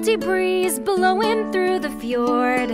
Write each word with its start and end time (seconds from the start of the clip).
Salty 0.00 0.16
breeze 0.16 0.78
blowing 0.78 1.52
through 1.52 1.78
the 1.78 1.90
fjord. 2.00 2.70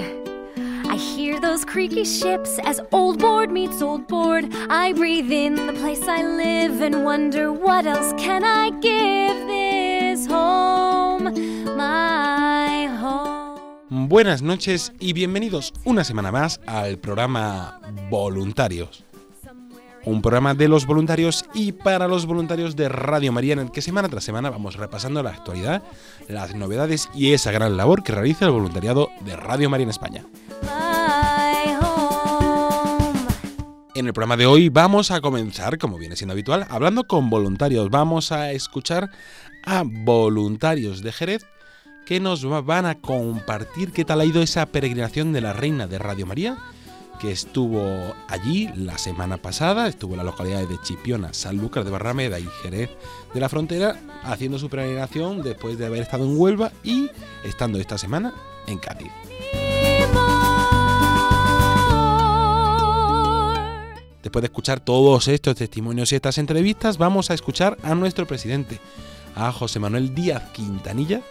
I 0.86 0.94
hear 0.94 1.40
those 1.40 1.64
creaky 1.64 2.04
ships 2.04 2.60
as 2.62 2.80
old 2.92 3.18
board 3.18 3.50
meets 3.50 3.82
old 3.82 4.06
board. 4.06 4.44
I 4.70 4.92
breathe 4.92 5.32
in 5.32 5.56
the 5.66 5.72
place 5.72 6.06
I 6.06 6.22
live 6.22 6.80
and 6.82 7.04
wonder 7.04 7.52
what 7.52 7.84
else 7.84 8.12
can 8.16 8.44
I 8.44 8.70
give 8.80 9.36
this 9.48 10.26
home, 10.28 11.24
my 11.76 12.86
home. 13.00 14.08
Buenas 14.08 14.42
noches 14.42 14.92
y 15.00 15.12
bienvenidos 15.12 15.72
una 15.84 16.04
semana 16.04 16.30
más 16.30 16.60
al 16.66 16.98
programa 16.98 17.80
Voluntarios. 18.08 19.05
Un 20.06 20.22
programa 20.22 20.54
de 20.54 20.68
los 20.68 20.86
voluntarios 20.86 21.44
y 21.52 21.72
para 21.72 22.06
los 22.06 22.26
voluntarios 22.26 22.76
de 22.76 22.88
Radio 22.88 23.32
María 23.32 23.54
en 23.54 23.58
el 23.58 23.70
que 23.72 23.82
semana 23.82 24.08
tras 24.08 24.22
semana 24.22 24.50
vamos 24.50 24.76
repasando 24.76 25.20
la 25.22 25.30
actualidad, 25.30 25.82
las 26.28 26.54
novedades 26.54 27.08
y 27.12 27.32
esa 27.32 27.50
gran 27.50 27.76
labor 27.76 28.04
que 28.04 28.12
realiza 28.12 28.44
el 28.46 28.52
voluntariado 28.52 29.08
de 29.24 29.34
Radio 29.34 29.68
María 29.68 29.82
en 29.84 29.90
España. 29.90 30.24
En 33.96 34.06
el 34.06 34.12
programa 34.12 34.36
de 34.36 34.46
hoy 34.46 34.68
vamos 34.68 35.10
a 35.10 35.20
comenzar, 35.20 35.76
como 35.78 35.96
viene 35.98 36.14
siendo 36.16 36.32
habitual, 36.34 36.66
hablando 36.70 37.04
con 37.04 37.28
voluntarios. 37.28 37.90
Vamos 37.90 38.30
a 38.30 38.52
escuchar 38.52 39.10
a 39.64 39.82
voluntarios 39.84 41.02
de 41.02 41.10
Jerez 41.12 41.44
que 42.04 42.20
nos 42.20 42.46
va- 42.46 42.60
van 42.60 42.86
a 42.86 42.94
compartir 43.00 43.90
qué 43.90 44.04
tal 44.04 44.20
ha 44.20 44.24
ido 44.24 44.40
esa 44.40 44.66
peregrinación 44.66 45.32
de 45.32 45.40
la 45.40 45.52
Reina 45.54 45.88
de 45.88 45.98
Radio 45.98 46.26
María, 46.26 46.58
que 47.18 47.32
estuvo 47.32 48.14
allí 48.28 48.70
la 48.74 48.98
semana 48.98 49.36
pasada, 49.36 49.88
estuvo 49.88 50.12
en 50.12 50.18
las 50.18 50.26
localidades 50.26 50.68
de 50.68 50.80
Chipiona, 50.82 51.32
Sanlúcar 51.32 51.84
de 51.84 51.90
Barrameda 51.90 52.38
y 52.38 52.46
Jerez 52.62 52.90
de 53.32 53.40
la 53.40 53.48
Frontera, 53.48 54.00
haciendo 54.22 54.58
su 54.58 54.68
peregrinación 54.68 55.42
después 55.42 55.78
de 55.78 55.86
haber 55.86 56.02
estado 56.02 56.24
en 56.24 56.38
Huelva 56.38 56.72
y 56.82 57.10
estando 57.44 57.78
esta 57.78 57.98
semana 57.98 58.34
en 58.66 58.78
Cádiz. 58.78 59.10
Después 64.22 64.42
de 64.42 64.46
escuchar 64.46 64.80
todos 64.80 65.28
estos 65.28 65.54
testimonios 65.54 66.10
y 66.10 66.16
estas 66.16 66.38
entrevistas, 66.38 66.98
vamos 66.98 67.30
a 67.30 67.34
escuchar 67.34 67.78
a 67.84 67.94
nuestro 67.94 68.26
presidente, 68.26 68.80
a 69.36 69.52
José 69.52 69.78
Manuel 69.78 70.14
Díaz 70.14 70.42
Quintanilla, 70.52 71.22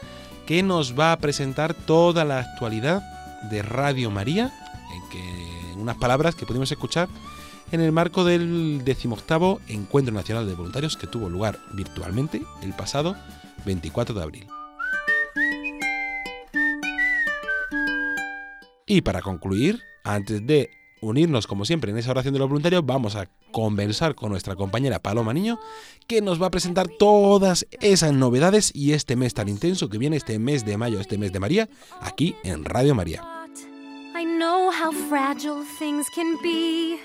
que 0.45 0.63
nos 0.63 0.97
va 0.97 1.11
a 1.11 1.17
presentar 1.17 1.73
toda 1.73 2.23
la 2.23 2.39
actualidad 2.39 3.03
de 3.49 3.61
Radio 3.61 4.11
María, 4.11 4.53
en 4.93 5.09
que 5.09 5.54
en 5.75 5.81
unas 5.81 5.97
palabras 5.97 6.35
que 6.35 6.45
pudimos 6.45 6.71
escuchar 6.71 7.07
en 7.71 7.81
el 7.81 7.91
marco 7.91 8.23
del 8.23 8.83
18 8.83 9.59
Encuentro 9.67 10.13
Nacional 10.13 10.47
de 10.47 10.55
Voluntarios 10.55 10.97
que 10.97 11.07
tuvo 11.07 11.29
lugar 11.29 11.59
virtualmente 11.73 12.41
el 12.61 12.73
pasado 12.73 13.15
24 13.65 14.15
de 14.15 14.23
abril. 14.23 14.47
Y 18.87 19.01
para 19.01 19.21
concluir, 19.21 19.81
antes 20.03 20.45
de 20.45 20.69
unirnos 21.01 21.47
como 21.47 21.65
siempre 21.65 21.91
en 21.91 21.97
esa 21.97 22.11
oración 22.11 22.33
de 22.33 22.39
los 22.39 22.49
voluntarios, 22.49 22.85
vamos 22.85 23.15
a 23.15 23.27
conversar 23.51 24.15
con 24.15 24.29
nuestra 24.31 24.55
compañera 24.55 24.99
Paloma 24.99 25.33
Niño, 25.33 25.59
que 26.07 26.21
nos 26.21 26.41
va 26.41 26.47
a 26.47 26.51
presentar 26.51 26.87
todas 26.87 27.67
esas 27.81 28.13
novedades 28.13 28.71
y 28.73 28.93
este 28.93 29.15
mes 29.15 29.33
tan 29.33 29.49
intenso 29.49 29.89
que 29.89 29.97
viene, 29.97 30.17
este 30.17 30.39
mes 30.39 30.65
de 30.65 30.77
mayo, 30.77 30.99
este 30.99 31.17
mes 31.17 31.31
de 31.31 31.39
María, 31.39 31.69
aquí 32.01 32.35
en 32.43 32.63
Radio 32.63 32.95
María. 32.95 33.34
I 34.17 34.23
know 34.23 34.71
how 34.71 34.93
fragile 35.09 35.65
things 35.77 36.09
can 36.09 36.37
be. 36.41 36.97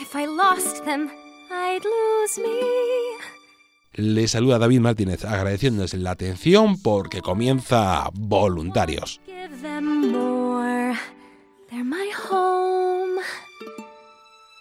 If 0.00 0.16
I 0.16 0.24
lost 0.24 0.82
them, 0.86 1.10
I'd 1.50 1.84
lose 1.84 2.38
me. 2.38 2.58
Le 3.96 4.26
saluda 4.26 4.58
David 4.58 4.80
Martínez 4.80 5.26
agradeciéndoles 5.26 5.92
la 5.92 6.12
atención 6.12 6.80
porque 6.80 7.20
comienza 7.20 8.08
Voluntarios. 8.14 9.20
Give 9.26 9.60
them 9.60 10.10
more. 10.10 10.98
They're 11.68 11.84
my 11.84 12.10
home. 12.30 13.20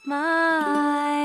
My 0.06 1.23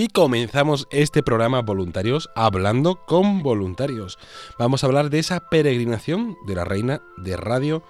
Y 0.00 0.08
comenzamos 0.08 0.88
este 0.90 1.22
programa 1.22 1.60
Voluntarios 1.60 2.30
hablando 2.34 3.04
con 3.04 3.42
voluntarios. 3.42 4.18
Vamos 4.58 4.82
a 4.82 4.86
hablar 4.86 5.10
de 5.10 5.18
esa 5.18 5.40
peregrinación 5.50 6.38
de 6.46 6.54
la 6.54 6.64
Reina 6.64 7.02
de 7.18 7.36
Radio 7.36 7.82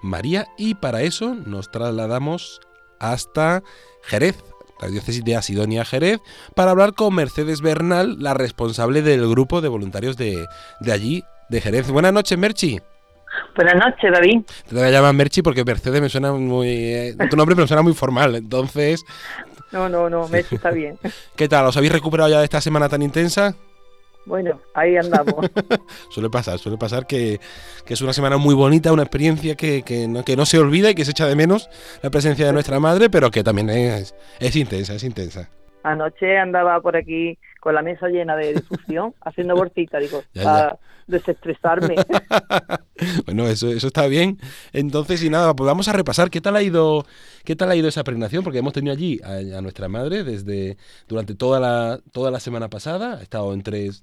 María 0.00 0.46
y 0.56 0.76
para 0.76 1.02
eso 1.02 1.34
nos 1.34 1.72
trasladamos 1.72 2.60
hasta 3.00 3.64
Jerez, 4.04 4.44
la 4.80 4.86
diócesis 4.86 5.24
de 5.24 5.34
Asidonia 5.34 5.84
Jerez, 5.84 6.20
para 6.54 6.70
hablar 6.70 6.94
con 6.94 7.12
Mercedes 7.16 7.60
Bernal, 7.62 8.22
la 8.22 8.32
responsable 8.32 9.02
del 9.02 9.28
grupo 9.28 9.60
de 9.60 9.66
voluntarios 9.66 10.16
de, 10.16 10.46
de 10.78 10.92
allí, 10.92 11.24
de 11.48 11.60
Jerez. 11.60 11.90
Buenas 11.90 12.12
noches, 12.12 12.38
Merchi. 12.38 12.78
Buenas 13.56 13.74
noches, 13.74 14.12
David. 14.12 14.42
Te 14.68 14.74
voy 14.76 14.84
a 14.84 14.90
llamar 14.90 15.14
Merchi 15.14 15.42
porque 15.42 15.64
Mercedes 15.64 16.00
me 16.00 16.08
suena 16.08 16.32
muy... 16.32 16.68
eh, 16.68 17.16
tu 17.28 17.36
nombre 17.36 17.56
me 17.56 17.66
suena 17.66 17.82
muy 17.82 17.92
formal, 17.92 18.36
entonces... 18.36 19.04
No, 19.72 19.88
no, 19.88 20.08
no, 20.08 20.28
Messi 20.28 20.56
está 20.56 20.70
bien. 20.70 20.98
¿Qué 21.36 21.48
tal? 21.48 21.66
¿Os 21.66 21.76
habéis 21.76 21.92
recuperado 21.92 22.30
ya 22.30 22.38
de 22.38 22.44
esta 22.44 22.60
semana 22.60 22.88
tan 22.88 23.02
intensa? 23.02 23.54
Bueno, 24.26 24.60
ahí 24.74 24.96
andamos. 24.96 25.46
Suele 26.10 26.28
pasar, 26.30 26.58
suele 26.58 26.76
pasar 26.76 27.06
que, 27.06 27.40
que 27.84 27.94
es 27.94 28.00
una 28.00 28.12
semana 28.12 28.36
muy 28.38 28.56
bonita, 28.56 28.92
una 28.92 29.04
experiencia 29.04 29.54
que, 29.54 29.82
que 29.82 30.08
no, 30.08 30.24
que 30.24 30.36
no 30.36 30.44
se 30.46 30.58
olvida 30.58 30.90
y 30.90 30.94
que 30.96 31.04
se 31.04 31.12
echa 31.12 31.26
de 31.26 31.36
menos 31.36 31.70
la 32.02 32.10
presencia 32.10 32.44
de 32.44 32.52
nuestra 32.52 32.80
madre, 32.80 33.08
pero 33.08 33.30
que 33.30 33.44
también 33.44 33.70
es, 33.70 34.16
es 34.40 34.56
intensa, 34.56 34.94
es 34.94 35.04
intensa. 35.04 35.48
Anoche 35.86 36.36
andaba 36.36 36.80
por 36.80 36.96
aquí 36.96 37.38
con 37.60 37.72
la 37.72 37.80
mesa 37.80 38.08
llena 38.08 38.34
de 38.34 38.54
difusión, 38.54 39.14
haciendo 39.20 39.54
bolsita, 39.54 39.98
digo, 39.98 40.20
Ya, 40.34 40.42
para 40.42 40.78
desestresarme. 41.06 41.94
bueno, 43.26 43.46
eso, 43.46 43.68
eso 43.68 43.86
está 43.86 44.08
bien. 44.08 44.38
Entonces, 44.72 45.22
y 45.22 45.30
nada, 45.30 45.54
pues 45.54 45.64
vamos 45.64 45.86
a 45.86 45.92
repasar 45.92 46.28
qué 46.28 46.40
tal 46.40 46.56
ha 46.56 46.62
ido, 46.62 47.06
qué 47.44 47.54
tal 47.54 47.70
ha 47.70 47.76
ido 47.76 47.86
esa 47.86 48.02
peregrinación, 48.02 48.42
porque 48.42 48.58
hemos 48.58 48.72
tenido 48.72 48.94
allí 48.94 49.20
a, 49.22 49.58
a 49.58 49.60
nuestra 49.60 49.88
madre 49.88 50.24
desde 50.24 50.76
durante 51.06 51.36
toda 51.36 51.60
la, 51.60 52.00
toda 52.10 52.32
la 52.32 52.40
semana 52.40 52.68
pasada, 52.68 53.18
ha 53.18 53.22
estado 53.22 53.54
en 53.54 53.62
tres, 53.62 54.02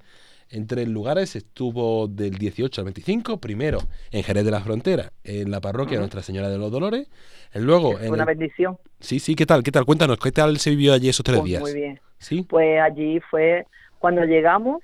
en 0.54 0.68
tres 0.68 0.88
lugares, 0.88 1.36
estuvo 1.36 2.08
del 2.08 2.36
18 2.38 2.82
al 2.82 2.86
25, 2.86 3.38
primero 3.40 3.80
en 4.12 4.24
Jerez 4.24 4.46
de 4.46 4.52
la 4.52 4.62
Frontera, 4.62 5.12
en 5.24 5.52
la 5.52 5.60
parroquia 5.60 5.98
Nuestra 6.00 6.22
Señora 6.22 6.50
de 6.50 6.58
los 6.58 6.72
Dolores, 6.72 7.10
luego 7.56 7.94
Fue 7.98 8.06
en 8.08 8.14
una 8.14 8.24
el- 8.24 8.28
bendición. 8.38 8.78
Sí, 9.00 9.20
sí, 9.20 9.36
¿qué 9.36 9.46
tal? 9.46 9.64
¿Qué 9.64 9.72
tal? 9.72 9.86
Cuéntanos, 9.86 10.18
¿qué 10.20 10.32
tal 10.32 10.58
se 10.60 10.70
vivió 10.70 10.94
allí 10.94 11.10
esos 11.10 11.24
tres 11.24 11.40
Pues 11.40 11.48
días? 11.50 11.62
muy 11.62 11.74
bien. 11.74 12.00
Sí. 12.20 12.46
Pues 12.48 12.80
allí 12.80 13.20
fue 13.30 13.66
cuando 14.00 14.24
llegamos, 14.26 14.82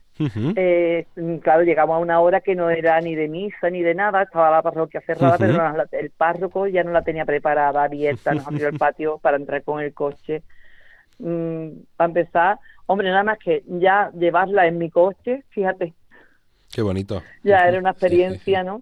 eh, 0.56 1.06
claro, 1.42 1.64
llegamos 1.64 1.96
a 1.96 2.00
una 2.00 2.20
hora 2.20 2.42
que 2.42 2.56
no 2.56 2.70
era 2.70 3.00
ni 3.02 3.16
de 3.16 3.28
misa 3.28 3.70
ni 3.70 3.82
de 3.82 3.96
nada, 3.96 4.24
estaba 4.24 4.50
la 4.52 4.62
parroquia 4.62 5.02
cerrada, 5.06 5.38
pero 5.38 5.54
la- 5.54 5.88
el 5.92 6.10
párroco 6.10 6.68
ya 6.68 6.84
no 6.84 6.92
la 6.92 7.04
tenía 7.04 7.26
preparada, 7.26 7.84
abierta, 7.84 8.34
nos 8.34 8.48
abrió 8.48 8.68
el 8.70 8.78
patio 8.78 9.18
para 9.20 9.38
entrar 9.38 9.64
con 9.64 9.82
el 9.82 9.94
coche 9.94 10.42
mm, 11.20 11.70
para 11.96 12.08
empezar, 12.08 12.60
hombre, 12.88 13.10
nada 13.10 13.24
más 13.24 13.38
que 13.40 13.64
ya 13.68 14.12
llevarla 14.18 14.66
en 14.68 14.78
mi 14.78 14.90
coche, 14.90 15.44
fíjate, 15.50 15.94
Qué 16.72 16.82
bonito. 16.82 17.22
ya 17.44 17.68
era 17.68 17.80
una 17.80 17.94
Sí, 17.94 18.00
sí, 18.00 18.00
sí. 18.00 18.06
experiencia, 18.06 18.64
¿no? 18.64 18.82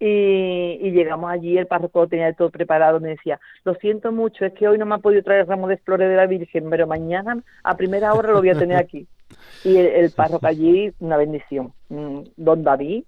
Y, 0.00 0.78
y 0.80 0.90
llegamos 0.92 1.28
allí, 1.30 1.58
el 1.58 1.66
párroco 1.66 2.06
tenía 2.06 2.32
todo 2.32 2.50
preparado, 2.50 3.00
me 3.00 3.08
decía, 3.10 3.40
lo 3.64 3.74
siento 3.74 4.12
mucho, 4.12 4.44
es 4.44 4.52
que 4.52 4.68
hoy 4.68 4.78
no 4.78 4.86
me 4.86 4.94
ha 4.94 4.98
podido 4.98 5.24
traer 5.24 5.40
el 5.40 5.46
ramo 5.48 5.66
de 5.66 5.76
flores 5.78 6.08
de 6.08 6.14
la 6.14 6.26
Virgen, 6.26 6.70
pero 6.70 6.86
mañana 6.86 7.42
a 7.64 7.76
primera 7.76 8.14
hora 8.14 8.30
lo 8.30 8.38
voy 8.38 8.50
a 8.50 8.58
tener 8.58 8.76
aquí. 8.76 9.06
Y 9.64 9.76
el, 9.76 9.86
el 9.86 10.10
párroco 10.12 10.46
allí, 10.46 10.92
una 11.00 11.16
bendición. 11.16 11.72
Mm, 11.88 12.20
Don 12.36 12.62
David, 12.62 13.02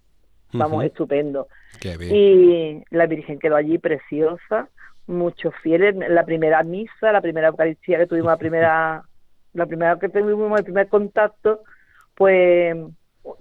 vamos, 0.52 0.84
estupendo. 0.84 1.46
Qué 1.80 1.96
bien. 1.96 2.14
Y 2.14 2.82
la 2.90 3.06
Virgen 3.06 3.38
quedó 3.38 3.54
allí 3.56 3.78
preciosa, 3.78 4.68
muchos 5.10 5.54
fieles. 5.62 5.94
La 5.96 6.24
primera 6.24 6.62
misa, 6.62 7.12
la 7.12 7.20
primera 7.20 7.48
Eucaristía 7.48 7.98
que 7.98 8.06
tuvimos, 8.06 8.30
la 8.30 8.36
primera, 8.38 9.02
la 9.52 9.66
primera 9.66 9.98
que 9.98 10.08
tuvimos 10.08 10.58
el 10.58 10.64
primer 10.64 10.88
contacto, 10.88 11.62
pues 12.14 12.76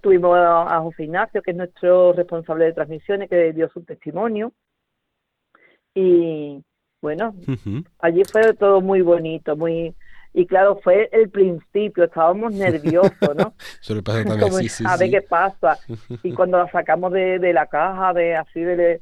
tuvimos 0.01 0.37
a, 0.37 0.79
José 0.81 1.03
Ignacio, 1.03 1.41
que 1.41 1.51
es 1.51 1.57
nuestro 1.57 2.13
responsable 2.13 2.65
de 2.65 2.73
transmisiones, 2.73 3.29
que 3.29 3.53
dio 3.53 3.69
su 3.69 3.83
testimonio. 3.83 4.51
Y 5.93 6.63
bueno, 7.01 7.33
allí 7.99 8.23
fue 8.25 8.53
todo 8.53 8.81
muy 8.81 9.01
bonito, 9.01 9.55
muy 9.55 9.95
y 10.33 10.45
claro, 10.45 10.79
fue 10.83 11.09
el 11.11 11.29
principio, 11.29 12.03
estábamos 12.03 12.53
nerviosos, 12.53 13.35
¿no? 13.35 13.53
Suele 13.81 14.03
pasar 14.03 14.25
también, 14.25 14.49
como 14.49 14.61
sí, 14.61 14.69
sí, 14.69 14.83
a 14.87 14.95
ver 14.95 15.07
sí. 15.07 15.11
qué 15.11 15.21
pasa. 15.21 15.79
Y 16.23 16.33
cuando 16.33 16.57
la 16.59 16.71
sacamos 16.71 17.11
de, 17.11 17.39
de 17.39 17.53
la 17.53 17.65
caja, 17.65 18.13
de 18.13 18.35
así, 18.35 18.61
de, 18.61 19.01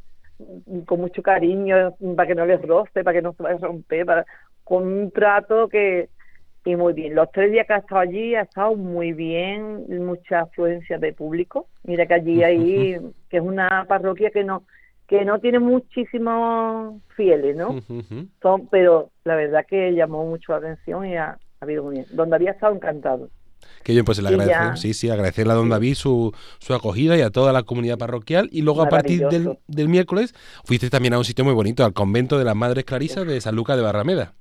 con 0.86 1.02
mucho 1.02 1.22
cariño, 1.22 1.96
para 2.16 2.28
que 2.28 2.36
no 2.36 2.46
les 2.46 2.62
roce, 2.62 3.04
para 3.04 3.14
que 3.14 3.22
no 3.22 3.34
se 3.34 3.44
vaya 3.44 3.56
a 3.56 3.68
romper, 3.68 4.06
para, 4.06 4.26
con 4.64 4.88
un 4.88 5.12
trato 5.12 5.68
que... 5.68 6.10
Y 6.66 6.76
muy 6.76 6.92
bien. 6.92 7.16
Los 7.16 7.32
tres 7.32 7.50
días 7.50 7.66
que 7.66 7.74
ha 7.74 7.78
estado 7.78 8.02
allí 8.02 8.36
ha 8.36 8.42
estado 8.42 8.76
muy 8.76 9.14
bien, 9.14 9.86
mucha 10.06 10.42
afluencia 10.42 10.98
de 10.98 11.14
público. 11.14 11.68
Mira 11.84 12.06
que 12.06 12.14
allí 12.16 12.44
hay, 12.44 13.00
que 13.30 13.38
es 13.38 13.42
una 13.42 13.86
parroquia 13.88 14.32
que 14.32 14.44
no 14.44 14.64
que 15.08 15.24
no 15.24 15.40
tiene 15.40 15.60
muchísimos 15.60 17.02
fieles, 17.16 17.56
¿no? 17.56 17.80
Son, 18.42 18.68
pero 18.68 19.10
la 19.24 19.36
verdad 19.36 19.66
que 19.66 19.94
llamó 19.94 20.26
mucho 20.26 20.52
la 20.52 20.58
atención 20.58 21.06
y 21.06 21.16
ha, 21.16 21.30
ha 21.30 21.38
habido 21.62 21.84
muy 21.84 21.96
bien. 21.96 22.06
Donde 22.12 22.36
había 22.36 22.52
estado 22.52 22.76
encantado. 22.76 23.30
Qué 23.84 23.94
bien, 23.94 24.04
pues 24.04 24.22
le 24.22 24.30
ya- 24.46 24.76
sí, 24.76 24.94
sí, 24.94 25.10
agradecerle 25.10 25.54
a 25.54 25.56
don 25.56 25.70
David 25.70 25.96
su, 25.96 26.34
su 26.60 26.74
acogida 26.74 27.16
y 27.18 27.22
a 27.22 27.30
toda 27.30 27.54
la 27.54 27.64
comunidad 27.64 27.98
parroquial. 27.98 28.50
Y 28.52 28.62
luego 28.62 28.82
a 28.82 28.90
partir 28.90 29.28
del, 29.30 29.58
del 29.68 29.88
miércoles 29.88 30.36
fuiste 30.66 30.90
también 30.90 31.14
a 31.14 31.18
un 31.18 31.24
sitio 31.26 31.46
muy 31.46 31.54
bonito, 31.54 31.86
al 31.86 31.94
convento 31.94 32.38
de 32.38 32.44
las 32.44 32.56
Madres 32.56 32.84
Clarisas 32.84 33.26
de 33.26 33.40
San 33.40 33.56
Lucas 33.56 33.78
de 33.78 33.84
Barrameda. 33.84 34.34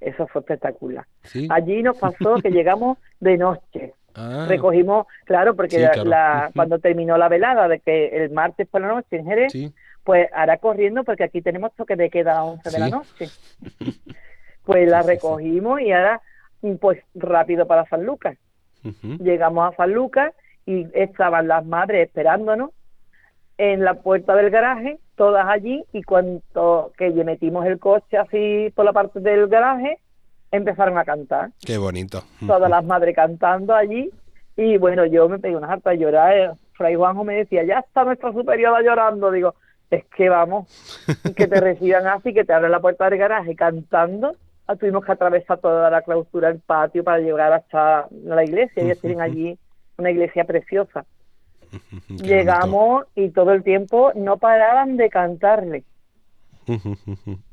Eso 0.00 0.26
fue 0.26 0.40
espectacular. 0.40 1.06
¿sí? 1.22 1.46
Allí 1.50 1.82
nos 1.82 1.98
pasó 1.98 2.36
que 2.42 2.50
llegamos 2.50 2.98
de 3.20 3.36
noche. 3.36 3.94
Ah, 4.14 4.46
Recogimos, 4.48 5.06
claro, 5.24 5.54
porque 5.54 5.76
Sí, 5.76 5.82
la- 5.82 5.90
claro. 5.90 6.08
la- 6.10 6.42
Ujú. 6.46 6.52
cuando 6.54 6.78
terminó 6.78 7.16
la 7.18 7.28
velada 7.28 7.68
de 7.68 7.80
que 7.80 8.08
el 8.24 8.30
martes 8.30 8.66
por 8.68 8.80
la 8.80 8.88
noche 8.88 9.16
en 9.16 9.24
Jerez, 9.26 9.52
sí. 9.52 9.72
pues 10.02 10.28
hará 10.34 10.56
corriendo 10.58 11.04
porque 11.04 11.24
aquí 11.24 11.40
tenemos 11.42 11.72
toque 11.76 11.94
de 11.96 12.10
queda 12.10 12.32
a 12.32 12.34
las 12.36 12.44
11 12.54 12.70
de 12.70 12.78
la 12.78 12.88
noche. 12.88 13.28
Pues 14.64 14.88
la 14.88 15.02
recogimos 15.02 15.80
y 15.80 15.92
ahora, 15.92 16.20
pues 16.80 17.02
rápido 17.14 17.66
para 17.66 17.86
San 17.86 18.04
Lucas. 18.04 18.36
Llegamos 19.20 19.72
a 19.72 19.76
San 19.76 19.92
Lucas 19.92 20.32
y 20.66 20.86
estaban 20.94 21.48
las 21.48 21.64
madres 21.64 22.06
esperándonos 22.08 22.70
en 23.58 23.84
la 23.84 23.94
puerta 23.94 24.34
del 24.34 24.50
garaje, 24.50 24.98
todas 25.14 25.46
allí, 25.46 25.84
y 25.92 26.02
cuando 26.02 26.92
que 26.96 27.10
metimos 27.10 27.66
el 27.66 27.78
coche 27.78 28.16
así 28.16 28.72
por 28.74 28.84
la 28.84 28.92
parte 28.92 29.20
del 29.20 29.46
garaje, 29.46 29.98
empezaron 30.50 30.98
a 30.98 31.04
cantar. 31.04 31.50
Qué 31.64 31.78
bonito. 31.78 32.22
Todas 32.46 32.68
las 32.70 32.84
madres 32.84 33.14
cantando 33.14 33.74
allí, 33.74 34.10
y 34.56 34.78
bueno, 34.78 35.06
yo 35.06 35.28
me 35.28 35.38
pegué 35.38 35.56
una 35.56 35.72
harta 35.72 35.90
a 35.90 35.94
llorar. 35.94 36.36
eh, 36.36 36.50
Fray 36.72 36.94
Juanjo 36.94 37.24
me 37.24 37.36
decía, 37.36 37.62
ya 37.64 37.80
está 37.80 38.04
nuestra 38.04 38.32
superiora 38.32 38.82
llorando. 38.82 39.30
Digo, 39.30 39.54
es 39.90 40.04
que 40.06 40.28
vamos, 40.28 40.66
que 41.36 41.46
te 41.46 41.60
reciban 41.60 42.06
así, 42.06 42.34
que 42.34 42.44
te 42.44 42.52
abren 42.52 42.72
la 42.72 42.80
puerta 42.80 43.08
del 43.08 43.18
garaje 43.18 43.54
cantando. 43.54 44.34
Ah, 44.66 44.76
Tuvimos 44.76 45.04
que 45.04 45.12
atravesar 45.12 45.58
toda 45.58 45.90
la 45.90 46.02
clausura 46.02 46.48
del 46.48 46.60
patio 46.60 47.02
para 47.04 47.18
llegar 47.18 47.52
hasta 47.52 48.06
la 48.24 48.44
iglesia. 48.44 48.82
Ellos 48.82 49.00
tienen 49.00 49.20
allí 49.20 49.58
una 49.98 50.10
iglesia 50.10 50.44
preciosa. 50.44 51.04
Llegamos 52.08 53.06
y 53.14 53.30
todo 53.30 53.52
el 53.52 53.62
tiempo 53.62 54.12
no 54.14 54.36
paraban 54.36 54.96
de 54.96 55.10
cantarle. 55.10 55.84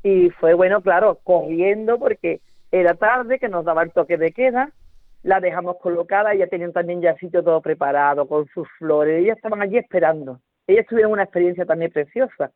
Y 0.02 0.30
fue 0.30 0.54
bueno, 0.54 0.82
claro, 0.82 1.18
corriendo 1.24 1.98
porque 1.98 2.40
era 2.70 2.94
tarde, 2.94 3.38
que 3.38 3.48
nos 3.48 3.64
daba 3.64 3.82
el 3.82 3.92
toque 3.92 4.16
de 4.16 4.32
queda. 4.32 4.70
La 5.22 5.40
dejamos 5.40 5.76
colocada, 5.78 6.34
ya 6.34 6.46
tenían 6.46 6.72
también 6.72 7.00
ya 7.00 7.10
el 7.10 7.18
sitio 7.18 7.42
todo 7.42 7.60
preparado 7.60 8.26
con 8.26 8.46
sus 8.48 8.68
flores. 8.78 9.22
Ellas 9.22 9.36
estaban 9.36 9.60
allí 9.60 9.76
esperando. 9.76 10.40
Ellas 10.66 10.86
tuvieron 10.86 11.12
una 11.12 11.24
experiencia 11.24 11.66
también 11.66 11.90
preciosa. 11.90 12.52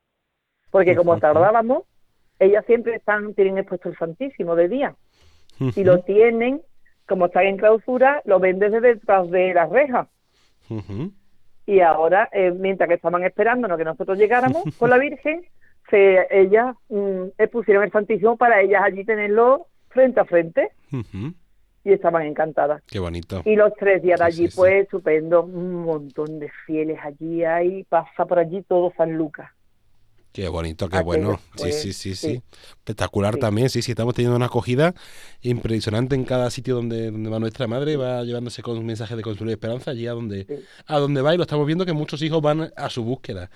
Porque 0.70 0.96
como 0.96 1.18
tardábamos, 1.18 1.82
ellas 2.38 2.64
siempre 2.66 2.96
están 2.96 3.34
tienen 3.34 3.58
expuesto 3.58 3.88
el 3.88 3.96
Santísimo 3.96 4.54
de 4.56 4.68
día. 4.68 4.94
Y 5.76 5.84
lo 5.84 6.00
tienen, 6.02 6.60
como 7.06 7.26
están 7.26 7.44
en 7.46 7.56
clausura, 7.56 8.20
lo 8.24 8.40
ven 8.40 8.58
desde 8.58 8.80
detrás 8.80 9.30
de 9.30 9.54
las 9.54 9.70
rejas. 9.70 10.08
y 11.66 11.80
ahora 11.80 12.28
eh, 12.32 12.50
mientras 12.50 12.88
que 12.88 12.94
estaban 12.96 13.22
esperándonos 13.24 13.78
que 13.78 13.84
nosotros 13.84 14.18
llegáramos 14.18 14.64
con 14.78 14.90
la 14.90 14.98
Virgen 14.98 15.42
se 15.90 16.26
ellas 16.30 16.74
mm, 16.88 17.24
eh, 17.38 17.48
pusieron 17.48 17.84
el 17.84 17.92
Santísimo 17.92 18.36
para 18.36 18.60
ellas 18.60 18.82
allí 18.84 19.04
tenerlo 19.04 19.66
frente 19.90 20.20
a 20.20 20.24
frente 20.24 20.70
y 21.84 21.92
estaban 21.92 22.22
encantadas 22.22 22.82
Qué 22.86 22.98
bonito. 22.98 23.42
y 23.44 23.56
los 23.56 23.74
tres 23.74 24.02
días 24.02 24.18
de 24.20 24.26
Sí, 24.26 24.32
allí 24.32 24.46
sí, 24.46 24.50
sí. 24.52 24.56
pues 24.56 24.82
estupendo 24.84 25.42
un 25.44 25.74
montón 25.84 26.38
de 26.38 26.50
fieles 26.66 26.98
allí 27.02 27.44
hay 27.44 27.84
pasa 27.84 28.24
por 28.26 28.38
allí 28.38 28.62
todo 28.62 28.92
San 28.96 29.12
Lucas 29.16 29.50
Qué 30.34 30.48
bonito, 30.48 30.88
qué 30.88 30.96
Aquello 30.96 31.04
bueno. 31.04 31.40
sí, 31.54 31.70
sí, 31.70 31.92
sí, 31.92 31.92
sí, 31.92 32.16
sí. 32.16 32.42
Espectacular 32.78 33.36
también, 33.36 33.70
sí, 33.70 33.82
sí, 33.82 33.92
estamos 33.92 34.14
teniendo 34.16 34.34
una 34.34 34.46
acogida 34.46 34.92
impresionante 35.42 36.16
en 36.16 36.24
cada 36.24 36.50
sitio 36.50 36.74
donde, 36.74 37.12
donde 37.12 37.30
va 37.30 37.38
nuestra 37.38 37.68
madre, 37.68 37.96
va 37.96 38.24
llevándose 38.24 38.60
con 38.60 38.76
un 38.76 38.84
mensaje 38.84 39.14
de 39.14 39.22
consuelo 39.22 39.52
y 39.52 39.54
esperanza 39.54 39.92
allí 39.92 40.08
a 40.08 40.12
donde, 40.12 40.64
a 40.86 40.98
donde 40.98 41.22
va 41.22 41.34
y 41.34 41.36
lo 41.36 41.44
estamos 41.44 41.64
viendo 41.68 41.86
que 41.86 41.92
muchos 41.92 42.20
hijos 42.20 42.42
van 42.42 42.72
a 42.76 42.90
su 42.90 43.04
búsqueda. 43.04 43.48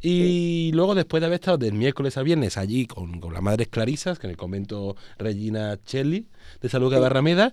Y 0.00 0.70
luego, 0.72 0.94
después 0.94 1.20
de 1.20 1.26
haber 1.26 1.40
estado 1.40 1.58
del 1.58 1.74
miércoles 1.74 2.16
al 2.16 2.22
viernes 2.22 2.56
allí 2.56 2.86
con, 2.86 3.18
con 3.18 3.34
las 3.34 3.42
madres 3.42 3.66
clarisas, 3.66 4.20
que 4.20 4.28
en 4.28 4.30
el 4.30 4.36
convento 4.36 4.94
Regina 5.18 5.80
Chelli 5.84 6.28
de 6.60 6.68
de 6.68 7.00
Barrameda, 7.00 7.52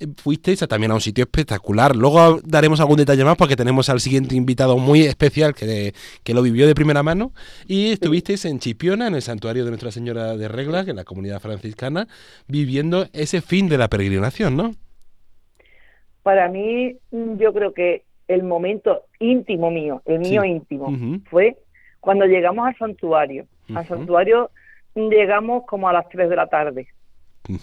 eh, 0.00 0.06
fuisteis 0.16 0.60
también 0.68 0.92
a 0.92 0.94
un 0.94 1.00
sitio 1.00 1.24
espectacular. 1.24 1.96
Luego 1.96 2.40
daremos 2.44 2.80
algún 2.80 2.96
detalle 2.96 3.24
más 3.24 3.36
porque 3.36 3.56
tenemos 3.56 3.88
al 3.88 4.00
siguiente 4.00 4.36
invitado 4.36 4.78
muy 4.78 5.02
especial 5.02 5.54
que, 5.54 5.92
que 6.22 6.34
lo 6.34 6.42
vivió 6.42 6.66
de 6.66 6.74
primera 6.74 7.02
mano. 7.02 7.32
Y 7.66 7.92
estuvisteis 7.92 8.44
en 8.44 8.58
Chipiona, 8.58 9.06
en 9.06 9.14
el 9.14 9.22
santuario 9.22 9.64
de 9.64 9.70
Nuestra 9.70 9.90
Señora 9.90 10.36
de 10.36 10.48
Regla, 10.48 10.84
que 10.84 10.90
es 10.90 10.96
la 10.96 11.04
comunidad 11.04 11.40
franciscana, 11.40 12.06
viviendo 12.46 13.06
ese 13.12 13.40
fin 13.40 13.68
de 13.68 13.78
la 13.78 13.88
peregrinación, 13.88 14.56
¿no? 14.56 14.74
para 16.28 16.48
mí 16.50 16.94
mm, 17.10 17.38
yo 17.38 17.54
creo 17.54 17.72
que 17.72 18.04
el 18.26 18.42
momento 18.42 19.04
íntimo 19.18 19.70
mío 19.70 20.02
el 20.04 20.18
mío 20.18 20.42
Sí. 20.42 20.48
íntimo 20.48 20.92
fue 21.30 21.56
cuando 22.00 22.26
llegamos 22.26 22.66
al 22.66 22.76
santuario 22.76 23.46
al 23.74 23.88
santuario 23.88 24.50
llegamos 24.94 25.64
como 25.66 25.88
a 25.88 25.94
las 25.94 26.06
3 26.10 26.28
de 26.28 26.36
la 26.36 26.46
tarde 26.48 26.88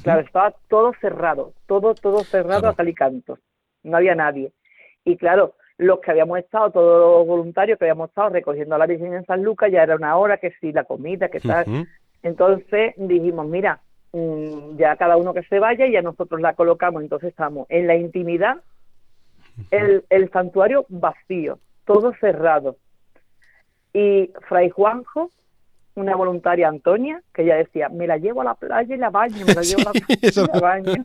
Claro, 0.04 0.22
estaba 0.22 0.54
todo 0.68 0.94
cerrado, 1.00 1.54
todo, 1.68 1.94
todo 1.96 2.24
cerrado 2.24 2.62
Claro. 2.62 2.74
a 2.74 2.76
cal 2.76 2.90
y 2.90 2.94
canto. 2.94 3.38
No 3.84 3.98
había 3.98 4.16
nadie. 4.16 4.52
Y 5.04 5.16
claro, 5.18 5.56
los 5.78 6.00
que 6.00 6.12
habíamos 6.12 6.40
estado, 6.40 6.72
todos 6.72 7.18
los 7.20 7.28
voluntarios 7.28 7.78
que 7.78 7.86
habíamos 7.86 8.10
estado 8.10 8.30
recogiendo 8.30 8.76
a 8.76 8.78
la 8.80 8.88
Virgen 8.88 9.14
en 9.14 9.26
San 9.26 9.44
Lucas, 9.44 9.72
ya 9.72 9.84
era 9.84 9.96
una 9.96 10.18
hora 10.18 10.38
que 10.38 10.52
sí, 10.60 10.72
la 10.72 10.86
comida, 10.86 11.30
que 11.30 11.40
tal. 11.40 11.88
Entonces 12.24 12.94
dijimos, 12.98 13.46
mira, 13.48 13.82
mm, 14.14 14.78
ya 14.78 14.96
cada 14.96 15.18
uno 15.18 15.34
que 15.34 15.44
se 15.44 15.60
vaya 15.60 15.86
y 15.86 15.92
ya 15.92 16.02
nosotros 16.02 16.42
la 16.42 16.54
colocamos. 16.56 17.04
Entonces 17.04 17.30
estamos 17.30 17.68
en 17.70 17.86
la 17.86 17.96
intimidad, 17.96 18.58
el, 19.70 20.04
el 20.10 20.32
santuario 20.32 20.86
vacío, 20.90 21.60
todo 21.86 22.14
cerrado. 22.20 22.78
Y 23.94 24.32
Fray 24.48 24.70
Juanjo, 24.72 25.30
una 25.96 26.16
voluntaria 26.16 26.68
Antonia, 26.68 27.22
que 27.34 27.44
ella 27.44 27.56
decía, 27.56 27.90
me 27.90 28.08
la 28.08 28.18
llevo 28.18 28.42
a 28.42 28.46
la 28.46 28.56
playa 28.56 28.94
y 28.94 28.98
la 28.98 29.10
baño, 29.10 29.46
me 29.46 29.54
la 29.54 29.62
llevo 29.64 29.82
a 29.82 29.86
la 29.86 29.92
playa 29.92 30.20
eso 30.22 30.44
y 30.44 30.48
la 30.54 30.60
baño. 30.60 31.04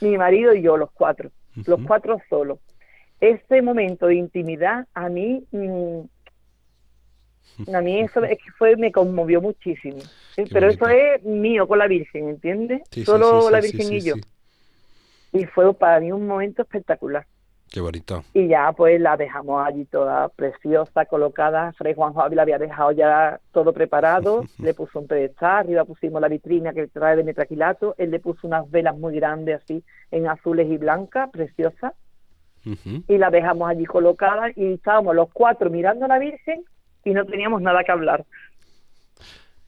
Mi 0.00 0.16
marido 0.16 0.54
y 0.54 0.62
yo, 0.62 0.76
los 0.76 0.90
cuatro, 0.92 1.30
los 1.66 1.80
cuatro 1.86 2.20
solos. 2.28 2.58
Ese 3.20 3.62
momento 3.62 4.06
de 4.06 4.16
intimidad 4.16 4.86
a 4.94 5.08
mí, 5.08 5.44
mm, 5.52 6.00
a 7.74 7.80
mí 7.80 8.00
eso 8.00 8.24
es 8.24 8.38
que 8.38 8.50
fue, 8.58 8.76
me 8.76 8.90
conmovió 8.90 9.40
muchísimo. 9.40 9.98
Qué 10.34 10.44
Pero 10.50 10.68
eso 10.68 10.88
es 10.88 11.22
mío 11.22 11.68
con 11.68 11.78
la 11.78 11.86
Virgen, 11.86 12.28
¿entiendes? 12.28 12.82
Sí, 12.90 13.04
Solo 13.04 13.42
sí, 13.42 13.52
la 13.52 13.60
Virgen 13.60 13.92
y 13.92 14.00
yo. 14.00 14.14
Y 15.32 15.44
fue 15.46 15.72
para 15.74 16.00
mí 16.00 16.12
un 16.12 16.26
momento 16.26 16.62
espectacular. 16.62 17.26
Qué 17.72 17.80
bonito. 17.80 18.22
Y 18.34 18.48
ya 18.48 18.70
pues 18.72 19.00
la 19.00 19.16
dejamos 19.16 19.66
allí 19.66 19.86
toda 19.86 20.28
preciosa, 20.28 21.06
colocada. 21.06 21.72
Fray 21.72 21.94
Juan 21.94 22.12
Javi 22.12 22.36
la 22.36 22.42
había 22.42 22.58
dejado 22.58 22.92
ya 22.92 23.40
todo 23.52 23.72
preparado, 23.72 24.44
le 24.58 24.74
puso 24.74 24.98
un 25.00 25.06
pedestal, 25.06 25.60
arriba 25.60 25.84
pusimos 25.86 26.20
la 26.20 26.28
vitrina 26.28 26.74
que 26.74 26.86
trae 26.88 27.16
de 27.16 27.24
metraquilato, 27.24 27.94
él 27.96 28.10
le 28.10 28.20
puso 28.20 28.46
unas 28.46 28.70
velas 28.70 28.96
muy 28.98 29.16
grandes 29.16 29.62
así, 29.62 29.82
en 30.10 30.28
azules 30.28 30.70
y 30.70 30.76
blancas, 30.76 31.30
preciosas, 31.30 31.94
y 33.08 33.18
la 33.18 33.30
dejamos 33.30 33.68
allí 33.68 33.86
colocada 33.86 34.50
y 34.54 34.74
estábamos 34.74 35.16
los 35.16 35.30
cuatro 35.32 35.68
mirando 35.70 36.04
a 36.04 36.08
la 36.08 36.18
Virgen 36.18 36.62
y 37.04 37.10
no 37.12 37.24
teníamos 37.24 37.60
nada 37.62 37.82
que 37.84 37.90
hablar. 37.90 38.24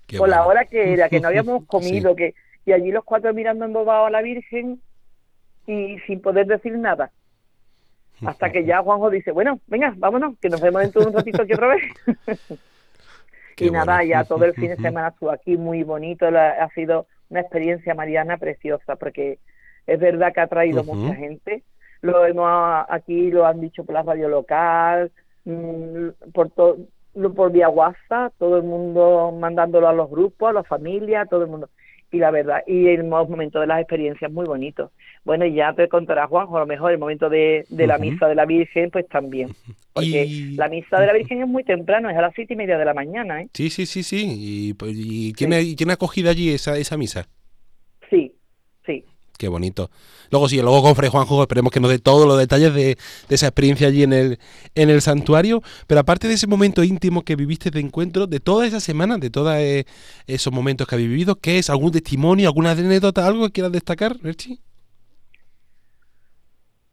Qué 0.07 0.19
por 0.19 0.29
la 0.29 0.47
hora 0.47 0.67
que 0.67 0.93
era, 0.93 1.09
que 1.09 1.21
no 1.21 1.29
habíamos 1.29 1.61
Sí. 1.63 1.67
comido, 1.67 2.15
que 2.15 2.35
y 2.67 2.73
allí 2.73 2.93
los 2.93 3.03
cuatro 3.05 3.33
mirando 3.35 3.65
embobados 3.65 4.09
a 4.09 4.11
la 4.11 4.23
Virgen 4.23 4.81
y 5.67 5.99
sin 6.07 6.21
poder 6.21 6.47
decir 6.47 6.77
nada. 6.79 7.11
Hasta 8.25 8.51
que 8.51 8.65
ya 8.65 8.83
Juanjo 8.83 9.11
dice, 9.11 9.33
bueno, 9.33 9.61
venga, 9.67 9.93
vámonos, 9.97 10.39
que 10.41 10.49
nos 10.49 10.61
vemos 10.61 10.83
dentro 10.83 11.03
de 11.03 11.09
un 11.09 11.15
ratito 11.15 11.43
aquí 11.43 11.53
otra 11.53 11.69
vez. 11.69 11.83
Y 13.57 13.71
nada, 13.71 13.97
bueno. 13.97 14.11
ya 14.11 14.25
todo 14.29 14.45
el 14.45 14.55
fin 14.55 14.69
de 14.71 14.77
semana 14.77 15.09
estuvo 15.09 15.31
aquí 15.31 15.57
muy 15.57 15.85
bonito, 15.85 16.31
la- 16.31 16.51
ha 16.51 16.69
sido 16.71 17.07
una 17.29 17.41
experiencia 17.41 17.95
mariana 17.95 18.37
preciosa, 18.37 18.97
porque 18.97 19.39
es 19.87 20.01
verdad 20.01 20.33
que 20.33 20.41
ha 20.41 20.47
traído 20.49 20.83
mucha 20.85 21.15
gente. 21.15 21.63
Lo 22.01 22.27
hemos 22.27 22.85
aquí 22.89 23.31
lo 23.31 23.47
han 23.47 23.61
dicho 23.61 23.85
por 23.85 23.95
la 23.95 24.03
radio 24.03 24.29
local, 24.29 25.13
mm, 25.45 26.09
por 26.33 26.51
todo 26.51 26.79
por 27.37 27.53
vía 27.53 27.69
WhatsApp, 27.69 28.33
todo 28.39 28.57
el 28.57 28.65
mundo 28.65 29.33
mandándolo 29.39 29.89
a 29.89 29.93
los 29.93 30.11
grupos, 30.11 30.51
a 30.51 30.53
las 30.53 30.67
familias, 30.67 31.29
todo 31.29 31.43
el 31.45 31.49
mundo. 31.51 31.69
Y 32.15 32.19
la 32.19 32.31
verdad, 32.31 32.63
y 32.67 32.87
el 32.89 33.03
mo- 33.05 33.27
momento 33.27 33.59
de 33.61 33.67
las 33.67 33.81
experiencias 33.81 34.31
muy 34.31 34.47
bonito. 34.47 34.93
Bueno, 35.25 35.45
y 35.47 35.55
ya 35.55 35.73
te 35.73 35.89
contará 35.89 36.27
Juanjo, 36.29 36.57
a 36.57 36.61
lo 36.61 36.67
mejor 36.67 36.93
el 36.93 36.99
momento 36.99 37.29
de, 37.29 37.65
de 37.69 37.87
la 37.89 37.99
misa 37.99 38.29
de 38.29 38.35
la 38.37 38.47
Virgen, 38.47 38.91
pues 38.91 39.09
también. 39.09 39.49
Porque 39.93 40.25
Y- 40.27 40.55
la 40.57 40.69
misa 40.69 41.01
de 41.01 41.07
la 41.09 41.13
Virgen 41.13 41.43
es 41.43 41.49
muy 41.49 41.65
temprano, 41.65 42.09
es 42.11 42.17
a 42.17 42.21
las 42.23 42.33
siete 42.35 42.55
y 42.55 42.57
media 42.57 42.79
de 42.79 42.85
la 42.85 42.95
mañana, 42.95 43.43
¿eh? 43.43 43.49
Sí, 43.53 43.69
sí, 43.71 43.87
sí, 43.87 44.03
sí. 44.03 44.27
¿Y, 44.39 44.75
pues, 44.75 44.93
y 44.97 45.33
quién, 45.33 45.53
ha- 45.55 45.61
y 45.61 45.75
quién 45.75 45.91
ha 45.91 45.95
acogido 45.95 46.31
allí 46.31 46.51
esa, 46.51 46.77
esa 46.79 46.97
misa? 46.97 47.27
Qué 49.39 49.49
bonito. 49.49 49.91
Luego 50.31 50.49
sí, 50.49 50.61
luego 50.61 50.83
con 50.83 50.95
Fray 50.95 51.11
Juanjo 51.11 51.43
esperemos 51.43 51.73
que 51.73 51.81
nos 51.81 51.91
dé 51.91 51.99
todos 51.99 52.27
los 52.27 52.39
detalles 52.39 52.73
de, 52.75 52.97
de 53.29 53.35
esa 53.35 53.47
experiencia 53.47 53.89
allí 53.89 54.03
en 54.03 54.13
el, 54.13 54.39
en 54.75 54.91
el 54.91 55.01
santuario. 55.01 55.63
Pero 55.87 56.01
aparte 56.01 56.29
de 56.29 56.35
ese 56.35 56.47
momento 56.47 56.85
íntimo 56.85 57.23
que 57.23 57.37
viviste 57.37 57.71
de 57.71 57.81
encuentro, 57.81 58.27
de 58.27 58.41
toda 58.41 58.67
esa 58.67 58.81
semana, 58.81 59.19
de 59.19 59.31
todos 59.31 59.55
eh, 59.57 59.85
esos 60.27 60.53
momentos 60.53 60.87
que 60.87 60.95
habéis 60.95 61.11
vivido, 61.11 61.37
¿qué 61.37 61.59
es? 61.59 61.69
¿Algún 61.71 61.93
testimonio, 61.93 62.49
alguna 62.49 62.73
anécdota, 62.73 63.27
algo 63.27 63.47
que 63.47 63.53
quieras 63.53 63.73
destacar, 63.73 64.17
Merchi? 64.23 64.61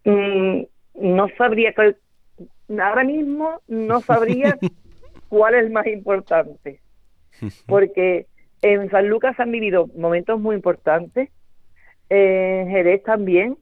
Mm, 0.04 0.64
no 0.96 1.28
sabría 1.38 1.74
ahora 2.80 3.04
mismo 3.04 3.62
no 3.68 4.02
sabría 4.02 4.58
cuál 5.30 5.56
es 5.56 5.66
el 5.66 5.72
más 5.72 5.86
importante 5.88 6.80
porque 7.66 8.28
en 8.62 8.90
San 8.92 9.10
Lucas 9.10 9.40
han 9.40 9.52
vivido 9.52 9.88
momentos 9.96 10.40
muy 10.40 10.56
importantes 10.56 11.30
en 12.14 12.70
Jerez 12.70 13.04
también 13.04 13.58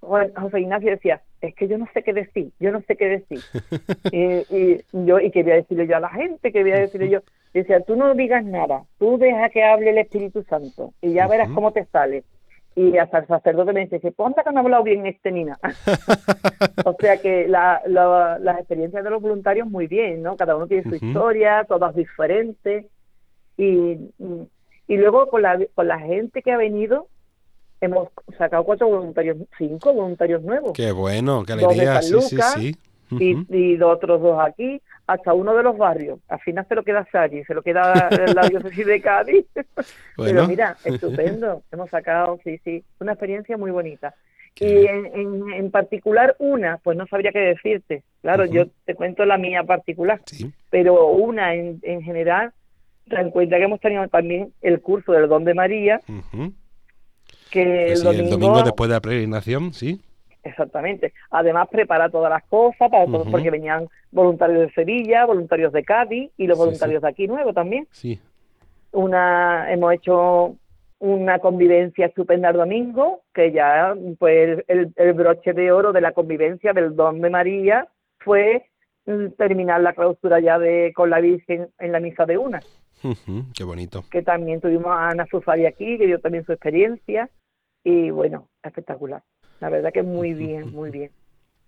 Juan- 0.00 0.32
José 0.34 0.60
Ignacio 0.60 0.90
decía 0.90 1.20
es 1.42 1.54
que 1.54 1.68
yo 1.68 1.76
no 1.78 1.86
sé 1.92 2.02
qué 2.02 2.12
decir 2.12 2.50
yo 2.58 2.72
no 2.72 2.80
sé 2.82 2.96
qué 2.96 3.06
decir 3.08 3.40
y, 4.12 4.56
y 4.56 4.80
yo 4.92 5.20
y 5.20 5.30
quería 5.30 5.54
decirle 5.56 5.86
yo 5.86 5.96
a 5.96 6.00
la 6.00 6.08
gente 6.08 6.50
quería 6.52 6.76
decirle 6.78 7.10
yo 7.10 7.20
decía 7.52 7.80
tú 7.82 7.96
no 7.96 8.14
digas 8.14 8.44
nada 8.44 8.84
tú 8.98 9.18
deja 9.18 9.50
que 9.50 9.62
hable 9.62 9.90
el 9.90 9.98
Espíritu 9.98 10.42
Santo 10.44 10.92
y 11.02 11.12
ya 11.12 11.26
verás 11.28 11.46
Ujú. 11.48 11.54
cómo 11.56 11.72
te 11.72 11.84
sale 11.86 12.24
y 12.76 12.96
hasta 12.98 13.18
el 13.18 13.26
sacerdote 13.26 13.72
me 13.72 13.86
dice, 13.86 14.12
ponte 14.12 14.42
que 14.44 14.52
no 14.52 14.60
ha 14.60 14.62
hablado 14.62 14.84
bien 14.84 15.04
este 15.04 15.32
Nina. 15.32 15.58
o 16.84 16.94
sea 17.00 17.16
que 17.20 17.48
la, 17.48 17.82
la- 17.84 18.38
las 18.38 18.58
experiencias 18.58 19.02
de 19.04 19.10
los 19.10 19.20
voluntarios 19.20 19.68
muy 19.68 19.88
bien, 19.88 20.22
¿no? 20.22 20.36
Cada 20.36 20.54
uno 20.56 20.68
tiene 20.68 20.84
su 20.84 20.94
Ujú. 20.94 21.04
historia, 21.04 21.64
todas 21.68 21.94
diferentes. 21.96 22.86
Y, 23.56 23.98
y 24.86 24.96
luego 24.96 25.26
con 25.28 25.42
la, 25.42 25.58
con 25.74 25.88
la 25.88 25.98
gente 25.98 26.42
que 26.42 26.52
ha 26.52 26.56
venido, 26.56 27.08
hemos 27.80 28.08
sacado 28.38 28.64
cuatro 28.64 28.88
voluntarios, 28.88 29.36
cinco 29.58 29.92
voluntarios 29.92 30.42
nuevos. 30.42 30.72
Qué 30.74 30.92
bueno, 30.92 31.44
qué 31.44 31.52
Dos 31.54 31.60
de 31.60 31.66
alegría. 31.66 32.02
San 32.02 32.02
Sí, 32.02 32.20
sí, 32.28 32.34
Lucas 32.36 32.54
sí. 32.54 32.76
y, 33.18 33.56
y 33.74 33.82
otros 33.82 34.20
dos 34.22 34.38
aquí, 34.40 34.80
hasta 35.06 35.32
uno 35.34 35.54
de 35.56 35.62
los 35.62 35.76
barrios. 35.76 36.20
Al 36.28 36.38
final 36.40 36.64
se 36.68 36.74
lo 36.76 36.84
queda 36.84 37.06
Sari, 37.10 37.42
se 37.44 37.54
lo 37.54 37.62
queda 37.62 38.08
la 38.34 38.48
diócesis 38.48 38.86
de 38.86 39.00
Cádiz. 39.00 39.46
Bueno. 40.16 40.34
Pero 40.42 40.48
mira, 40.48 40.76
estupendo. 40.84 41.62
Hemos 41.72 41.88
sacado, 41.90 42.38
sí, 42.44 42.58
sí, 42.62 42.84
una 43.00 43.12
experiencia 43.12 43.56
muy 43.56 43.70
bonita. 43.70 44.14
Qué 44.54 44.82
Y 44.82 44.86
en, 44.86 45.06
en, 45.06 45.52
en 45.54 45.70
particular 45.70 46.36
una, 46.38 46.76
pues 46.78 46.96
no 46.98 47.06
sabría 47.06 47.32
qué 47.32 47.38
decirte. 47.38 48.02
Claro, 48.20 48.44
yo 48.44 48.66
te 48.84 48.94
cuento 48.94 49.24
la 49.24 49.38
mía 49.38 49.62
particular, 49.64 50.20
Sí. 50.26 50.52
pero 50.68 51.06
una 51.06 51.54
en, 51.54 51.78
en 51.82 52.02
general, 52.02 52.52
ten 53.08 53.20
en 53.20 53.30
cuenta 53.30 53.56
que 53.56 53.64
hemos 53.64 53.80
tenido 53.80 54.06
también 54.08 54.52
el 54.60 54.80
curso 54.82 55.12
del 55.12 55.28
Don 55.28 55.44
de 55.44 55.54
María, 55.54 56.00
Ujú. 56.06 56.52
Que 57.50 57.62
Pues 57.64 57.90
el, 57.90 57.96
sí, 57.98 58.04
domingo, 58.04 58.24
el 58.24 58.30
domingo 58.30 58.62
después 58.62 58.88
de 58.88 58.94
la 58.94 59.00
peregrinación, 59.00 59.72
sí. 59.72 60.00
Exactamente. 60.42 61.12
Además, 61.30 61.68
prepara 61.70 62.08
todas 62.08 62.30
las 62.30 62.42
cosas, 62.44 62.90
para 62.90 63.04
todo- 63.04 63.22
Ujú. 63.22 63.30
porque 63.30 63.50
venían 63.50 63.88
voluntarios 64.10 64.60
de 64.60 64.72
Sevilla, 64.72 65.26
voluntarios 65.26 65.72
de 65.72 65.84
Cádiz 65.84 66.30
y 66.38 66.46
los 66.46 66.56
Sí, 66.56 66.64
voluntarios 66.64 67.02
de 67.02 67.08
aquí 67.08 67.26
nuevo 67.26 67.52
también. 67.52 67.86
Sí. 67.90 68.18
una 68.92 69.72
hemos 69.72 69.92
hecho 69.94 70.56
una 70.98 71.38
convivencia 71.38 72.06
estupenda 72.06 72.50
el 72.50 72.56
domingo, 72.56 73.20
que 73.32 73.52
ya 73.52 73.94
pues 74.18 74.64
el, 74.68 74.92
el 74.96 75.12
broche 75.12 75.52
de 75.52 75.70
oro 75.72 75.92
de 75.92 76.00
la 76.00 76.12
convivencia 76.12 76.72
del 76.72 76.94
Don 76.96 77.20
de 77.20 77.30
María 77.30 77.86
fue 78.18 78.66
mm, 79.06 79.28
terminar 79.38 79.80
la 79.80 79.92
clausura 79.94 80.40
ya 80.40 80.58
de 80.58 80.92
con 80.94 81.08
la 81.08 81.20
Virgen 81.20 81.68
en 81.78 81.92
la 81.92 82.00
misa 82.00 82.26
de 82.26 82.36
una, 82.36 82.60
Ujú, 83.02 83.44
Qué 83.56 83.64
bonito. 83.64 84.04
que 84.10 84.22
también 84.22 84.60
tuvimos 84.60 84.88
a 84.88 85.08
Ana 85.10 85.24
Sufari 85.30 85.64
aquí, 85.66 85.96
que 85.96 86.06
dio 86.06 86.18
también 86.20 86.44
su 86.44 86.52
experiencia, 86.52 87.30
y 87.84 88.10
bueno, 88.10 88.48
espectacular. 88.62 89.22
La 89.60 89.68
verdad 89.68 89.92
que 89.92 90.02
muy 90.02 90.34
bien, 90.34 90.72
muy 90.72 90.90
bien. 90.90 91.10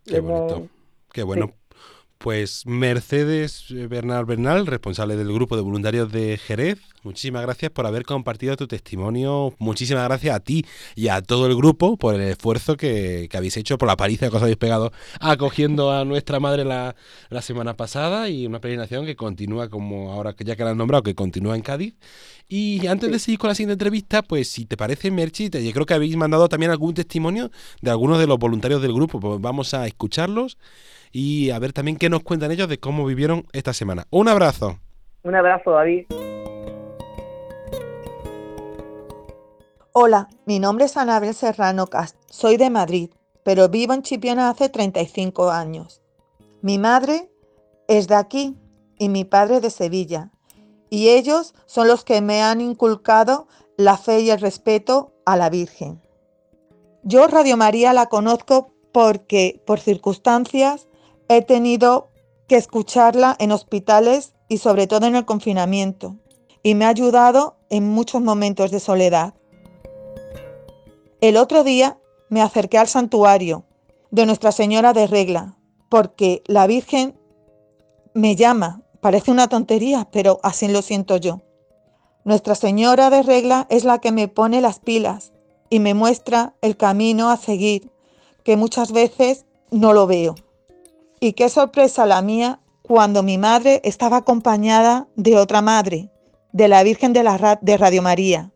Qué 0.04 0.16
Hemos- 0.16 0.52
bonito. 0.52 0.69
Qué 1.12 1.23
bueno. 1.23 1.52
Pues 2.23 2.64
Mercedes 2.67 3.64
eh, 3.71 3.88
Bernal 3.88 4.25
Bernal, 4.26 4.69
responsable 4.69 5.17
del 5.17 5.33
grupo 5.33 5.57
de 5.57 5.62
voluntarios 5.62 6.12
de 6.12 6.38
Jerez, 6.38 6.79
muchísimas 7.02 7.43
gracias 7.43 7.73
por 7.73 7.85
haber 7.85 8.05
compartido 8.05 8.57
tu 8.57 8.69
testimonio. 8.69 9.52
Muchísimas 9.59 10.05
gracias 10.05 10.37
a 10.37 10.38
ti 10.38 10.64
y 10.95 11.09
a 11.09 11.21
todo 11.21 11.49
el 11.49 11.57
grupo 11.57 11.97
por 11.97 12.14
el 12.14 12.21
esfuerzo 12.21 12.76
que, 12.76 13.26
que 13.29 13.37
habéis 13.37 13.57
hecho, 13.57 13.76
por 13.76 13.88
la 13.88 13.97
paliza 13.97 14.31
que 14.31 14.37
os 14.37 14.43
habéis 14.43 14.57
pegado 14.57 14.93
acogiendo 15.19 15.91
a 15.91 16.05
nuestra 16.05 16.38
madre 16.38 16.64
la, 16.64 16.95
la 17.29 17.43
semana 17.43 17.75
pasada 17.75 18.29
y 18.29 18.47
una 18.47 18.61
peregrinación 18.61 19.05
que 19.05 19.17
continúa 19.17 19.69
como 19.69 20.12
ahora 20.12 20.35
que 20.35 20.45
ya 20.45 20.55
que 20.55 20.62
la 20.62 20.71
han 20.71 20.79
nombrado, 20.79 21.02
que 21.02 21.17
continúa 21.17 21.57
en 21.57 21.62
Cádiz. 21.62 21.95
Y 22.49 22.87
antes 22.87 23.11
de 23.11 23.19
seguir 23.19 23.38
con 23.41 23.49
la 23.49 23.57
siguiente 23.57 23.73
entrevista, 23.73 24.23
pues 24.23 24.47
si 24.49 24.64
te 24.64 24.76
parece, 24.76 25.11
Merchi, 25.11 25.50
te- 25.50 25.64
yo 25.64 25.73
creo 25.73 25.87
que 25.87 25.95
habéis 25.95 26.17
mandado 26.17 26.49
también 26.49 26.71
algún 26.71 26.95
testimonio 26.95 27.50
de 27.81 27.91
algunos 27.91 28.21
de 28.21 28.29
los 28.29 28.38
voluntarios 28.38 28.81
del 28.81 28.93
grupo. 28.93 29.19
Pues 29.19 29.41
vamos 29.41 29.75
a 29.75 29.88
escucharlos 29.88 30.57
y 31.12 31.50
a 31.50 31.59
ver 31.59 31.73
también 31.73 31.99
qué 31.99 32.09
nos 32.09 32.23
cuentan 32.23 32.50
ellos 32.50 32.69
de 32.69 32.81
cómo 32.81 33.04
vivieron 33.04 33.47
esta 33.52 33.73
semana. 33.73 34.07
Un 34.11 34.28
abrazo. 34.28 34.78
Un 35.23 35.35
abrazo, 35.35 35.71
David. 35.71 36.07
Hola, 39.92 40.28
mi 40.47 40.59
nombre 40.59 40.87
es 40.87 40.97
Anabel 40.97 41.35
Serrano 41.35 41.87
Cast. 41.87 42.16
Soy 42.31 42.57
de 42.57 42.71
Madrid, 42.71 43.11
pero 43.45 43.69
vivo 43.69 43.92
en 43.92 44.02
Chipiona 44.02 44.49
hace 44.49 44.71
35 44.71 45.50
años. 45.50 46.00
Mi 46.62 46.78
madre 46.78 47.31
es 47.88 48.09
de 48.09 48.14
aquí 48.14 48.57
y 48.99 49.11
mi 49.11 49.25
padre 49.25 49.61
de 49.61 49.69
Sevilla. 49.69 50.31
Y 50.88 51.11
ellos 51.11 51.54
son 51.66 51.88
los 51.88 52.04
que 52.04 52.23
me 52.23 52.42
han 52.42 52.61
inculcado 52.61 53.47
la 53.76 53.99
fe 53.99 54.21
y 54.21 54.31
el 54.31 54.40
respeto 54.40 55.12
a 55.26 55.37
la 55.37 55.50
Virgen. 55.50 56.00
Yo 57.02 57.26
Radio 57.26 57.57
María 57.57 57.92
la 57.92 58.07
conozco 58.07 58.73
porque 58.92 59.62
por 59.66 59.81
circunstancias 59.81 60.88
he 61.29 61.43
tenido 61.43 62.11
que 62.49 62.57
escucharla 62.57 63.37
en 63.38 63.52
hospitales 63.52 64.35
y 64.49 64.59
sobre 64.59 64.87
todo 64.87 65.07
en 65.07 65.17
el 65.17 65.25
confinamiento. 65.25 66.17
Y 66.62 66.75
me 66.75 66.85
ha 66.85 66.88
ayudado 66.88 67.57
en 67.71 67.88
muchos 67.88 68.21
momentos 68.21 68.71
de 68.71 68.81
soledad. 68.81 69.35
El 71.21 71.37
otro 71.37 71.64
día 71.64 71.99
me 72.29 72.43
acerqué 72.43 72.79
al 72.79 72.88
santuario 72.88 73.64
de 74.11 74.26
Nuestra 74.26 74.52
Señora 74.52 74.93
de 74.93 75.07
Regla, 75.07 75.57
porque 75.88 76.43
la 76.47 76.67
Virgen 76.67 77.19
me 78.14 78.37
llama. 78.37 78.83
Parece 79.00 79.31
una 79.31 79.49
tontería, 79.49 80.09
pero 80.12 80.38
así 80.43 80.69
lo 80.69 80.83
siento 80.83 81.17
yo. 81.17 81.41
Nuestra 82.25 82.55
Señora 82.55 83.11
de 83.11 83.23
Regla 83.23 83.67
es 83.71 83.85
la 83.85 83.99
que 83.99 84.12
me 84.12 84.29
pone 84.29 84.61
las 84.61 84.79
pilas 84.79 85.33
y 85.71 85.81
me 85.81 85.95
muestra 85.95 86.55
el 86.61 86.76
camino 86.76 87.31
a 87.31 87.37
seguir, 87.37 87.91
que 88.45 88.57
muchas 88.57 88.93
veces 88.93 89.47
no 89.71 89.93
lo 89.93 90.07
veo. 90.07 90.35
Y 91.23 91.35
qué 91.35 91.49
sorpresa 91.49 92.05
la 92.05 92.21
mía 92.21 92.59
cuando 92.83 93.23
mi 93.23 93.38
madre 93.38 93.81
estaba 93.85 94.17
acompañada 94.17 95.07
de 95.14 95.37
otra 95.37 95.62
madre, 95.62 96.11
de 96.50 96.67
la 96.67 96.83
Virgen 96.83 97.12
de, 97.12 97.23
la 97.23 97.38
Radio 97.38 98.02
María. 98.02 98.50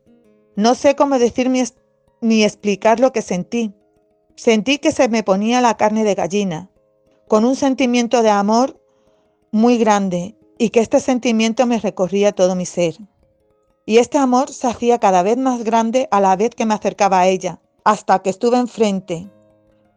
No 0.57 0.75
sé 0.75 0.97
cómo 0.97 1.21
decir 1.21 1.47
es- 1.55 1.77
ni 2.21 2.43
explicar 2.43 2.99
lo 2.99 3.13
que 3.13 3.23
sentí, 3.23 3.73
Sentí 4.35 4.79
que 4.79 4.91
se 4.91 5.09
me 5.09 5.23
ponía 5.23 5.61
la 5.61 5.77
carne 5.77 6.03
de 6.03 6.17
gallina, 6.17 6.69
con 7.29 7.45
un 7.45 7.55
sentimiento 7.55 8.25
de 8.25 8.31
amor 8.31 8.83
muy 9.53 9.79
grande 9.79 10.37
y 10.59 10.71
que 10.71 10.81
este 10.81 10.99
sentimiento 10.99 11.67
me 11.67 11.79
recorría 11.79 12.33
todo 12.33 12.57
mi 12.57 12.67
ser. 12.67 12.97
Y 13.87 13.99
este 13.99 14.19
amor 14.19 14.51
se 14.51 14.67
hacía 14.67 14.99
cada 14.99 15.23
vez 15.23 15.37
más 15.37 15.63
grande 15.63 16.09
a 16.11 16.21
la 16.21 16.35
vez 16.35 16.51
que 16.51 16.67
me 16.67 16.75
acercaba 16.75 17.21
a 17.21 17.29
ella, 17.29 17.61
hasta 17.85 18.19
que 18.23 18.31
estuve 18.31 18.59
enfrente. 18.59 19.31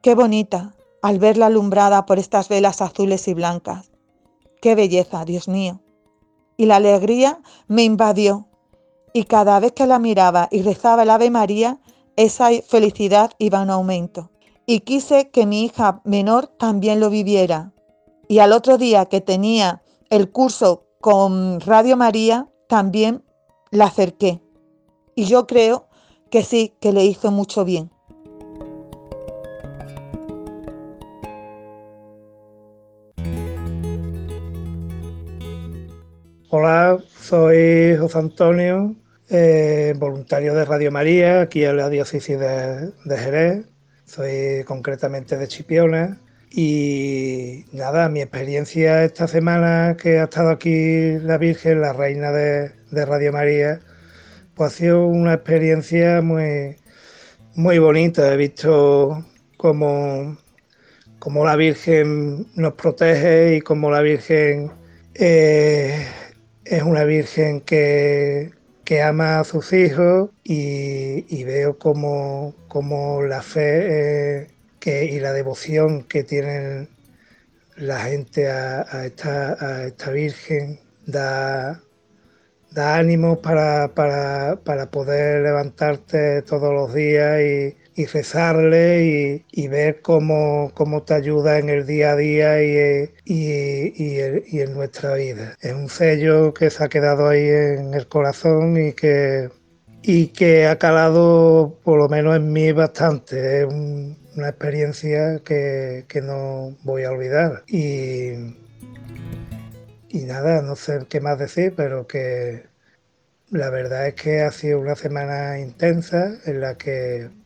Qué 0.03 0.13
bonita, 0.13 0.75
al 1.01 1.19
verla 1.19 1.47
alumbrada 1.47 2.05
por 2.05 2.19
estas 2.19 2.49
velas 2.49 2.81
azules 2.81 3.27
y 3.27 3.33
blancas. 3.33 3.91
Qué 4.61 4.75
belleza, 4.75 5.25
Dios 5.25 5.47
mío. 5.47 5.81
Y 6.57 6.65
la 6.65 6.77
alegría 6.77 7.39
me 7.67 7.83
invadió, 7.83 8.47
y 9.13 9.23
cada 9.23 9.59
vez 9.59 9.71
que 9.71 9.87
la 9.87 9.99
miraba 9.99 10.47
y 10.51 10.61
rezaba 10.61 11.03
el 11.03 11.09
Ave 11.09 11.29
María, 11.29 11.79
esa 12.15 12.49
felicidad 12.67 13.31
iba 13.39 13.61
en 13.61 13.69
aumento. 13.69 14.29
Y 14.65 14.81
quise 14.81 15.29
que 15.29 15.45
mi 15.45 15.63
hija 15.63 16.01
menor 16.03 16.47
también 16.47 16.99
lo 16.99 17.09
viviera. 17.09 17.73
Y 18.27 18.39
al 18.39 18.51
otro 18.51 18.77
día 18.77 19.05
que 19.05 19.21
tenía 19.21 19.81
el 20.09 20.31
curso 20.31 20.85
con 21.01 21.59
Radio 21.61 21.97
María, 21.97 22.49
también 22.67 23.23
la 23.71 23.85
acerqué. 23.85 24.43
Y 25.15 25.25
yo 25.25 25.47
creo 25.47 25.87
que 26.29 26.43
sí, 26.43 26.75
que 26.79 26.93
le 26.93 27.05
hizo 27.05 27.31
mucho 27.31 27.65
bien. 27.65 27.91
Hola, 36.51 36.97
soy 37.21 37.95
José 37.99 38.17
Antonio, 38.17 38.95
eh, 39.29 39.93
voluntario 39.97 40.55
de 40.55 40.65
Radio 40.65 40.91
María, 40.91 41.41
aquí 41.41 41.63
en 41.63 41.77
la 41.77 41.89
diócesis 41.89 42.39
de, 42.39 42.91
Jerez. 43.05 43.67
Soy 44.05 44.63
concretamente 44.65 45.37
de 45.37 45.47
Chipiona. 45.47 46.19
Y 46.49 47.65
nada, 47.71 48.09
mi 48.09 48.21
experiencia 48.21 49.03
esta 49.03 49.27
semana 49.27 49.95
que 49.95 50.17
ha 50.17 50.23
estado 50.23 50.49
aquí 50.49 51.19
la 51.19 51.37
Virgen, 51.37 51.81
la 51.81 51.93
reina 51.93 52.31
de, 52.31 52.71
Radio 52.91 53.31
María, 53.31 53.81
pues 54.55 54.73
ha 54.73 54.75
sido 54.75 55.05
una 55.05 55.35
experiencia 55.35 56.23
muy, 56.23 56.77
muy 57.53 57.77
bonita. 57.77 58.33
He 58.33 58.37
visto 58.37 59.23
cómo, 59.55 60.35
cómo 61.19 61.45
la 61.45 61.55
Virgen 61.55 62.47
nos 62.55 62.73
protege 62.73 63.57
y 63.57 63.61
cómo 63.61 63.91
la 63.91 64.01
Virgen 64.01 64.71
eh, 65.13 66.07
es 66.69 66.83
una 66.83 67.03
virgen 67.03 67.61
que, 67.61 68.51
ama 69.03 69.39
a 69.39 69.43
sus 69.43 69.73
hijos 69.73 70.29
y, 70.43 71.43
veo 71.43 71.77
como, 71.79 72.53
la 73.27 73.41
fe 73.41 74.41
eh, 74.41 74.47
y 74.85 75.19
la 75.19 75.33
devoción 75.33 76.03
que 76.03 76.23
tienen 76.23 76.89
la 77.75 77.99
gente 78.01 78.49
a, 78.49 79.05
esta, 79.05 79.87
esta, 79.87 80.11
virgen 80.11 80.79
da, 81.05 81.81
da 82.71 82.97
ánimos 82.97 83.39
para, 83.39 83.93
para, 83.93 84.91
poder 84.91 85.41
levantarte 85.41 86.43
todos 86.43 86.73
los 86.73 86.93
días 86.93 87.41
y, 87.41 87.77
y 87.99 88.05
rezarle 88.05 89.43
y, 89.51 89.67
ver 89.67 90.01
cómo, 90.01 90.71
cómo, 90.73 91.03
te 91.03 91.15
ayuda 91.15 91.59
en 91.59 91.67
el 91.67 91.85
día 91.85 92.11
a 92.11 92.15
día 92.15 92.63
y, 92.63 93.11
y, 93.25 94.59
en 94.61 94.73
nuestra 94.73 95.15
vida. 95.15 95.57
Es 95.59 95.73
un 95.73 95.89
sello 95.89 96.53
que 96.53 96.69
se 96.69 96.81
ha 96.81 96.87
quedado 96.87 97.27
ahí 97.27 97.45
en 97.45 97.93
el 97.93 98.07
corazón 98.07 98.77
y 98.77 98.93
que, 98.93 99.49
y 100.01 100.27
que 100.27 100.65
ha 100.67 100.77
calado 100.77 101.77
por 101.83 101.99
lo 101.99 102.07
menos 102.07 102.37
en 102.37 102.53
mí 102.53 102.71
bastante. 102.71 103.63
Es 103.63 103.65
una 103.65 104.47
experiencia 104.47 105.41
que, 105.43 106.05
que, 106.07 106.21
no 106.21 106.77
voy 106.83 107.03
a 107.03 107.11
olvidar. 107.11 107.63
Y, 107.67 108.29
y 110.07 110.23
nada, 110.25 110.61
no 110.61 110.77
sé 110.77 111.05
qué 111.09 111.19
más 111.19 111.37
decir, 111.37 111.73
pero 111.75 112.07
que 112.07 112.63
la 113.51 113.69
verdad 113.69 114.07
es 114.07 114.13
que 114.13 114.39
ha 114.39 114.51
sido 114.51 114.79
una 114.79 114.95
semana 114.95 115.59
intensa 115.59 116.37
en 116.45 116.61
la 116.61 116.77
que 116.77 117.38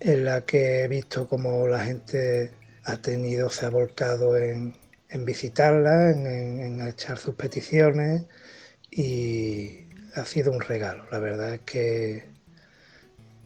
en 0.00 0.24
la 0.24 0.44
que 0.44 0.82
he 0.84 0.88
visto 0.88 1.28
cómo 1.28 1.66
la 1.68 1.80
gente 1.84 2.52
ha 2.84 2.96
tenido, 2.98 3.50
se 3.50 3.66
ha 3.66 3.70
volcado 3.70 4.36
en, 4.36 4.74
visitarla, 5.24 6.10
en, 6.10 6.86
echar 6.86 7.18
sus 7.18 7.34
peticiones 7.34 8.24
y 8.90 9.88
ha 10.14 10.24
sido 10.24 10.52
un 10.52 10.60
regalo. 10.60 11.04
La 11.10 11.18
verdad 11.18 11.54
es 11.54 11.60
que, 11.60 12.24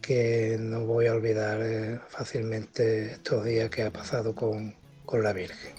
que 0.01 0.57
no 0.61 0.85
voy 0.85 1.07
a 1.07 1.15
olvidar 1.15 1.61
eh, 1.63 2.01
fácilmente 2.09 3.13
estos 3.13 3.45
días 3.45 3.71
que 3.71 3.83
ha 3.83 3.91
pasado 3.91 4.35
con, 4.35 4.75
con 5.07 5.23
la 5.23 5.33
Virgen. 5.33 5.75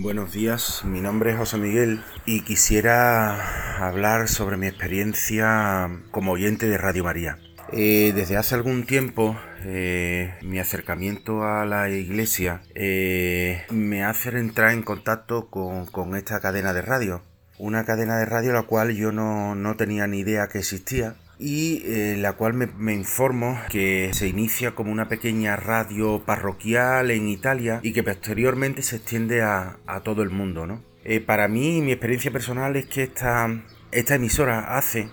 Buenos 0.00 0.32
días, 0.32 0.84
mi 0.84 1.00
nombre 1.00 1.32
es 1.32 1.38
José 1.38 1.58
Miguel 1.58 2.04
y 2.24 2.42
quisiera 2.42 3.84
hablar 3.84 4.28
sobre 4.28 4.56
mi 4.56 4.68
experiencia 4.68 5.90
como 6.12 6.30
oyente 6.30 6.68
de 6.68 6.78
Radio 6.78 7.02
María. 7.02 7.38
Eh, 7.72 8.12
desde 8.14 8.36
hace 8.36 8.54
algún 8.54 8.86
tiempo 8.86 9.36
eh, 9.64 10.34
mi 10.42 10.60
acercamiento 10.60 11.42
a 11.42 11.66
la 11.66 11.90
iglesia 11.90 12.62
eh, 12.76 13.64
me 13.70 14.04
hace 14.04 14.28
entrar 14.28 14.70
en 14.70 14.82
contacto 14.82 15.50
con, 15.50 16.14
esta 16.14 16.38
cadena 16.38 16.72
de 16.72 16.82
radio. 16.82 17.22
Una 17.58 17.84
cadena 17.84 18.18
de 18.18 18.26
radio 18.26 18.52
la 18.52 18.62
cual 18.62 18.94
yo 18.94 19.10
no, 19.10 19.56
no 19.56 19.74
tenía 19.74 20.06
ni 20.06 20.20
idea 20.20 20.46
que 20.46 20.60
existía 20.60 21.16
y 21.38 21.82
eh, 21.84 22.16
la 22.18 22.32
cual 22.32 22.54
me, 22.54 22.94
informo 22.94 23.60
que 23.70 24.10
se 24.12 24.26
inicia 24.26 24.72
como 24.72 24.90
una 24.90 25.08
pequeña 25.08 25.54
radio 25.54 26.22
parroquial 26.24 27.12
en 27.12 27.28
Italia 27.28 27.78
y 27.82 27.92
que 27.92 28.02
posteriormente 28.02 28.82
se 28.82 28.96
extiende 28.96 29.42
a, 29.42 29.78
todo 30.04 30.22
el 30.22 30.30
mundo. 30.30 30.66
¿no? 30.66 30.82
Eh, 31.04 31.20
para 31.20 31.46
mí, 31.46 31.80
mi 31.80 31.92
experiencia 31.92 32.32
personal 32.32 32.74
es 32.76 32.86
que 32.86 33.04
esta, 33.04 33.62
esta 33.92 34.16
emisora 34.16 34.76
hace 34.76 35.10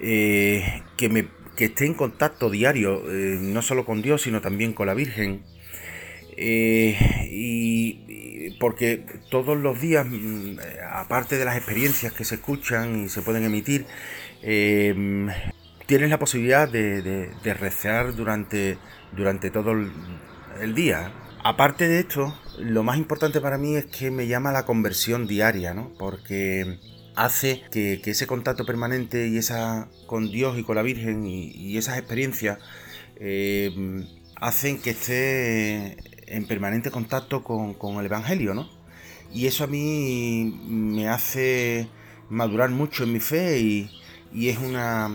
eh, 0.00 0.82
que, 0.96 1.08
me, 1.08 1.26
que 1.56 1.64
esté 1.66 1.86
en 1.86 1.94
contacto 1.94 2.50
diario, 2.50 3.02
no 3.04 3.60
solo 3.62 3.84
con 3.84 4.00
Dios, 4.00 4.22
sino 4.22 4.40
también 4.40 4.74
con 4.74 4.86
la 4.86 4.94
Virgen. 4.94 5.42
y 6.36 8.00
porque 8.60 9.04
todos 9.30 9.58
los 9.58 9.80
días, 9.80 10.06
mm, 10.08 10.58
aparte 10.92 11.36
de 11.36 11.44
las 11.44 11.56
experiencias 11.56 12.12
que 12.12 12.24
se 12.24 12.36
escuchan 12.36 13.04
y 13.04 13.08
se 13.08 13.22
pueden 13.22 13.42
emitir, 13.44 13.86
tienes 15.86 16.10
la 16.10 16.18
posibilidad 16.18 16.68
de, 16.68 17.30
rezar 17.58 18.14
durante, 18.14 18.78
durante 19.12 19.50
todo 19.50 19.72
el, 20.60 20.74
día. 20.74 21.12
Aparte 21.42 21.88
de 21.88 22.00
esto, 22.00 22.38
lo 22.58 22.82
más 22.82 22.96
importante 22.96 23.40
para 23.40 23.58
mí 23.58 23.76
es 23.76 23.86
que 23.86 24.10
me 24.10 24.26
llama 24.26 24.52
la 24.52 24.64
conversión 24.64 25.26
diaria, 25.26 25.74
¿no? 25.74 25.92
Porque 25.98 26.78
hace 27.16 27.62
que, 27.70 28.00
ese 28.04 28.26
contacto 28.26 28.64
permanente 28.64 29.28
y 29.28 29.36
esa 29.36 29.88
con 30.06 30.30
Dios 30.30 30.58
y 30.58 30.64
con 30.64 30.76
la 30.76 30.82
Virgen 30.82 31.26
y, 31.26 31.76
esas 31.76 31.98
experiencias 31.98 32.58
eh, 33.16 34.06
hacen 34.36 34.80
que 34.80 34.90
esté 34.90 35.96
en 36.26 36.46
permanente 36.46 36.90
contacto 36.90 37.44
con, 37.44 37.98
el 37.98 38.06
Evangelio, 38.06 38.54
¿no? 38.54 38.70
Y 39.32 39.46
eso 39.46 39.64
a 39.64 39.66
mí 39.66 40.60
me 40.66 41.08
hace 41.08 41.88
madurar 42.30 42.70
mucho 42.70 43.04
en 43.04 43.12
mi 43.12 43.20
fe 43.20 43.58
y 43.58 44.48
es 44.48 44.58
una, 44.58 45.10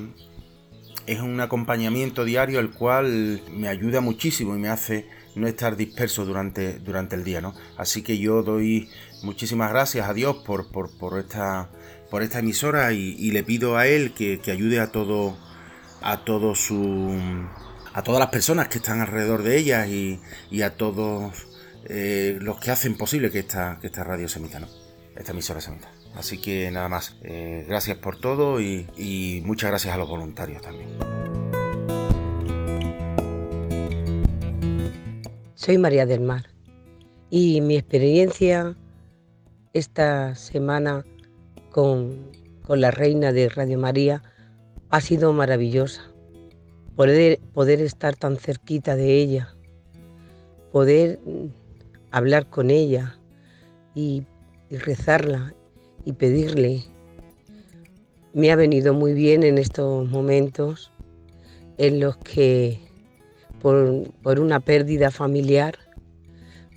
es 1.10 1.22
un 1.22 1.42
acompañamiento 1.42 2.24
diario 2.24 2.60
el 2.60 2.70
cual 2.70 3.42
me 3.52 3.68
ayuda 3.68 4.00
muchísimo 4.00 4.56
y 4.56 4.60
me 4.60 4.70
hace 4.70 5.08
no 5.34 5.48
estar 5.48 5.76
disperso 5.76 6.24
durante, 6.24 6.78
durante 6.78 7.16
el 7.16 7.24
día, 7.24 7.42
¿no? 7.42 7.56
Así 7.78 8.04
que 8.04 8.20
yo 8.20 8.44
doy 8.44 8.90
muchísimas 9.24 9.72
gracias 9.72 10.08
a 10.08 10.14
Dios 10.14 10.38
por, 10.46 10.70
por, 10.72 11.20
esta, 11.20 11.70
por 12.12 12.22
esta 12.22 12.40
emisora 12.40 12.94
y, 12.94 13.32
le 13.32 13.44
pido 13.44 13.76
a 13.76 13.88
Él 13.88 14.14
que, 14.14 14.40
ayude 14.52 14.80
a 14.80 14.92
todo, 14.92 15.36
a 16.02 16.24
todo 16.26 16.54
su, 16.54 17.18
a 17.94 18.04
todas 18.04 18.20
las 18.20 18.30
personas 18.30 18.68
que 18.68 18.78
están 18.78 19.02
alrededor 19.02 19.42
de 19.42 19.58
ellas 19.58 19.88
y, 19.88 20.22
a 20.62 20.76
todos 20.76 21.48
eh, 21.86 22.38
los 22.40 22.60
que 22.60 22.70
hacen 22.70 22.96
posible 22.98 23.32
que 23.32 23.40
esta, 23.40 23.80
que 23.82 23.88
esta 23.88 24.04
radio 24.04 24.30
se 24.30 24.38
emita, 24.38 24.60
¿no? 24.60 24.68
Esta 25.16 25.32
emisora 25.32 25.60
se 25.60 25.72
emita. 25.72 25.90
Así 26.16 26.40
que 26.40 26.70
nada 26.72 26.90
más, 26.90 27.16
eh, 27.24 27.66
gracias 27.68 27.98
por 27.98 28.18
todo 28.20 28.60
y, 28.60 29.42
muchas 29.46 29.70
gracias 29.70 29.94
a 29.94 29.98
los 29.98 30.10
voluntarios 30.10 30.62
también. 30.62 30.90
Soy 35.56 35.78
María 35.78 36.06
del 36.06 36.22
Mar 36.22 36.46
y 37.30 37.62
mi 37.62 37.78
experiencia 37.78 38.76
esta 39.74 40.36
semana 40.36 41.06
con, 41.72 42.32
con, 42.64 42.82
la 42.82 42.92
reina 42.92 43.32
de 43.32 43.50
Radio 43.50 43.78
María 43.78 44.24
ha 44.90 45.02
sido 45.02 45.32
maravillosa. 45.34 46.02
Poder, 46.96 47.40
poder 47.54 47.82
estar 47.82 48.16
tan 48.16 48.36
cerquita 48.36 48.96
de 48.96 49.22
ella, 49.22 49.54
poder 50.72 51.20
hablar 52.12 52.50
con 52.50 52.72
ella 52.72 53.18
y 53.96 54.26
rezarla 54.70 55.54
y 56.10 56.14
pedirle 56.14 56.84
me 58.34 58.52
ha 58.52 58.56
venido 58.56 58.96
muy 58.96 59.14
bien 59.14 59.44
en 59.44 59.60
estos 59.60 60.10
momentos 60.10 60.92
en 61.78 62.00
los 62.00 62.18
que 62.18 62.80
por, 63.62 64.40
una 64.40 64.60
pérdida 64.60 65.12
familiar 65.12 65.78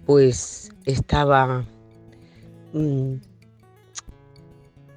pues 0.05 0.71
estaba, 0.85 1.65
mm, 2.75 3.15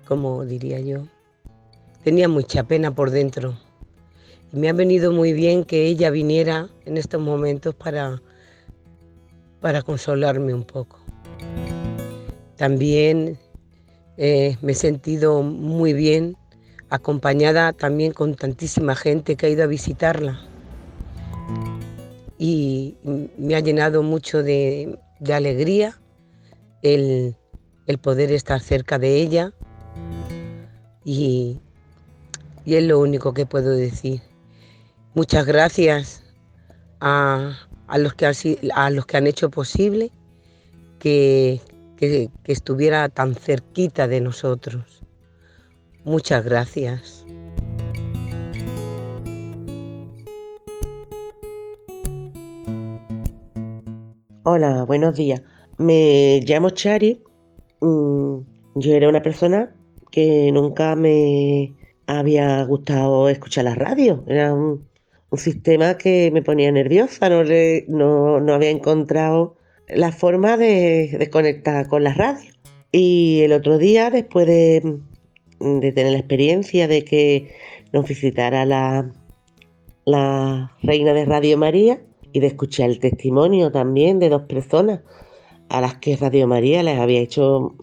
como 0.06 0.44
diría 0.44 0.82
yo, 0.82 1.08
tenía 2.04 2.28
mucha 2.28 2.64
pena 2.64 2.94
por 2.94 3.12
dentro. 3.12 3.58
Y 4.52 4.58
me 4.58 4.68
ha 4.68 4.74
venido 4.74 5.14
muy 5.14 5.32
bien 5.32 5.64
que 5.64 5.86
ella 5.86 6.10
viniera 6.10 6.68
en 6.86 6.98
estos 6.98 7.22
momentos 7.22 7.74
para, 7.74 8.22
para 9.62 9.82
consolarme 9.82 10.54
un 10.54 10.64
poco. 10.64 11.00
También 12.58 13.38
eh, 14.18 14.58
me 14.62 14.72
he 14.72 14.76
sentido 14.76 15.42
muy 15.42 15.94
bien 15.94 16.38
acompañada 16.90 17.74
también 17.74 18.14
con 18.14 18.36
tantísima 18.36 18.96
gente 18.96 19.36
que 19.36 19.46
ha 19.46 19.50
ido 19.50 19.64
a 19.64 19.68
visitarla. 19.68 20.40
Y 22.38 22.96
me 23.38 23.56
ha 23.56 23.60
llenado 23.60 24.04
mucho 24.04 24.44
de, 24.44 24.98
alegría 25.34 26.00
el, 26.82 27.36
poder 28.02 28.32
estar 28.32 28.60
cerca 28.60 29.00
de 29.00 29.16
ella 29.22 29.54
y, 31.04 31.60
es 32.66 32.84
lo 32.84 33.00
único 33.00 33.34
que 33.34 33.46
puedo 33.46 33.72
decir. 33.72 34.22
Muchas 35.14 35.46
gracias 35.46 36.24
a, 37.00 37.56
los, 37.98 38.14
que 38.16 38.26
a 38.74 38.90
los 38.90 39.06
que 39.06 39.18
han 39.18 39.28
hecho 39.28 39.50
posible 39.50 40.12
que 41.00 41.62
estuviera 42.46 43.10
tan 43.10 43.36
cerquita 43.36 44.08
de 44.08 44.22
nosotros. 44.22 45.04
Muchas 46.04 46.46
gracias. 46.46 47.26
Hola, 54.48 54.84
buenos 54.86 55.16
días. 55.16 55.42
Me 55.80 56.40
llamo 56.46 56.70
Chari. 56.70 57.24
Mm, 57.82 58.42
yo 58.76 58.94
era 58.94 59.10
una 59.10 59.24
persona 59.24 59.76
que 60.12 60.52
nunca 60.52 60.96
me 60.96 61.74
había 62.06 62.64
gustado 62.64 63.28
escuchar 63.28 63.66
la 63.66 63.74
radio. 63.74 64.24
Era 64.28 64.54
un, 64.54 64.88
sistema 65.36 65.98
que 65.98 66.32
me 66.32 66.42
ponía 66.42 66.72
nerviosa. 66.72 67.28
No, 67.28 68.40
no, 68.40 68.54
había 68.54 68.70
encontrado 68.70 69.58
la 69.88 70.12
forma 70.12 70.58
de, 70.58 71.30
conectar 71.32 71.88
con 71.88 72.04
la 72.04 72.14
radio. 72.14 72.52
Y 72.92 73.42
el 73.42 73.54
otro 73.54 73.78
día, 73.78 74.10
después 74.10 74.48
de, 74.48 75.00
de 75.60 75.92
tener 75.92 76.14
la 76.14 76.20
experiencia 76.20 76.88
de 76.88 77.04
que 77.04 77.56
nos 77.92 78.08
visitara 78.08 78.66
la, 78.66 79.12
la 80.06 80.72
reina 80.82 81.14
de 81.14 81.26
Radio 81.26 81.58
María 81.58 82.02
y 82.32 82.40
de 82.40 82.48
escuchar 82.48 82.90
el 82.90 83.00
testimonio 83.00 83.72
también 83.72 84.20
de 84.20 84.30
dos 84.30 84.44
personas 84.44 85.02
a 85.70 85.82
las 85.82 85.96
que 85.96 86.16
Radio 86.16 86.48
María 86.48 86.84
les 86.84 87.00
había 87.00 87.20
hecho 87.20 87.76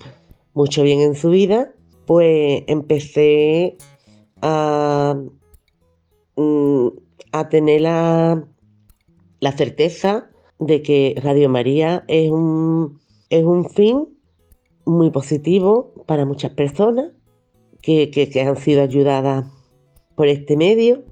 mucho 0.54 0.82
bien 0.82 1.00
en 1.00 1.14
su 1.14 1.30
vida, 1.30 1.72
pues 2.06 2.62
empecé 2.66 3.76
a, 4.40 5.16
mm, 6.36 6.88
a 7.32 7.48
tener 7.48 7.80
la, 7.80 8.44
la 9.40 9.52
certeza 9.52 10.31
de 10.66 10.82
que 10.82 11.14
Radio 11.22 11.48
María 11.48 12.04
es 12.08 12.30
un, 12.30 13.00
es 13.30 13.44
un 13.44 13.68
fin 13.68 14.08
muy 14.84 15.10
positivo 15.10 15.92
para 16.06 16.24
muchas 16.24 16.52
personas 16.52 17.12
que, 17.80 18.44
han 18.46 18.56
sido 18.56 18.82
ayudadas 18.82 19.46
por 20.14 20.28
este 20.28 20.56
medio, 20.56 21.02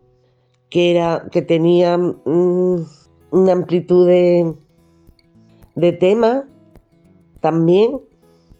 que, 0.69 0.93
era, 0.93 1.29
que 1.33 1.43
tenía 1.43 1.99
mm, 1.99 2.87
una 3.33 3.53
amplitud 3.53 4.07
de, 4.07 4.55
temas 5.99 6.45
también, 7.41 8.01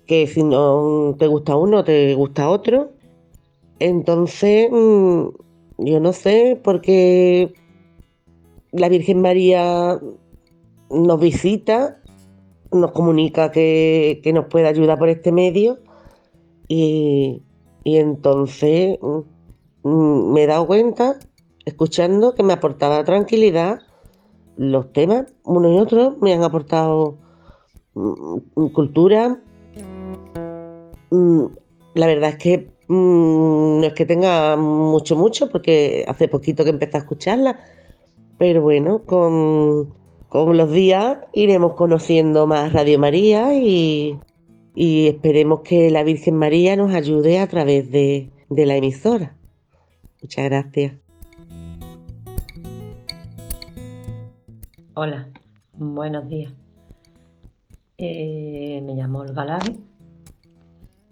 que 0.07 0.27
si 0.27 0.43
no 0.43 1.15
te 1.19 1.27
gusta 1.29 1.55
uno, 1.55 1.85
te 1.85 2.15
gusta 2.15 2.49
otro. 2.49 2.91
Entonces, 3.79 4.69
mm, 4.71 5.29
yo 5.79 6.01
no 6.01 6.13
sé 6.13 6.59
por 6.63 6.81
qué 6.81 7.53
la 8.73 8.89
Virgen 8.89 9.23
María 9.23 10.01
nos 10.91 11.21
visita, 11.21 12.01
nos 12.73 12.93
comunica 12.93 13.51
que, 13.51 14.21
que 14.23 14.33
nos 14.33 14.47
puede 14.47 14.69
ayudar 14.69 14.99
por 14.99 15.09
este 15.09 15.33
medio 15.33 15.79
y, 16.69 17.43
y 17.85 17.97
entonces 17.97 18.99
mm, 19.01 19.89
mm, 19.89 20.33
me 20.33 20.45
he 20.45 20.47
dado 20.47 20.67
cuenta, 20.67 21.19
escuchando, 21.65 22.35
que 22.35 22.43
me 22.43 22.53
aportaba 22.53 23.05
tranquilidad. 23.05 23.81
Los 24.57 24.93
temas, 24.93 25.33
uno 25.45 25.73
y 25.73 25.79
otro, 25.79 26.17
me 26.21 26.35
han 26.35 26.43
aportado 26.43 27.17
mm, 27.95 28.67
cultura. 28.69 29.41
La 31.95 32.07
verdad 32.07 32.31
es 32.31 32.37
que 32.37 32.71
no 32.89 33.83
es 33.85 33.95
que 33.95 34.05
tenga 34.05 34.57
mucho, 34.57 35.17
mucho, 35.17 35.49
porque 35.49 36.05
hace 36.07 36.29
poquito 36.29 36.65
que 36.65 36.71
empecé 36.71 36.99
a 36.99 37.01
escucharla. 37.01 37.61
Pero 38.39 38.63
bueno, 38.63 39.03
con, 39.05 39.95
con 40.31 40.57
los 40.57 40.71
días 40.71 41.19
iremos 41.33 41.75
conociendo 41.75 42.47
más 42.47 42.73
Radio 42.73 43.01
María 43.01 43.53
y, 43.53 44.17
esperemos 44.77 45.63
que 45.63 45.91
la 45.91 46.05
Virgen 46.05 46.37
María 46.37 46.77
nos 46.77 46.95
ayude 46.95 47.41
a 47.41 47.49
través 47.49 47.91
de, 47.91 48.31
la 48.49 48.77
emisora. 48.77 49.37
Muchas 50.23 50.45
gracias. 50.45 50.95
Hola, 54.95 55.29
buenos 55.75 56.29
días. 56.29 56.53
Eh, 57.99 58.81
me 58.87 58.95
llamo 58.95 59.19
Olga 59.19 59.45
Lave. 59.45 59.77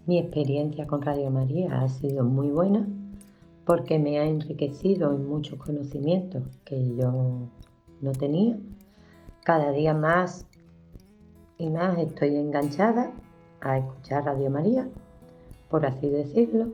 Mi 0.05 0.17
experiencia 0.17 0.87
con 0.87 1.01
Radio 1.01 1.29
María 1.29 1.81
ha 1.81 1.89
sido 1.89 2.23
muy 2.23 2.47
buena 2.47 2.87
porque 3.65 3.99
me 3.99 4.17
ha 4.17 4.25
enriquecido 4.25 5.13
en 5.13 5.27
muchos 5.27 5.59
conocimientos 5.59 6.43
que 6.63 6.95
yo 6.95 7.49
no 8.01 8.11
tenía. 8.13 8.57
Cada 9.49 9.71
día 9.71 9.95
más 9.95 10.45
y 11.57 11.71
más 11.71 11.97
estoy 11.97 12.35
enganchada 12.35 13.11
a 13.61 13.79
escuchar 13.79 14.25
Radio 14.25 14.51
María, 14.51 14.87
por 15.71 15.87
así 15.87 16.07
decirlo. 16.07 16.67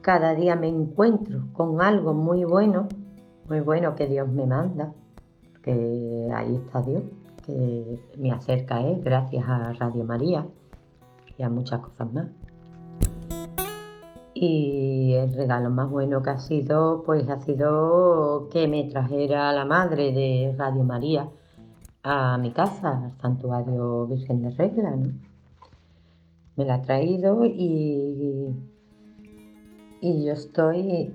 Cada 0.00 0.34
día 0.34 0.56
me 0.56 0.66
encuentro 0.66 1.44
con 1.52 1.80
algo 1.80 2.14
muy 2.14 2.42
bueno, 2.42 2.88
muy 3.48 3.60
bueno 3.60 3.94
que 3.94 4.08
Dios 4.08 4.28
me 4.28 4.44
manda, 4.44 4.92
que 5.62 6.32
ahí 6.34 6.56
está 6.56 6.82
Dios, 6.82 7.04
que 7.44 8.00
me 8.18 8.32
acerca 8.32 8.78
a 8.78 8.88
Él 8.88 9.02
gracias 9.04 9.48
a 9.48 9.72
Radio 9.72 10.02
María 10.02 10.48
y 11.38 11.44
a 11.44 11.48
muchas 11.48 11.78
cosas 11.78 12.12
más. 12.12 12.26
Y 14.38 15.14
el 15.14 15.32
regalo 15.32 15.70
más 15.70 15.88
bueno 15.88 16.22
que 16.22 16.28
ha 16.28 16.36
sido, 16.38 17.02
pues 17.06 17.26
ha 17.30 17.40
sido 17.40 18.50
que 18.52 18.68
me 18.68 18.84
trajera 18.84 19.50
la 19.54 19.64
madre 19.64 20.12
de 20.12 20.54
Radio 20.58 20.84
María 20.84 21.30
a 22.02 22.36
mi 22.36 22.50
casa, 22.50 23.06
al 23.06 23.18
santuario 23.18 24.06
Virgen 24.06 24.42
de 24.42 24.50
Regla, 24.50 24.90
¿no? 24.90 25.08
Me 26.56 26.66
la 26.66 26.74
ha 26.74 26.82
traído 26.82 27.46
y, 27.46 28.54
y 30.02 30.24
yo 30.26 30.34
estoy 30.34 31.14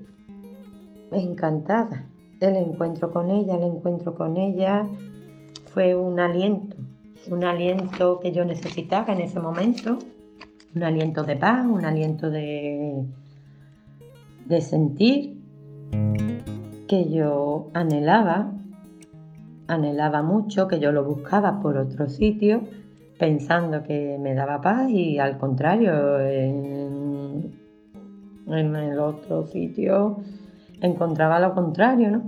encantada. 1.11 2.09
El 2.39 2.55
encuentro 2.55 3.11
con 3.11 3.29
ella, 3.29 3.55
el 3.55 3.75
encuentro 3.75 4.15
con 4.15 4.35
ella 4.35 4.89
fue 5.67 5.93
un 5.93 6.19
aliento, 6.19 6.75
un 7.29 7.43
aliento 7.43 8.19
que 8.19 8.31
yo 8.31 8.45
necesitaba 8.45 9.13
en 9.13 9.21
ese 9.21 9.39
momento, 9.39 9.99
un 10.75 10.83
aliento 10.83 11.23
de 11.23 11.35
paz, 11.35 11.65
un 11.65 11.85
aliento 11.85 12.29
de, 12.29 13.03
de 14.45 14.61
sentir 14.61 15.37
que 16.87 17.09
yo 17.09 17.69
anhelaba 17.73 18.51
anhelaba 19.71 20.21
mucho, 20.21 20.67
que 20.67 20.79
yo 20.79 20.91
lo 20.91 21.03
buscaba 21.03 21.61
por 21.61 21.77
otro 21.77 22.09
sitio, 22.09 22.61
pensando 23.17 23.83
que 23.83 24.17
me 24.19 24.33
daba 24.33 24.61
paz 24.61 24.89
y 24.89 25.17
al 25.19 25.37
contrario, 25.37 26.19
en, 26.19 27.51
el 28.47 28.99
otro 28.99 29.47
sitio 29.47 30.17
encontraba 30.81 31.39
lo 31.39 31.53
contrario, 31.53 32.11
¿no? 32.11 32.23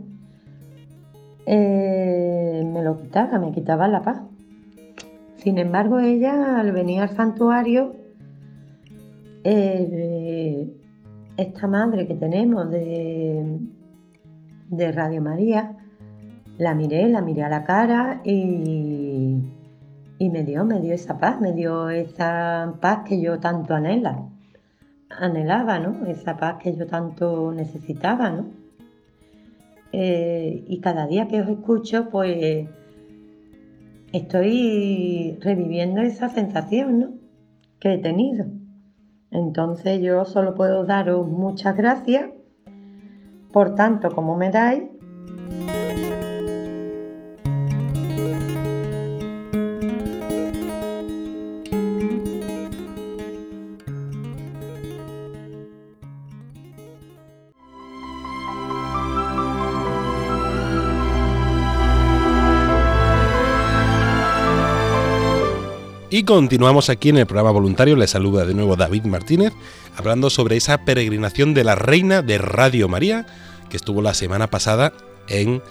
Eh, 1.45 2.63
me 2.65 2.81
lo 2.81 2.97
quitaba, 2.97 3.37
me 3.39 3.51
quitaba 3.51 3.89
la 3.89 4.01
paz. 4.01 4.21
Sin 5.35 5.57
embargo, 5.57 5.99
ella 5.99 6.61
al 6.61 6.71
venir 6.71 7.01
al 7.01 7.09
santuario, 7.09 7.93
eh, 9.43 10.73
esta 11.37 11.67
madre 11.67 12.07
que 12.07 12.15
tenemos 12.15 12.69
de, 12.69 13.59
Radio 14.69 15.21
María, 15.21 15.77
la 16.57 16.73
miré, 16.73 17.07
la 17.09 17.21
miré 17.21 17.43
a 17.43 17.49
la 17.49 17.63
cara 17.63 18.21
y, 18.23 19.37
y 20.17 20.29
me 20.29 20.43
dio, 20.43 20.65
me 20.65 20.79
dio 20.79 20.93
esa 20.93 21.17
paz, 21.19 21.39
me 21.39 21.53
dio 21.53 21.89
esa 21.89 22.73
paz 22.81 23.03
que 23.07 23.21
yo 23.21 23.39
tanto 23.39 23.73
anhela, 23.75 24.29
anhelaba, 25.09 25.79
¿no? 25.79 26.05
Esa 26.07 26.37
paz 26.37 26.57
que 26.61 26.75
yo 26.75 26.87
tanto 26.87 27.51
necesitaba, 27.51 28.29
¿no? 28.29 28.45
Eh, 29.91 30.63
y 30.67 30.79
cada 30.79 31.05
día 31.05 31.27
que 31.27 31.41
os 31.41 31.47
escucho, 31.47 32.09
pues 32.09 32.67
estoy 34.11 35.37
reviviendo 35.39 36.01
esa 36.01 36.29
sensación, 36.29 36.99
¿no? 36.99 37.13
Que 37.79 37.93
he 37.93 37.97
tenido. 37.99 38.45
Entonces 39.33 39.99
yo 40.01 40.25
solo 40.25 40.53
puedo 40.53 40.85
daros 40.85 41.27
muchas 41.27 41.75
gracias 41.75 42.29
por 43.51 43.75
tanto 43.75 44.13
como 44.13 44.37
me 44.37 44.51
dais 44.51 44.83
Continuamos 66.25 66.89
aquí 66.89 67.09
en 67.09 67.17
el 67.17 67.25
programa 67.25 67.51
voluntario. 67.51 67.95
Les 67.95 68.11
saluda 68.11 68.45
de 68.45 68.53
nuevo 68.53 68.75
David 68.75 69.03
Martínez, 69.05 69.51
hablando 69.97 70.29
sobre 70.29 70.55
esa 70.55 70.85
peregrinación 70.85 71.53
de 71.53 71.63
la 71.63 71.75
Reina 71.75 72.21
de 72.21 72.37
Radio 72.37 72.87
María, 72.87 73.25
que 73.69 73.75
estuvo 73.75 74.01
la 74.01 74.13
semana 74.13 74.47
pasada 74.47 74.93
en 75.27 75.61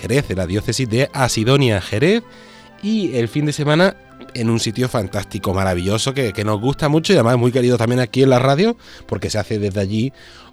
Jerez, 0.00 0.30
en 0.30 0.38
la 0.38 0.46
diócesis 0.46 0.88
de 0.88 1.10
Asidonia, 1.12 1.80
Jerez, 1.80 2.22
y 2.82 3.16
el 3.16 3.28
fin 3.28 3.44
de 3.44 3.52
semana 3.52 3.96
en 4.34 4.48
un 4.48 4.60
sitio 4.60 4.88
fantástico, 4.88 5.52
maravilloso, 5.52 6.14
que, 6.14 6.32
que 6.32 6.44
nos 6.44 6.60
gusta 6.60 6.88
mucho 6.88 7.12
y 7.12 7.16
además 7.16 7.36
muy 7.36 7.52
querido 7.52 7.76
también 7.76 8.00
aquí 8.00 8.22
en 8.22 8.30
la 8.30 8.38
radio, 8.38 8.76
porque 9.06 9.28
se 9.28 9.38
hace 9.38 9.58
desde 9.58 9.80
allí 9.80 10.12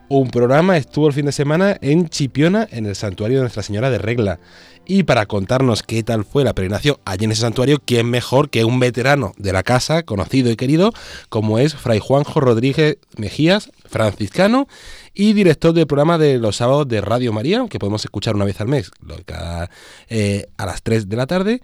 un 0.10 0.30
programa. 0.30 0.76
Estuvo 0.76 1.08
el 1.08 1.13
fin 1.13 1.28
de 1.28 1.32
semana 1.32 1.78
en 1.82 2.10
Chipiona, 2.10 2.67
en 2.72 2.86
el 2.86 2.95
santuario 2.95 3.38
de 3.38 3.43
Nuestra 3.43 3.63
Señora 3.63 3.89
de 3.89 4.00
Regla. 4.00 4.39
Y 4.86 5.04
para 5.04 5.28
contarnos 5.28 5.84
qué 5.84 6.02
tal 6.02 6.26
fue 6.26 6.43
la 6.43 6.54
peregrinación 6.54 6.98
allí 7.06 7.26
en 7.26 7.32
ese 7.32 7.41
santuario, 7.41 7.78
¿quién 7.86 8.10
mejor 8.10 8.50
que 8.50 8.65
un 8.65 8.80
veterano 8.80 9.34
de 9.38 9.54
la 9.54 9.62
casa, 9.62 10.02
conocido 10.02 10.50
y 10.50 10.56
querido, 10.56 10.91
como 11.30 11.60
es 11.60 11.76
Fray 11.76 12.00
Juanjo 12.00 12.39
Rodríguez 12.39 12.98
Mejías, 13.15 13.72
franciscano 13.86 14.67
y 15.13 15.34
director 15.34 15.74
del 15.74 15.86
programa 15.86 16.17
de 16.17 16.39
los 16.39 16.56
sábados 16.56 16.88
de 16.88 17.02
Radio 17.02 17.32
María, 17.32 17.63
que 17.69 17.78
podemos 17.78 18.04
escuchar 18.04 18.36
una 18.36 18.45
vez 18.45 18.60
al 18.62 18.67
mes, 18.67 18.89
eh, 20.08 20.48
a 20.58 20.65
las 20.65 20.82
3 20.82 21.08
de 21.08 21.17
la 21.17 21.28
tarde, 21.28 21.62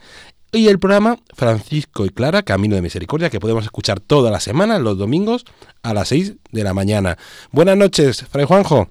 y 0.56 0.68
el 0.68 0.80
programa 0.80 1.18
Francisco 1.34 2.06
y 2.06 2.10
Clara, 2.10 2.44
Camino 2.44 2.76
de 2.76 2.82
Misericordia, 2.82 3.30
que 3.30 3.39
podemos 3.39 3.63
escuchar 3.65 4.00
toda 4.00 4.32
la 4.32 4.39
semana, 4.39 4.80
los 4.80 4.98
domingos, 4.98 5.46
a 5.84 5.94
las 5.94 6.08
6 6.10 6.38
de 6.52 6.63
la 6.63 6.74
mañana. 6.74 7.18
Buenas 7.52 7.78
noches, 7.78 8.26
Fray 8.28 8.46
Juanjo. 8.46 8.88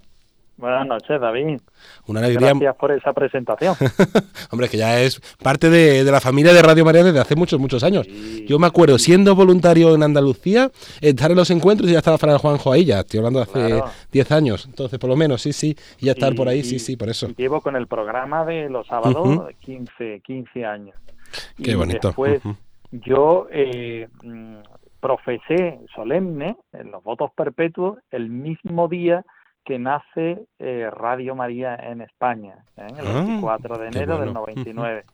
Buenas 0.57 0.87
noches, 0.87 1.21
David. 1.21 1.59
Una 2.07 2.21
alegría. 2.21 2.51
Gracias 2.51 2.77
por 2.77 2.93
esa 2.93 3.13
presentación. 3.13 3.75
Hombre, 4.53 4.69
que 4.69 4.77
ya 4.77 5.01
es 5.01 5.21
parte 5.43 5.69
de, 5.69 6.05
la 6.05 6.21
familia 6.21 6.53
de 6.53 6.63
Radio 6.63 6.85
María 6.85 7.03
desde 7.03 7.19
hace 7.19 7.35
muchos, 7.35 7.59
muchos 7.59 7.83
años. 7.83 8.07
Yo 8.47 8.59
me 8.59 8.69
acuerdo, 8.69 8.99
siendo 8.99 9.35
voluntario 9.35 9.95
en 9.95 10.03
Andalucía, 10.03 10.71
estar 11.01 11.33
en 11.33 11.37
los 11.37 11.51
encuentros 11.51 11.91
y 11.91 11.95
ya 11.95 11.99
estaba 11.99 12.19
Fran 12.19 12.39
Juanjo 12.39 12.73
ahí, 12.73 12.85
ya 12.85 13.01
estoy 13.01 13.19
hablando 13.19 13.41
de 13.41 13.45
hace 13.45 13.83
10 14.13 14.33
años. 14.33 14.67
Entonces, 14.67 14.99
por 14.99 15.11
lo 15.11 15.17
menos, 15.17 15.43
sí, 15.43 15.53
sí, 15.53 15.77
y 15.99 16.07
ya 16.07 16.13
estar 16.13 16.35
por 16.35 16.49
ahí, 16.49 16.63
sí, 16.63 16.79
sí, 16.79 16.97
por 16.97 17.09
eso. 17.09 17.29
Llevo 17.37 17.61
con 17.61 17.75
el 17.75 17.89
programa 17.89 18.45
de 18.45 18.69
los 18.69 18.87
sábados 18.87 19.49
15, 19.61 20.21
15 20.25 20.65
años. 20.65 20.95
Qué 21.63 21.75
bonito. 21.75 22.09
Después, 22.09 22.43
yo 22.91 23.47
eh, 23.51 24.09
mm, 24.23 24.57
profesé 25.01 25.81
solemne 25.95 26.57
en 26.73 26.91
los 26.91 27.03
votos 27.03 27.31
perpetuos 27.37 27.99
el 28.11 28.31
mismo 28.31 28.89
día 28.89 29.25
que 29.65 29.79
nace 29.79 30.47
eh, 30.59 30.91
Radio 30.91 31.35
María 31.35 31.75
en 31.77 32.03
España, 32.03 32.65
¿eh? 32.77 32.87
el 32.99 33.13
24 33.13 33.75
ah, 33.75 33.79
de 33.79 33.87
enero 33.89 34.19
del 34.19 34.33
99. 34.33 35.05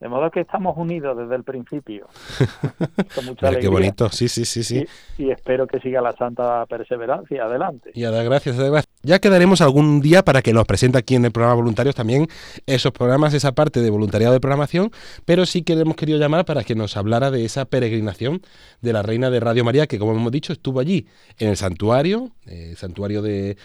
De 0.00 0.08
modo 0.08 0.30
que 0.30 0.40
estamos 0.40 0.78
unidos 0.78 1.16
desde 1.18 1.36
el 1.36 1.44
principio. 1.44 2.08
Con 3.14 3.26
mucha 3.26 3.48
alegría. 3.48 3.60
Qué 3.60 3.68
bonito, 3.68 4.08
sí, 4.08 4.28
sí, 4.28 4.46
sí. 4.46 4.64
sí. 4.64 4.86
Y, 5.18 5.30
espero 5.30 5.66
que 5.66 5.78
siga 5.78 6.00
la 6.00 6.12
santa 6.12 6.64
perseverancia. 6.64 7.44
Adelante. 7.44 7.90
Y 7.92 8.04
a 8.04 8.10
dar 8.10 8.24
gracias, 8.24 8.58
a 8.58 8.62
dar 8.62 8.70
gracias. 8.70 8.90
Ya 9.02 9.18
quedaremos 9.18 9.60
algún 9.60 10.00
día 10.00 10.22
para 10.22 10.40
que 10.40 10.54
nos 10.54 10.66
presente 10.66 10.98
aquí 10.98 11.14
en 11.14 11.24
el 11.26 11.32
programa 11.32 11.54
Voluntarios 11.54 11.94
también 11.94 12.26
esos 12.66 12.92
programas, 12.92 13.34
esa 13.34 13.52
parte 13.52 13.80
de 13.80 13.90
voluntariado 13.90 14.32
de 14.32 14.40
programación, 14.40 14.90
pero 15.24 15.46
sí 15.46 15.62
que 15.62 15.74
le 15.74 15.82
hemos 15.82 15.96
querido 15.96 16.18
llamar 16.18 16.44
para 16.44 16.64
que 16.64 16.74
nos 16.74 16.96
hablara 16.96 17.30
de 17.30 17.44
esa 17.44 17.64
peregrinación 17.64 18.42
de 18.82 18.92
la 18.92 19.02
Reina 19.02 19.30
de 19.30 19.40
Radio 19.40 19.64
María, 19.64 19.86
que 19.86 19.98
como 19.98 20.12
hemos 20.12 20.32
dicho 20.32 20.52
estuvo 20.52 20.80
allí 20.80 21.06
en 21.38 21.48
el 21.48 21.56
santuario, 21.56 22.32
el 22.46 22.76
santuario 22.76 23.22
de, 23.22 23.56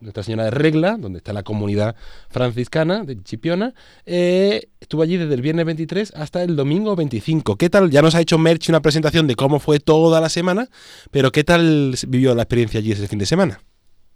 Nuestra 0.00 0.22
Señora 0.22 0.44
de 0.44 0.50
Regla, 0.50 0.96
donde 0.98 1.18
está 1.18 1.32
la 1.32 1.42
comunidad 1.42 1.96
franciscana 2.30 3.04
de 3.04 3.22
Chipiona, 3.22 3.74
eh, 4.06 4.68
estuvo 4.80 5.02
allí 5.02 5.18
desde 5.18 5.37
el 5.38 5.42
viernes 5.42 5.66
23 5.66 6.14
hasta 6.16 6.42
el 6.42 6.56
domingo 6.56 6.96
25. 6.96 7.54
¿Qué 7.54 7.70
tal? 7.70 7.90
Ya 7.90 8.02
nos 8.02 8.16
ha 8.16 8.20
hecho 8.20 8.38
Merch 8.38 8.70
una 8.70 8.80
presentación 8.80 9.28
de 9.28 9.36
cómo 9.36 9.60
fue 9.60 9.78
toda 9.78 10.20
la 10.20 10.28
semana, 10.28 10.66
pero 11.12 11.30
¿qué 11.30 11.44
tal 11.44 11.94
vivió 12.08 12.34
la 12.34 12.42
experiencia 12.42 12.80
allí 12.80 12.90
ese 12.90 13.06
fin 13.06 13.20
de 13.20 13.26
semana? 13.26 13.58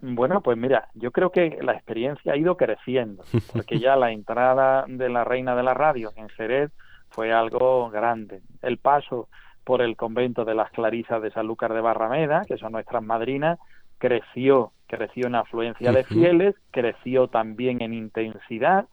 Bueno, 0.01 0.41
pues 0.41 0.57
mira, 0.57 0.89
yo 0.95 1.11
creo 1.11 1.31
que 1.31 1.59
la 1.61 1.71
experiencia 1.71 2.33
ha 2.33 2.37
ido 2.37 2.57
creciendo, 2.57 3.23
porque 3.53 3.79
ya 3.79 3.95
la 3.95 4.11
entrada 4.11 4.83
de 4.85 5.07
la 5.07 5.23
reina 5.23 5.55
de 5.55 5.63
la 5.63 5.73
radio 5.73 6.11
en 6.17 6.27
Jerez 6.27 6.71
fue 7.07 7.31
algo 7.31 7.89
grande. 7.89 8.41
El 8.61 8.77
paso 8.77 9.29
por 9.63 9.81
el 9.81 9.95
convento 9.95 10.43
de 10.43 10.55
las 10.55 10.71
Clarisas 10.71 11.21
de 11.21 11.31
Sanlúcar 11.31 11.73
de 11.73 11.79
Barrameda, 11.79 12.41
que 12.45 12.57
son 12.57 12.73
nuestras 12.73 13.01
madrinas, 13.01 13.59
creció, 13.97 14.73
creció 14.87 15.27
en 15.27 15.35
afluencia 15.35 15.93
de 15.93 16.03
fieles, 16.03 16.55
creció 16.71 17.29
también 17.29 17.81
en 17.81 17.93
intensidad 17.93 18.87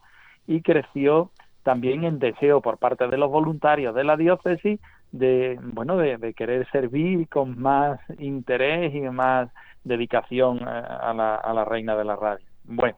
y 0.47 0.61
creció 0.61 1.31
también 1.63 2.03
en 2.03 2.19
deseo 2.19 2.61
por 2.61 2.77
parte 2.77 3.07
de 3.07 3.17
los 3.17 3.29
voluntarios 3.29 3.93
de 3.95 4.03
la 4.03 4.17
diócesis 4.17 4.79
de 5.11 5.59
bueno 5.61 5.97
de 5.97 6.33
querer 6.33 6.69
servir 6.71 7.27
con 7.27 7.59
más 7.59 7.99
interés 8.19 8.95
y 8.95 9.01
más 9.01 9.49
dedicación 9.83 10.59
eh, 10.59 10.63
a 10.65 11.13
la, 11.13 11.35
a 11.35 11.53
la 11.53 11.65
reina 11.65 11.95
de 11.95 12.05
la 12.05 12.15
radio. 12.15 12.45
Bueno, 12.63 12.97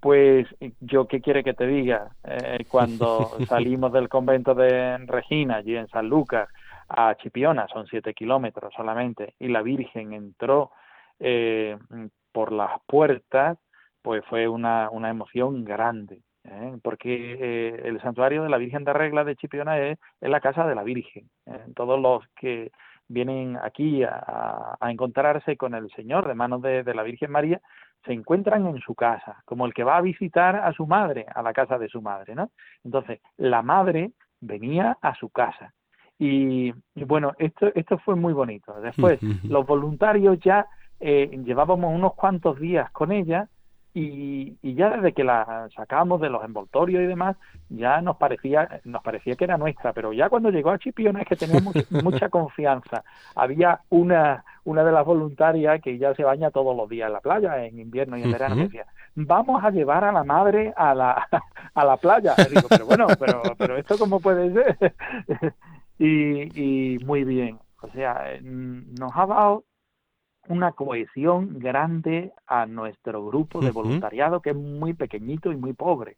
pues 0.00 0.46
yo 0.80 1.06
qué 1.06 1.20
quiere 1.20 1.42
que 1.42 1.54
te 1.54 1.66
diga, 1.66 2.10
eh, 2.24 2.64
cuando 2.68 3.30
salimos 3.48 3.92
del 3.92 4.08
convento 4.08 4.54
de 4.54 4.98
Regina, 4.98 5.56
allí 5.56 5.76
en 5.76 5.88
San 5.88 6.08
Lucas, 6.08 6.48
a 6.88 7.14
Chipiona, 7.16 7.66
son 7.68 7.86
siete 7.86 8.14
kilómetros 8.14 8.72
solamente, 8.74 9.34
y 9.38 9.48
la 9.48 9.62
Virgen 9.62 10.12
entró 10.12 10.70
eh, 11.18 11.76
por 12.32 12.52
las 12.52 12.80
puertas, 12.86 13.58
pues 14.02 14.24
fue 14.26 14.48
una, 14.48 14.88
una 14.90 15.10
emoción 15.10 15.64
grande, 15.64 16.22
porque 16.82 17.74
el 17.84 18.00
santuario 18.00 18.42
de 18.42 18.48
la 18.48 18.58
Virgen 18.58 18.84
de 18.84 18.92
Regla 18.92 19.24
de 19.24 19.36
Chipiona 19.36 19.78
es, 19.78 19.98
es 20.20 20.30
la 20.30 20.40
casa 20.40 20.66
de 20.66 20.74
la 20.74 20.82
Virgen. 20.82 21.28
todos 21.74 22.00
los 22.00 22.26
que 22.40 22.70
vienen 23.08 23.58
aquí 23.62 24.02
a, 24.04 24.76
encontrarse 24.82 25.56
con 25.56 25.74
el 25.74 25.90
Señor 25.90 26.28
de 26.28 26.34
manos 26.34 26.62
de, 26.62 26.84
la 26.94 27.02
Virgen 27.02 27.30
María, 27.30 27.60
se 28.04 28.12
encuentran 28.12 28.66
en 28.66 28.78
su 28.78 28.94
casa, 28.94 29.42
como 29.44 29.66
el 29.66 29.74
que 29.74 29.84
va 29.84 29.96
a 29.96 30.02
visitar 30.02 30.56
a 30.56 30.72
su 30.72 30.86
madre, 30.86 31.26
a 31.34 31.42
la 31.42 31.52
casa 31.52 31.78
de 31.78 31.88
su 31.88 32.00
madre, 32.00 32.34
¿no? 32.34 32.50
Entonces, 32.84 33.20
la 33.36 33.62
madre 33.62 34.12
venía 34.40 34.96
a 35.02 35.14
su 35.14 35.30
casa. 35.30 35.74
Y, 36.18 36.72
bueno, 36.94 37.32
esto, 37.38 37.70
esto 37.74 37.98
fue 37.98 38.14
muy 38.14 38.32
bonito. 38.32 38.80
Después, 38.80 39.20
los 39.44 39.66
voluntarios 39.66 40.38
ya 40.40 40.66
eh, 41.00 41.30
llevábamos 41.44 41.92
unos 41.92 42.14
cuantos 42.14 42.58
días 42.58 42.90
con 42.92 43.10
ella 43.10 43.48
y, 44.00 44.74
ya 44.74 44.90
desde 44.90 45.12
que 45.12 45.24
la 45.24 45.68
sacamos 45.74 46.20
de 46.20 46.30
los 46.30 46.44
envoltorios 46.44 47.02
y 47.02 47.06
demás, 47.06 47.36
ya 47.68 48.00
nos 48.00 48.16
parecía, 48.16 48.80
nos 48.84 49.02
parecía 49.02 49.34
que 49.34 49.44
era 49.44 49.58
nuestra, 49.58 49.92
pero 49.92 50.12
ya 50.12 50.28
cuando 50.28 50.50
llegó 50.50 50.70
a 50.70 50.78
Chipiona 50.78 51.22
es 51.22 51.28
que 51.28 51.36
teníamos 51.36 51.74
mucha 52.04 52.28
confianza. 52.28 53.02
Había 53.34 53.80
una, 53.88 54.44
una 54.64 54.84
de 54.84 54.92
las 54.92 55.04
voluntarias 55.04 55.80
que 55.82 55.98
ya 55.98 56.14
se 56.14 56.22
baña 56.22 56.50
todos 56.50 56.76
los 56.76 56.88
días 56.88 57.08
en 57.08 57.14
la 57.14 57.20
playa, 57.20 57.64
en 57.64 57.78
invierno 57.78 58.16
y 58.16 58.22
en 58.22 58.32
verano, 58.32 58.54
que 58.54 58.62
decía, 58.62 58.86
vamos 59.16 59.64
a 59.64 59.70
llevar 59.70 60.04
a 60.04 60.12
la 60.12 60.22
madre 60.22 60.72
a 60.76 60.94
la, 60.94 61.28
a 61.74 61.84
la 61.84 61.96
playa. 61.96 62.34
digo, 62.48 62.68
pero 62.68 62.86
bueno, 62.86 63.06
pero, 63.18 63.42
pero 63.58 63.76
esto 63.76 63.98
cómo 63.98 64.20
puede 64.20 64.52
ser. 64.52 64.94
y, 65.98 66.94
y 66.94 66.98
muy 67.04 67.24
bien. 67.24 67.58
O 67.80 67.88
sea, 67.88 68.38
nos 68.42 69.12
ha 69.14 69.26
dado 69.26 69.64
una 70.48 70.72
cohesión 70.72 71.58
grande 71.58 72.32
a 72.46 72.66
nuestro 72.66 73.24
grupo 73.26 73.60
de 73.60 73.70
voluntariado 73.70 74.40
que 74.40 74.50
es 74.50 74.56
muy 74.56 74.94
pequeñito 74.94 75.52
y 75.52 75.56
muy 75.56 75.72
pobre. 75.72 76.16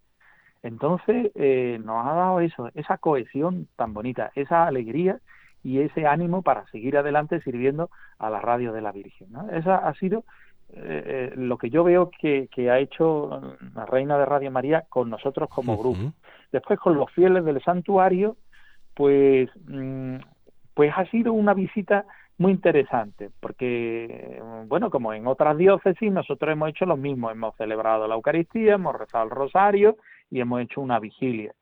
Entonces 0.62 1.30
eh, 1.34 1.80
nos 1.84 2.06
ha 2.06 2.14
dado 2.14 2.40
eso, 2.40 2.70
esa 2.74 2.98
cohesión 2.98 3.68
tan 3.76 3.94
bonita, 3.94 4.30
esa 4.34 4.66
alegría 4.66 5.18
y 5.62 5.80
ese 5.80 6.06
ánimo 6.06 6.42
para 6.42 6.66
seguir 6.68 6.96
adelante 6.96 7.40
sirviendo 7.42 7.90
a 8.18 8.30
la 8.30 8.40
radio 8.40 8.72
de 8.72 8.82
la 8.82 8.92
Virgen. 8.92 9.28
¿no? 9.30 9.50
Esa 9.50 9.76
ha 9.76 9.94
sido 9.94 10.24
eh, 10.72 11.32
eh, 11.32 11.32
lo 11.36 11.58
que 11.58 11.70
yo 11.70 11.82
veo 11.82 12.10
que, 12.10 12.48
que, 12.54 12.70
ha 12.70 12.78
hecho 12.78 13.56
la 13.74 13.86
Reina 13.86 14.18
de 14.18 14.24
Radio 14.24 14.50
María 14.50 14.84
con 14.88 15.10
nosotros 15.10 15.48
como 15.48 15.76
grupo. 15.76 16.12
Después 16.52 16.78
con 16.78 16.96
los 16.96 17.10
fieles 17.12 17.44
del 17.44 17.62
santuario, 17.62 18.36
pues, 18.94 19.50
mm, 19.66 20.16
pues 20.74 20.92
ha 20.96 21.06
sido 21.06 21.32
una 21.32 21.54
visita 21.54 22.06
muy 22.40 22.52
interesante, 22.52 23.28
porque, 23.38 24.40
bueno, 24.66 24.88
como 24.88 25.12
en 25.12 25.26
otras 25.26 25.58
diócesis, 25.58 26.10
nosotros 26.10 26.50
hemos 26.50 26.70
hecho 26.70 26.86
lo 26.86 26.96
mismo, 26.96 27.30
hemos 27.30 27.54
celebrado 27.56 28.08
la 28.08 28.14
Eucaristía, 28.14 28.76
hemos 28.76 28.98
rezado 28.98 29.24
el 29.24 29.30
rosario 29.30 29.98
y 30.30 30.40
hemos 30.40 30.62
hecho 30.62 30.80
una 30.80 30.98
vigilia. 30.98 31.52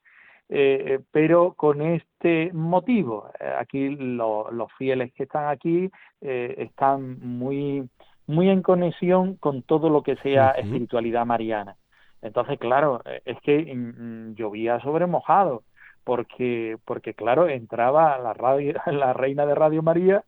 Eh, 0.48 1.00
pero 1.10 1.54
con 1.54 1.82
este 1.82 2.52
motivo, 2.52 3.28
eh, 3.40 3.52
aquí 3.58 3.88
los 3.88 4.72
fieles 4.78 5.12
que 5.14 5.24
están 5.24 5.48
aquí 5.48 5.90
eh, 6.20 6.54
están 6.58 7.18
muy, 7.22 7.88
muy 8.28 8.48
en 8.48 8.62
conexión 8.62 9.34
con 9.34 9.62
todo 9.62 9.90
lo 9.90 10.04
que 10.04 10.14
sea 10.18 10.52
espiritualidad 10.52 11.26
mariana. 11.26 11.74
Entonces, 12.22 12.56
claro, 12.56 13.02
es 13.24 13.40
que 13.40 13.74
mm, 13.74 14.34
llovía 14.36 14.78
sobre 14.78 15.08
mojado, 15.08 15.64
porque, 16.04 16.76
porque 16.84 17.14
claro, 17.14 17.48
entraba 17.48 18.16
la, 18.18 18.32
radio, 18.32 18.74
la 18.86 19.12
reina 19.12 19.44
de 19.44 19.56
Radio 19.56 19.82
María 19.82 20.24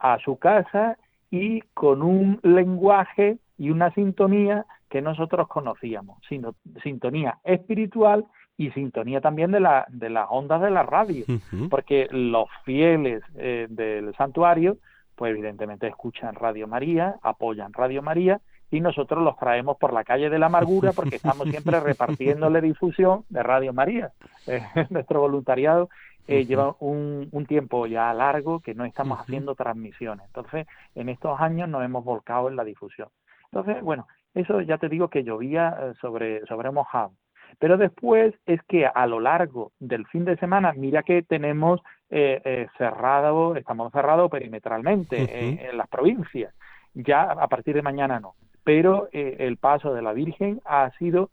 a 0.00 0.18
su 0.18 0.36
casa 0.38 0.96
y 1.30 1.60
con 1.74 2.02
un 2.02 2.40
lenguaje 2.42 3.38
y 3.56 3.70
una 3.70 3.92
sintonía 3.92 4.66
que 4.88 5.00
nosotros 5.00 5.46
conocíamos, 5.46 6.18
sino, 6.28 6.54
sintonía 6.82 7.38
espiritual 7.44 8.24
y 8.56 8.70
sintonía 8.72 9.20
también 9.20 9.52
de, 9.52 9.60
la, 9.60 9.86
de 9.88 10.10
las 10.10 10.26
ondas 10.30 10.60
de 10.60 10.70
la 10.70 10.82
radio, 10.82 11.24
porque 11.70 12.08
los 12.10 12.48
fieles 12.64 13.22
eh, 13.36 13.66
del 13.70 14.14
santuario, 14.16 14.78
pues 15.14 15.30
evidentemente 15.30 15.86
escuchan 15.86 16.34
Radio 16.34 16.66
María, 16.66 17.16
apoyan 17.22 17.72
Radio 17.72 18.02
María 18.02 18.40
y 18.70 18.80
nosotros 18.80 19.22
los 19.22 19.36
traemos 19.36 19.76
por 19.76 19.92
la 19.92 20.04
calle 20.04 20.30
de 20.30 20.38
la 20.38 20.46
amargura 20.46 20.92
porque 20.92 21.16
estamos 21.16 21.48
siempre 21.48 21.80
repartiéndole 21.80 22.60
difusión 22.60 23.24
de 23.28 23.42
Radio 23.42 23.72
María. 23.72 24.12
Eh, 24.46 24.62
nuestro 24.90 25.20
voluntariado 25.20 25.88
eh, 26.28 26.44
lleva 26.44 26.76
un, 26.78 27.28
un, 27.32 27.46
tiempo 27.46 27.86
ya 27.86 28.14
largo 28.14 28.60
que 28.60 28.74
no 28.74 28.84
estamos 28.84 29.18
haciendo 29.18 29.54
transmisiones. 29.56 30.26
Entonces, 30.26 30.66
en 30.94 31.08
estos 31.08 31.40
años 31.40 31.68
nos 31.68 31.84
hemos 31.84 32.04
volcado 32.04 32.48
en 32.48 32.56
la 32.56 32.64
difusión. 32.64 33.08
Entonces, 33.46 33.82
bueno, 33.82 34.06
eso 34.34 34.60
ya 34.60 34.78
te 34.78 34.88
digo 34.88 35.08
que 35.08 35.24
llovía 35.24 35.76
eh, 35.80 35.92
sobre, 36.00 36.46
sobre 36.46 36.70
mojado. 36.70 37.12
Pero 37.58 37.76
después 37.76 38.32
es 38.46 38.62
que 38.68 38.86
a 38.86 39.06
lo 39.08 39.18
largo 39.18 39.72
del 39.80 40.06
fin 40.06 40.24
de 40.24 40.36
semana, 40.36 40.72
mira 40.76 41.02
que 41.02 41.22
tenemos 41.22 41.80
eh, 42.08 42.68
cerrado, 42.78 43.56
estamos 43.56 43.90
cerrados 43.90 44.30
perimetralmente 44.30 45.68
en 45.68 45.76
las 45.76 45.88
provincias. 45.88 46.54
Ya 46.94 47.22
a 47.22 47.48
partir 47.48 47.74
de 47.74 47.82
mañana 47.82 48.20
no 48.20 48.34
pero 48.64 49.08
eh, 49.12 49.36
el 49.40 49.56
paso 49.56 49.94
de 49.94 50.02
la 50.02 50.12
Virgen 50.12 50.60
ha 50.64 50.90
sido 50.98 51.30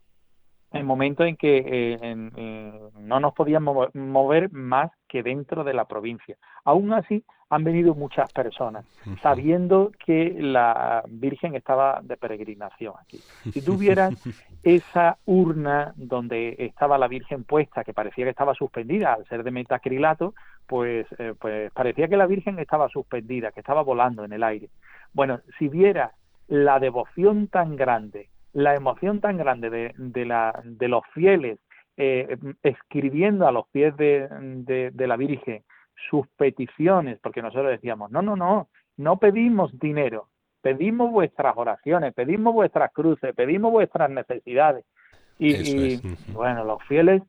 el 0.71 0.83
momento 0.83 1.23
en 1.23 1.37
que 1.37 1.63
eh, 1.65 2.79
no 2.99 3.19
nos 3.19 3.33
podíamos 3.33 3.93
mover 3.95 4.51
más 4.51 4.91
que 5.07 5.23
dentro 5.23 5.63
de 5.63 5.73
la 5.73 5.85
provincia. 5.85 6.35
Aún 6.65 6.93
así, 6.93 7.23
han 7.49 7.63
venido 7.63 7.95
muchas 7.95 8.31
personas, 8.33 8.85
sabiendo 9.21 9.91
que 10.05 10.35
la 10.37 11.03
Virgen 11.07 11.55
estaba 11.55 12.01
de 12.03 12.17
peregrinación 12.17 12.93
aquí. 13.01 13.19
Si 13.51 13.61
tuvieras 13.61 14.13
esa 14.63 15.17
urna 15.25 15.93
donde 15.95 16.55
estaba 16.59 16.97
la 16.97 17.07
Virgen 17.07 17.45
puesta, 17.45 17.85
que 17.85 17.93
parecía 17.93 18.25
que 18.25 18.31
estaba 18.31 18.53
suspendida 18.53 19.13
al 19.13 19.25
ser 19.27 19.43
de 19.43 19.51
metacrilato, 19.51 20.33
pues, 20.65 21.07
eh, 21.19 21.33
pues 21.39 21.71
parecía 21.71 22.09
que 22.09 22.17
la 22.17 22.27
Virgen 22.27 22.59
estaba 22.59 22.89
suspendida, 22.89 23.51
que 23.51 23.61
estaba 23.61 23.81
volando 23.81 24.25
en 24.25 24.33
el 24.33 24.43
aire. 24.43 24.69
Bueno, 25.13 25.39
si 25.57 25.69
vieras 25.69 26.11
la 26.47 26.79
devoción 26.79 27.47
tan 27.47 27.75
grande, 27.75 28.29
la 28.53 28.75
emoción 28.75 29.19
tan 29.21 29.37
grande 29.37 29.69
de, 29.69 29.93
de, 29.97 30.25
la, 30.25 30.61
de 30.63 30.87
los 30.87 31.03
fieles 31.13 31.59
eh, 31.97 32.37
escribiendo 32.63 33.47
a 33.47 33.51
los 33.51 33.67
pies 33.69 33.95
de, 33.97 34.27
de, 34.93 35.07
la 35.07 35.17
Virgen 35.17 35.63
sus 36.09 36.27
peticiones, 36.37 37.19
porque 37.23 37.41
nosotros 37.41 37.71
decíamos, 37.71 38.11
no, 38.11 38.21
no, 38.21 38.35
no, 38.35 38.67
no 38.97 39.17
pedimos 39.17 39.77
dinero, 39.79 40.27
pedimos 40.61 41.11
vuestras 41.11 41.57
oraciones, 41.57 42.13
pedimos 42.13 42.53
vuestras 42.53 42.91
cruces, 42.93 43.33
pedimos 43.35 43.71
vuestras 43.71 44.11
necesidades. 44.11 44.85
Y, 45.39 45.99
bueno, 46.33 46.63
los 46.65 46.83
fieles 46.83 47.23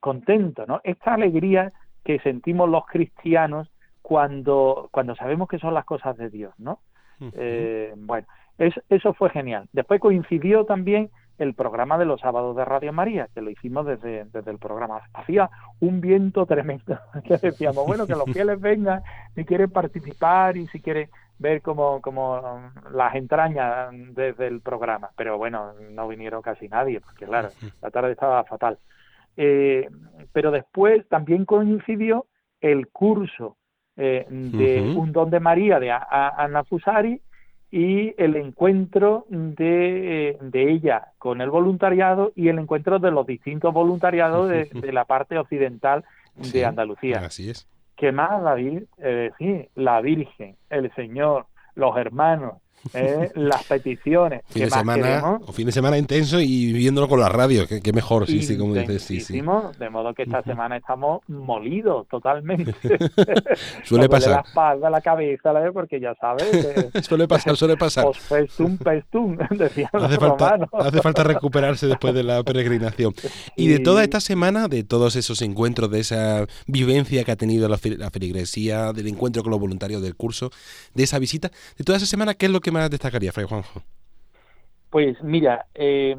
contentos, 0.00 0.66
¿no? 0.66 0.80
Esta 0.82 1.14
alegría 1.14 1.72
que 2.04 2.18
sentimos 2.20 2.68
los 2.68 2.84
cristianos 2.86 3.70
cuando, 4.02 4.88
cuando 4.92 5.14
sabemos 5.14 5.48
que 5.48 5.58
son 5.58 5.74
las 5.74 5.84
cosas 5.84 6.16
de 6.16 6.30
Dios, 6.30 6.54
¿no? 6.58 6.80
Eh, 7.20 7.94
bueno, 7.96 8.26
eso 8.58 9.14
fue 9.14 9.30
genial. 9.30 9.68
Después 9.72 10.00
coincidió 10.00 10.64
también 10.64 11.10
el 11.38 11.54
programa 11.54 11.98
de 11.98 12.06
los 12.06 12.20
sábados 12.20 12.56
de 12.56 12.64
Radio 12.64 12.92
María, 12.92 13.28
que 13.34 13.42
lo 13.42 13.50
hicimos 13.50 13.86
desde, 13.86 14.24
desde 14.26 14.50
el 14.50 14.58
programa. 14.58 15.02
Hacía 15.12 15.50
un 15.80 16.00
viento 16.00 16.46
tremendo, 16.46 16.98
que 17.24 17.36
decíamos, 17.36 17.86
bueno, 17.86 18.06
que 18.06 18.14
los 18.14 18.24
fieles 18.32 18.60
vengan 18.60 19.02
si 19.34 19.44
quieren 19.44 19.70
participar 19.70 20.56
y 20.56 20.66
si 20.68 20.80
quieren 20.80 21.10
ver 21.38 21.60
como, 21.60 22.00
como 22.00 22.70
las 22.90 23.14
entrañas 23.14 23.90
desde 24.14 24.46
el 24.46 24.60
programa. 24.60 25.10
Pero 25.16 25.36
bueno, 25.36 25.74
no 25.90 26.08
vinieron 26.08 26.40
casi 26.40 26.68
nadie, 26.68 27.00
porque 27.00 27.26
claro, 27.26 27.48
la 27.82 27.90
tarde 27.90 28.12
estaba 28.12 28.44
fatal. 28.44 28.78
Eh, 29.36 29.88
pero 30.32 30.50
después 30.50 31.06
también 31.08 31.44
coincidió 31.44 32.26
el 32.62 32.88
curso 32.88 33.58
eh, 33.96 34.26
de 34.28 34.82
un 34.82 35.12
don 35.12 35.30
de 35.30 35.40
María 35.40 35.80
de 35.80 35.90
Ana 35.90 36.64
Fusari 36.64 37.20
y 37.70 38.14
el 38.22 38.36
encuentro 38.36 39.26
de, 39.28 40.30
eh, 40.30 40.38
de, 40.40 40.72
ella 40.72 41.08
con 41.18 41.40
el 41.40 41.50
voluntariado 41.50 42.32
y 42.34 42.48
el 42.48 42.58
encuentro 42.58 42.98
de 42.98 43.10
los 43.10 43.26
distintos 43.26 43.72
voluntariados 43.72 44.48
de, 44.48 44.68
la 44.92 45.04
parte 45.04 45.38
occidental 45.38 46.04
de 46.36 46.64
Andalucía. 46.64 47.18
Así 47.18 47.50
es. 47.50 47.68
¿Qué 47.96 48.12
más, 48.12 48.42
David? 48.42 48.82
Eh, 48.98 49.30
sí, 49.38 49.68
la 49.74 50.00
Virgen, 50.00 50.56
el 50.68 50.94
Señor, 50.94 51.46
los 51.74 51.96
hermanos, 51.96 52.54
¿eh? 52.94 53.30
las 53.34 53.64
peticiones. 53.64 54.42
Fin 54.48 54.64
de 54.64 54.70
semana, 54.70 55.38
o 55.46 55.52
fin 55.52 55.66
de 55.66 55.72
semana 55.72 55.98
intenso 55.98 56.40
y 56.40 56.72
viéndolo 56.72 57.08
con 57.08 57.20
la 57.20 57.28
radio, 57.28 57.66
que, 57.66 57.92
mejor, 57.92 58.26
sí, 58.26 58.42
sí, 58.42 58.56
como 58.56 58.74
dices, 58.74 59.02
sí, 59.02 59.20
sí. 59.20 59.40
De 59.78 59.90
modo 59.90 60.14
que 60.14 60.22
esta 60.22 60.42
semana 60.42 60.76
estamos 60.76 61.22
molidos 61.28 62.06
totalmente. 62.08 62.74
suele 63.84 64.08
pasar. 64.08 64.32
la 64.32 64.40
espalda, 64.40 64.90
la 64.90 65.00
cabeza, 65.00 65.52
porque 65.72 66.00
ya 66.00 66.14
sabes. 66.20 66.46
suele 67.06 67.28
pasar, 67.28 67.56
suele 67.56 67.76
pasar. 67.76 68.06
pestum, 68.28 68.76
pestum, 68.78 69.36
decía 69.50 69.90
hace 69.92 70.16
falta, 70.16 70.58
hace 70.72 71.02
falta 71.02 71.24
recuperarse 71.24 71.86
después 71.86 72.14
de 72.14 72.22
la 72.22 72.42
peregrinación. 72.42 73.14
Y 73.56 73.68
de 73.68 73.78
toda 73.78 74.02
esta 74.02 74.20
semana, 74.20 74.68
de 74.68 74.84
todos 74.84 75.16
esos 75.16 75.42
encuentros, 75.42 75.90
de 75.90 76.00
esa 76.00 76.46
vivencia 76.66 77.24
que 77.24 77.32
ha 77.32 77.36
tenido 77.36 77.68
la, 77.68 77.78
la 77.98 78.10
feligresía, 78.10 78.92
del 78.92 79.08
encuentro 79.08 79.42
con 79.42 79.50
los 79.50 79.60
voluntarios 79.60 80.02
del 80.02 80.14
curso, 80.14 80.50
de 80.94 81.04
esa 81.04 81.18
visita, 81.18 81.50
de 81.76 81.84
toda 81.84 81.98
esa 81.98 82.06
semana, 82.06 82.34
¿qué 82.34 82.46
es 82.46 82.52
lo 82.52 82.60
que 82.60 82.65
más 82.70 82.90
destacaría, 82.90 83.32
Fray 83.32 83.46
Juanjo? 83.46 83.82
Pues 84.90 85.22
mira, 85.22 85.66
eh, 85.74 86.16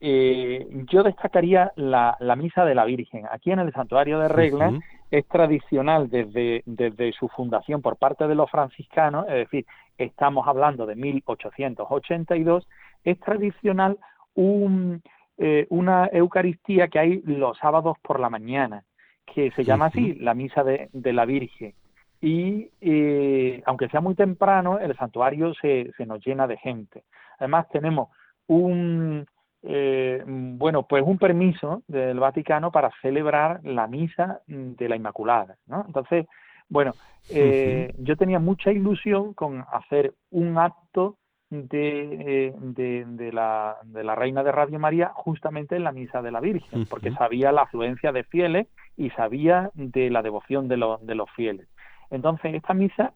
eh, 0.00 0.66
yo 0.90 1.02
destacaría 1.02 1.72
la, 1.76 2.16
misa 2.36 2.64
de 2.64 2.74
la 2.74 2.84
Virgen. 2.84 3.26
Aquí 3.30 3.52
en 3.52 3.60
el 3.60 3.72
Santuario 3.72 4.18
de 4.18 4.28
Regla 4.28 4.72
es 5.10 5.26
tradicional 5.28 6.10
desde, 6.10 6.62
desde 6.66 7.12
su 7.12 7.28
fundación 7.28 7.82
por 7.82 7.96
parte 7.96 8.26
de 8.26 8.34
los 8.34 8.50
franciscanos, 8.50 9.26
es 9.28 9.34
decir, 9.34 9.66
estamos 9.98 10.48
hablando 10.48 10.86
de 10.86 10.96
1882, 10.96 12.66
es 13.04 13.20
tradicional 13.20 13.98
un, 14.34 15.02
eh, 15.38 15.66
una 15.70 16.08
Eucaristía 16.12 16.88
que 16.88 16.98
hay 16.98 17.22
los 17.24 17.56
sábados 17.58 17.96
por 18.02 18.18
la 18.18 18.30
mañana, 18.30 18.84
que 19.24 19.50
se 19.52 19.64
llama 19.64 19.86
así, 19.86 20.14
la 20.14 20.34
misa 20.34 20.64
de, 20.64 20.88
de 20.92 21.12
la 21.12 21.24
Virgen 21.24 21.74
y 22.22 22.70
eh, 22.80 23.62
aunque 23.66 23.88
sea 23.88 24.00
muy 24.00 24.14
temprano, 24.14 24.78
el 24.78 24.96
santuario 24.96 25.52
se, 25.54 25.90
se, 25.96 26.06
nos 26.06 26.24
llena 26.24 26.46
de 26.46 26.56
gente. 26.56 27.02
Además 27.38 27.66
tenemos 27.70 28.10
un 28.46 29.26
eh, 29.64 30.22
bueno 30.26 30.84
pues 30.84 31.02
un 31.04 31.18
permiso 31.18 31.82
del 31.88 32.20
Vaticano 32.20 32.70
para 32.70 32.90
celebrar 33.02 33.60
la 33.64 33.88
misa 33.88 34.40
de 34.46 34.88
la 34.88 34.96
Inmaculada, 34.96 35.56
¿no? 35.66 35.84
Entonces 35.86 36.26
bueno 36.68 36.94
eh, 37.30 37.92
yo 37.98 38.16
tenía 38.16 38.38
mucha 38.38 38.70
ilusión 38.70 39.34
con 39.34 39.64
hacer 39.72 40.14
un 40.30 40.58
acto 40.58 41.18
de, 41.50 42.54
de, 42.58 43.04
de, 43.06 43.32
la, 43.32 43.76
de 43.84 44.04
la 44.04 44.14
Reina 44.14 44.42
de 44.42 44.52
Radio 44.52 44.78
María 44.78 45.12
justamente 45.14 45.76
en 45.76 45.84
la 45.84 45.92
Misa 45.92 46.22
de 46.22 46.32
la 46.32 46.40
Virgen, 46.40 46.86
porque 46.86 47.12
sabía 47.12 47.52
la 47.52 47.62
afluencia 47.62 48.10
de 48.10 48.24
fieles 48.24 48.68
y 48.96 49.10
sabía 49.10 49.70
de 49.74 50.08
la 50.08 50.22
devoción 50.22 50.66
de, 50.68 50.78
los 50.78 51.04
de 51.04 51.14
los 51.14 51.30
fieles. 51.32 51.68
Entonces, 52.12 52.54
esta 52.54 52.74
misa, 52.74 53.14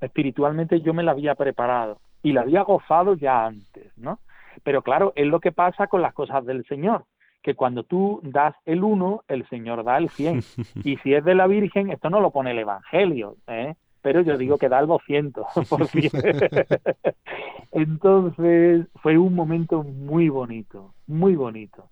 espiritualmente 0.00 0.80
yo 0.80 0.94
me 0.94 1.02
la 1.02 1.10
había 1.10 1.34
preparado 1.34 1.98
y 2.22 2.32
la 2.32 2.42
había 2.42 2.62
gozado 2.62 3.14
ya 3.14 3.46
antes, 3.46 3.92
¿no? 3.98 4.20
Pero 4.62 4.82
claro, 4.82 5.12
es 5.16 5.26
lo 5.26 5.40
que 5.40 5.50
pasa 5.50 5.88
con 5.88 6.02
las 6.02 6.14
cosas 6.14 6.46
del 6.46 6.64
Señor, 6.66 7.04
que 7.42 7.54
cuando 7.54 7.82
tú 7.82 8.20
das 8.22 8.54
el 8.64 8.84
uno, 8.84 9.24
el 9.26 9.46
Señor 9.48 9.82
da 9.84 9.98
el 9.98 10.08
cien. 10.08 10.40
Y 10.84 10.96
si 10.98 11.14
es 11.14 11.24
de 11.24 11.34
la 11.34 11.48
Virgen, 11.48 11.90
esto 11.90 12.10
no 12.10 12.20
lo 12.20 12.30
pone 12.30 12.52
el 12.52 12.60
Evangelio, 12.60 13.36
¿eh? 13.48 13.74
pero 14.02 14.20
yo 14.20 14.38
digo 14.38 14.56
que 14.56 14.68
da 14.68 14.78
el 14.78 14.86
200 14.86 15.46
por 15.68 15.88
Entonces 17.72 18.86
fue 19.02 19.18
un 19.18 19.34
momento 19.34 19.82
muy 19.82 20.28
bonito, 20.28 20.94
muy 21.08 21.34
bonito, 21.34 21.88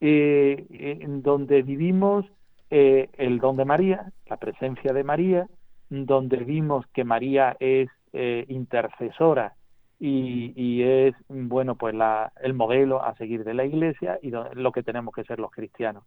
eh, 0.00 0.66
en 1.02 1.22
donde 1.22 1.62
vivimos 1.62 2.24
eh, 2.70 3.10
el 3.16 3.38
don 3.38 3.56
de 3.56 3.64
María, 3.64 4.10
la 4.26 4.38
presencia 4.38 4.92
de 4.92 5.04
María, 5.04 5.46
donde 5.90 6.38
vimos 6.38 6.86
que 6.88 7.04
María 7.04 7.56
es 7.60 7.88
eh, 8.12 8.44
intercesora 8.48 9.54
y, 10.00 10.82
es, 10.82 11.14
bueno, 11.28 11.74
pues 11.74 11.92
la, 11.94 12.32
el 12.40 12.54
modelo 12.54 13.02
a 13.02 13.16
seguir 13.16 13.42
de 13.42 13.54
la 13.54 13.64
Iglesia 13.64 14.18
y 14.22 14.30
lo 14.30 14.72
que 14.72 14.84
tenemos 14.84 15.12
que 15.12 15.24
ser 15.24 15.40
los 15.40 15.50
cristianos. 15.50 16.04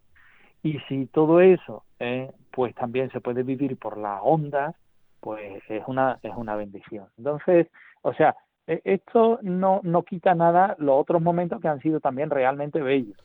Y 0.62 0.78
si 0.88 1.06
todo 1.06 1.40
eso, 1.40 1.84
eh, 1.98 2.30
pues 2.52 2.74
también 2.74 3.10
se 3.10 3.20
puede 3.20 3.42
vivir 3.42 3.76
por 3.76 3.98
las 3.98 4.20
ondas, 4.22 4.74
pues 5.20 5.62
es 5.68 5.82
una, 5.86 6.18
es 6.22 6.32
una 6.36 6.56
bendición. 6.56 7.06
Entonces, 7.18 7.68
o 8.02 8.14
sea, 8.14 8.34
e, 8.66 8.80
esto 8.84 9.38
no, 9.42 9.80
no 9.82 10.02
quita 10.04 10.34
nada 10.34 10.76
los 10.78 11.00
otros 11.00 11.20
momentos 11.20 11.60
que 11.60 11.68
han 11.68 11.80
sido 11.80 12.00
también 12.00 12.30
realmente 12.30 12.80
bellos. 12.80 13.18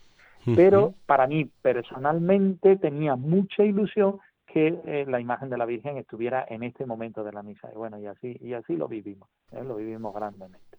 Pero 0.56 0.94
para 1.06 1.28
mí 1.28 1.52
personalmente 1.62 2.78
tenía 2.78 3.18
mucha 3.18 3.66
ilusión 3.66 4.20
que 4.48 4.80
eh, 4.86 5.06
la 5.08 5.20
imagen 5.20 5.50
de 5.50 5.58
la 5.58 5.66
Virgen 5.66 5.98
estuviera 5.98 6.46
en 6.50 6.64
este 6.64 6.86
momento 6.86 7.24
de 7.24 7.34
la 7.34 7.44
misa. 7.44 7.70
Y 7.72 7.76
bueno, 7.76 8.00
y 8.00 8.08
así, 8.08 8.38
y 8.42 8.54
así 8.54 8.76
lo 8.76 8.88
vivimos, 8.88 9.30
¿eh? 9.52 9.64
lo 9.64 9.76
vivimos 9.76 10.16
grandemente. 10.16 10.78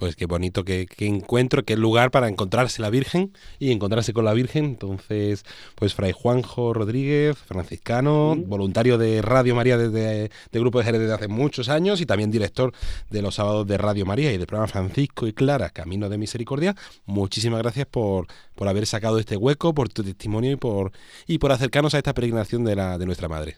Pues 0.00 0.16
qué 0.16 0.24
bonito 0.24 0.64
que, 0.64 0.88
encuentro, 1.00 1.62
qué 1.62 1.76
lugar 1.76 2.10
para 2.10 2.28
encontrarse 2.28 2.80
la 2.80 2.88
Virgen 2.88 3.34
y 3.58 3.70
encontrarse 3.70 4.14
con 4.14 4.24
la 4.24 4.32
Virgen. 4.32 4.64
Entonces, 4.64 5.44
pues 5.74 5.94
Fray 5.94 6.12
Juanjo 6.12 6.72
Rodríguez, 6.72 7.36
franciscano, 7.36 8.34
voluntario 8.34 8.96
de 8.96 9.20
Radio 9.20 9.54
María 9.54 9.76
desde 9.76 10.30
de 10.52 10.60
Grupo 10.60 10.78
de 10.78 10.86
Jerez 10.86 11.02
desde 11.02 11.14
hace 11.14 11.28
muchos 11.28 11.68
años 11.68 12.00
y 12.00 12.06
también 12.06 12.30
director 12.30 12.72
de 13.10 13.20
los 13.20 13.34
sábados 13.34 13.66
de 13.66 13.76
Radio 13.76 14.06
María 14.06 14.32
y 14.32 14.38
del 14.38 14.46
programa 14.46 14.68
Francisco 14.68 15.26
y 15.26 15.34
Clara, 15.34 15.68
Camino 15.68 16.08
de 16.08 16.16
Misericordia. 16.16 16.74
Muchísimas 17.04 17.60
gracias 17.60 17.86
por, 17.86 18.26
por 18.54 18.68
haber 18.68 18.86
sacado 18.86 19.18
este 19.18 19.36
hueco, 19.36 19.74
por 19.74 19.90
tu 19.90 20.02
testimonio 20.02 20.52
y 20.52 20.56
por, 20.56 20.92
y 21.26 21.36
por 21.38 21.52
acercarnos 21.52 21.92
a 21.92 21.98
esta 21.98 22.14
peregrinación 22.14 22.64
de, 22.64 22.74
la, 22.74 22.96
de 22.96 23.04
nuestra 23.04 23.28
Madre. 23.28 23.56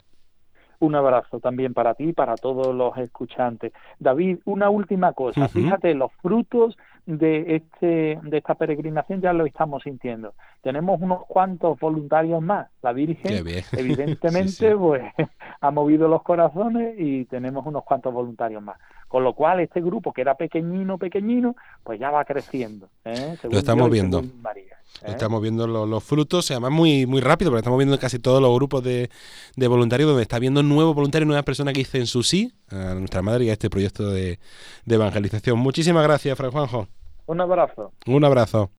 Un 0.82 0.96
abrazo 0.96 1.38
también 1.38 1.74
para 1.74 1.94
ti 1.94 2.08
y 2.08 2.12
para 2.12 2.34
todos 2.34 2.74
los 2.74 2.98
escuchantes. 2.98 3.72
David, 4.00 4.38
una 4.46 4.68
última 4.68 5.12
cosa. 5.12 5.46
Fíjate, 5.46 5.94
los 5.94 6.10
frutos 6.14 6.76
de 7.06 7.56
este 7.56 8.20
de 8.22 8.38
esta 8.38 8.54
peregrinación 8.54 9.20
ya 9.20 9.32
lo 9.32 9.44
estamos 9.44 9.82
sintiendo. 9.82 10.34
Tenemos 10.62 11.00
unos 11.00 11.26
cuantos 11.26 11.78
voluntarios 11.80 12.40
más. 12.40 12.68
La 12.82 12.92
Virgen, 12.92 13.44
evidentemente, 13.72 14.76
pues 14.76 15.02
ha 15.60 15.70
movido 15.70 16.08
los 16.08 16.22
corazones 16.22 16.94
y 16.98 17.24
tenemos 17.24 17.66
unos 17.66 17.84
cuantos 17.84 18.12
voluntarios 18.12 18.62
más. 18.62 18.78
Con 19.08 19.24
lo 19.24 19.34
cual, 19.34 19.60
este 19.60 19.80
grupo 19.80 20.12
que 20.12 20.22
era 20.22 20.36
pequeñino, 20.36 20.96
pequeñino, 20.96 21.56
pues 21.82 22.00
ya 22.00 22.10
va 22.10 22.24
creciendo. 22.24 22.88
¿eh? 23.04 23.36
lo 23.42 23.58
estamos 23.58 23.90
viendo. 23.90 24.20
¿eh? 24.20 24.70
Estamos 25.04 25.42
viendo 25.42 25.66
los, 25.66 26.04
frutos, 26.04 26.50
además 26.50 26.70
muy, 26.70 27.04
muy 27.06 27.20
rápido, 27.20 27.50
porque 27.50 27.60
estamos 27.60 27.78
viendo 27.78 27.98
casi 27.98 28.18
todos 28.18 28.40
los 28.40 28.54
grupos 28.54 28.82
de, 28.82 29.10
de 29.56 29.68
voluntarios 29.68 30.08
donde 30.08 30.22
está 30.22 30.38
viendo 30.38 30.62
nuevos 30.62 30.94
voluntarios, 30.94 31.26
nuevas 31.26 31.44
personas 31.44 31.74
que 31.74 31.80
dicen 31.80 32.06
su 32.06 32.22
sí 32.22 32.52
a 32.72 32.94
nuestra 32.94 33.22
madre 33.22 33.44
y 33.44 33.50
a 33.50 33.52
este 33.52 33.70
proyecto 33.70 34.10
de, 34.10 34.38
de 34.84 34.94
evangelización. 34.94 35.58
Muchísimas 35.58 36.02
gracias, 36.02 36.36
Fray 36.36 36.50
Juanjo. 36.50 36.88
Un 37.26 37.40
abrazo. 37.40 37.92
Un 38.06 38.24
abrazo. 38.24 38.70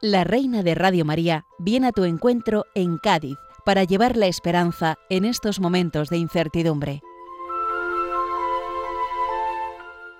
La 0.00 0.22
Reina 0.22 0.62
de 0.62 0.76
Radio 0.76 1.04
María 1.04 1.44
viene 1.58 1.88
a 1.88 1.92
tu 1.92 2.04
encuentro 2.04 2.66
en 2.76 2.98
Cádiz 2.98 3.36
para 3.64 3.82
llevar 3.82 4.16
la 4.16 4.28
esperanza 4.28 4.96
en 5.10 5.24
estos 5.24 5.58
momentos 5.58 6.08
de 6.08 6.18
incertidumbre. 6.18 7.02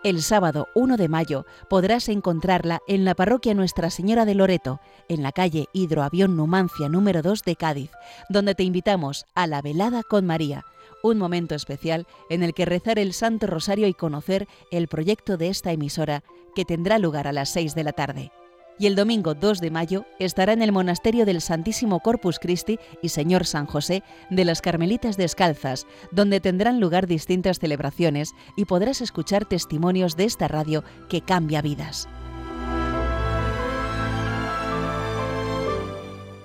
El 0.08 0.22
sábado 0.22 0.68
1 0.74 0.96
de 0.96 1.06
mayo 1.06 1.44
podrás 1.68 2.08
encontrarla 2.08 2.80
en 2.88 3.04
la 3.04 3.14
parroquia 3.14 3.52
Nuestra 3.52 3.90
Señora 3.90 4.24
de 4.24 4.34
Loreto, 4.34 4.80
en 5.06 5.22
la 5.22 5.32
calle 5.32 5.66
Hidroavión 5.74 6.34
Numancia 6.34 6.88
número 6.88 7.20
2 7.20 7.42
de 7.42 7.56
Cádiz, 7.56 7.90
donde 8.30 8.54
te 8.54 8.62
invitamos 8.62 9.26
a 9.34 9.46
la 9.46 9.60
velada 9.60 10.02
con 10.02 10.24
María, 10.24 10.64
un 11.02 11.18
momento 11.18 11.54
especial 11.54 12.06
en 12.30 12.42
el 12.42 12.54
que 12.54 12.64
rezar 12.64 12.98
el 12.98 13.12
Santo 13.12 13.48
Rosario 13.48 13.86
y 13.86 13.92
conocer 13.92 14.48
el 14.70 14.88
proyecto 14.88 15.36
de 15.36 15.50
esta 15.50 15.72
emisora 15.72 16.24
que 16.54 16.64
tendrá 16.64 16.98
lugar 16.98 17.28
a 17.28 17.32
las 17.34 17.50
6 17.50 17.74
de 17.74 17.84
la 17.84 17.92
tarde 17.92 18.32
y 18.78 18.86
el 18.86 18.94
domingo 18.94 19.34
2 19.34 19.60
de 19.60 19.70
mayo 19.70 20.04
estará 20.18 20.52
en 20.52 20.62
el 20.62 20.72
Monasterio 20.72 21.26
del 21.26 21.40
Santísimo 21.40 22.00
Corpus 22.00 22.38
Christi 22.38 22.78
y 23.02 23.08
Señor 23.10 23.46
San 23.46 23.66
José 23.66 24.02
de 24.30 24.44
las 24.44 24.62
Carmelitas 24.62 25.16
Descalzas, 25.16 25.86
donde 26.12 26.40
tendrán 26.40 26.80
lugar 26.80 27.06
distintas 27.06 27.58
celebraciones 27.58 28.32
y 28.56 28.64
podrás 28.64 29.00
escuchar 29.00 29.44
testimonios 29.44 30.16
de 30.16 30.24
esta 30.24 30.48
radio 30.48 30.84
que 31.08 31.20
cambia 31.20 31.62
vidas. 31.62 32.08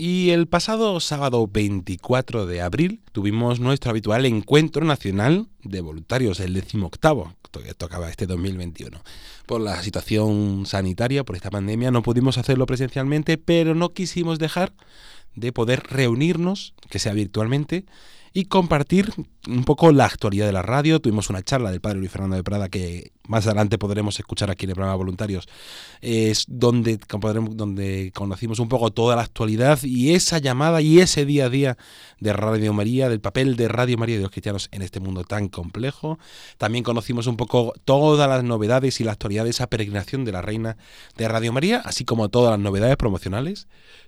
Y 0.00 0.30
el 0.30 0.46
pasado 0.46 1.00
sábado 1.00 1.48
24 1.48 2.46
de 2.46 2.62
abril 2.62 3.00
tuvimos 3.10 3.58
nuestro 3.58 3.90
habitual 3.90 4.26
encuentro 4.26 4.84
nacional 4.84 5.48
de 5.64 5.80
voluntarios, 5.80 6.38
el 6.38 6.54
18 6.54 7.34
que 7.50 7.74
tocaba 7.74 8.08
este 8.08 8.28
2021. 8.28 8.96
Por 9.46 9.60
la 9.60 9.82
situación 9.82 10.66
sanitaria, 10.66 11.24
por 11.24 11.34
esta 11.34 11.50
pandemia, 11.50 11.90
no 11.90 12.02
pudimos 12.02 12.38
hacerlo 12.38 12.64
presencialmente, 12.66 13.38
pero 13.38 13.74
no 13.74 13.88
quisimos 13.88 14.38
dejar 14.38 14.72
de 15.34 15.52
poder 15.52 15.82
reunirnos, 15.90 16.74
que 16.88 17.00
sea 17.00 17.12
virtualmente, 17.12 17.84
y 18.38 18.44
compartir 18.44 19.12
un 19.48 19.64
poco 19.64 19.90
la 19.90 20.04
actualidad 20.04 20.46
de 20.46 20.52
la 20.52 20.62
radio. 20.62 21.00
Tuvimos 21.00 21.28
una 21.28 21.42
charla 21.42 21.72
del 21.72 21.80
padre 21.80 21.98
Luis 21.98 22.12
Fernando 22.12 22.36
de 22.36 22.44
Prada 22.44 22.68
que 22.68 23.10
más 23.26 23.44
adelante 23.46 23.78
podremos 23.78 24.16
escuchar 24.20 24.48
aquí 24.48 24.64
en 24.64 24.70
el 24.70 24.74
programa 24.76 24.94
Voluntarios, 24.94 25.48
es 26.02 26.44
donde, 26.46 27.00
donde 27.50 28.12
conocimos 28.14 28.60
un 28.60 28.68
poco 28.68 28.92
toda 28.92 29.16
la 29.16 29.22
actualidad 29.22 29.80
y 29.82 30.14
esa 30.14 30.38
llamada 30.38 30.80
y 30.80 31.00
ese 31.00 31.24
día 31.24 31.46
a 31.46 31.48
día 31.48 31.78
de 32.20 32.32
Radio 32.32 32.72
María, 32.72 33.08
del 33.08 33.20
papel 33.20 33.56
de 33.56 33.66
Radio 33.66 33.98
María 33.98 34.14
y 34.14 34.18
de 34.18 34.22
los 34.22 34.30
cristianos 34.30 34.68
en 34.70 34.82
este 34.82 35.00
mundo 35.00 35.24
tan 35.24 35.48
complejo. 35.48 36.20
También 36.58 36.84
conocimos 36.84 37.26
un 37.26 37.36
poco 37.36 37.74
todas 37.84 38.28
las 38.28 38.44
novedades 38.44 39.00
y 39.00 39.04
la 39.04 39.10
actualidad 39.10 39.42
de 39.42 39.50
esa 39.50 39.66
peregrinación 39.66 40.24
de 40.24 40.30
la 40.30 40.42
Reina 40.42 40.76
de 41.16 41.26
Radio 41.26 41.52
María, 41.52 41.82
así 41.84 42.04
como 42.04 42.28
todas 42.28 42.52
las 42.52 42.60
novedades 42.60 42.96
promocionales 42.96 43.66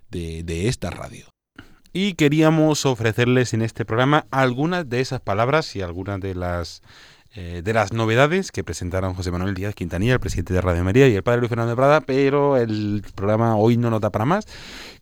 de, 0.09 0.45
de 0.45 0.68
esta 0.68 0.91
radio 0.91 1.26
y 1.93 2.14
queríamos 2.14 2.86
ofrecerles 2.86 3.55
en 3.55 3.62
este 3.62 3.84
programa 3.84 4.26
algunas 4.30 4.88
de 4.88 5.01
esas 5.01 5.20
palabras 5.20 5.74
y 5.76 5.82
algunas 5.82 6.20
de 6.20 6.34
las 6.34 6.82
eh, 7.32 7.62
de 7.62 7.72
las 7.72 7.93
novedades 7.93 8.51
que 8.51 8.64
presentaron 8.64 9.14
José 9.14 9.30
Manuel 9.30 9.55
Díaz 9.55 9.76
Quintanilla, 9.76 10.14
el 10.14 10.20
presidente 10.20 10.53
de 10.53 10.61
Radio 10.61 10.82
María, 10.82 11.07
y 11.07 11.14
el 11.14 11.22
padre 11.22 11.38
Luis 11.38 11.49
Fernando 11.49 11.70
de 11.70 11.76
Prada, 11.76 12.01
pero 12.01 12.57
el 12.57 13.05
programa 13.14 13.55
hoy 13.55 13.76
no 13.76 13.88
nos 13.88 14.01
da 14.01 14.11
para 14.11 14.24
más. 14.24 14.47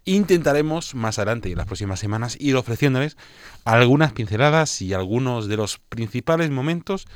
Intentaremos 0.05 0.95
más 0.95 1.18
adelante 1.18 1.49
y 1.49 1.53
en 1.53 1.59
las 1.59 1.66
próximas 1.66 1.99
semanas 1.99 2.36
ir 2.39 2.55
ofreciéndoles 2.57 3.16
algunas 3.64 4.12
pinceladas 4.12 4.82
y 4.82 4.93
algunos 4.93 5.49
de 5.49 5.57
los 5.57 5.78
principales 5.78 6.51
momentos 6.51 7.07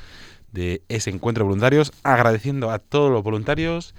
de 0.51 0.81
ese 0.89 1.11
encuentro 1.11 1.43
de 1.43 1.49
voluntarios, 1.49 1.91
agradeciendo 2.01 2.71
a 2.71 2.79
todos 2.79 3.11
los 3.11 3.21
voluntarios, 3.21 3.93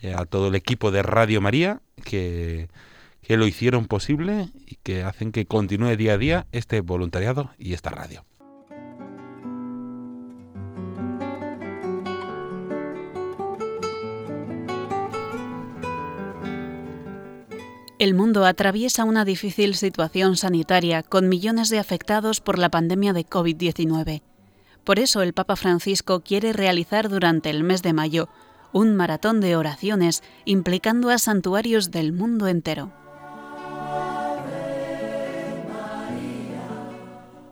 eh, 0.00 0.14
a 0.14 0.24
todo 0.24 0.48
el 0.48 0.54
equipo 0.54 0.90
de 0.90 1.02
Radio 1.02 1.42
María 1.42 1.82
que 2.02 2.68
que 3.26 3.36
lo 3.36 3.44
hicieron 3.44 3.86
posible 3.86 4.50
y 4.68 4.76
que 4.84 5.02
hacen 5.02 5.32
que 5.32 5.46
continúe 5.46 5.96
día 5.96 6.12
a 6.12 6.18
día 6.18 6.46
este 6.52 6.80
voluntariado 6.80 7.50
y 7.58 7.72
esta 7.74 7.90
radio. 7.90 8.24
El 17.98 18.14
mundo 18.14 18.44
atraviesa 18.44 19.02
una 19.02 19.24
difícil 19.24 19.74
situación 19.74 20.36
sanitaria 20.36 21.02
con 21.02 21.28
millones 21.28 21.68
de 21.68 21.80
afectados 21.80 22.40
por 22.40 22.60
la 22.60 22.68
pandemia 22.68 23.12
de 23.12 23.26
COVID-19. 23.26 24.22
Por 24.84 25.00
eso 25.00 25.22
el 25.22 25.32
Papa 25.32 25.56
Francisco 25.56 26.20
quiere 26.20 26.52
realizar 26.52 27.08
durante 27.08 27.50
el 27.50 27.64
mes 27.64 27.82
de 27.82 27.92
mayo 27.92 28.28
un 28.72 28.94
maratón 28.94 29.40
de 29.40 29.56
oraciones 29.56 30.22
implicando 30.44 31.10
a 31.10 31.18
santuarios 31.18 31.90
del 31.90 32.12
mundo 32.12 32.46
entero. 32.46 32.92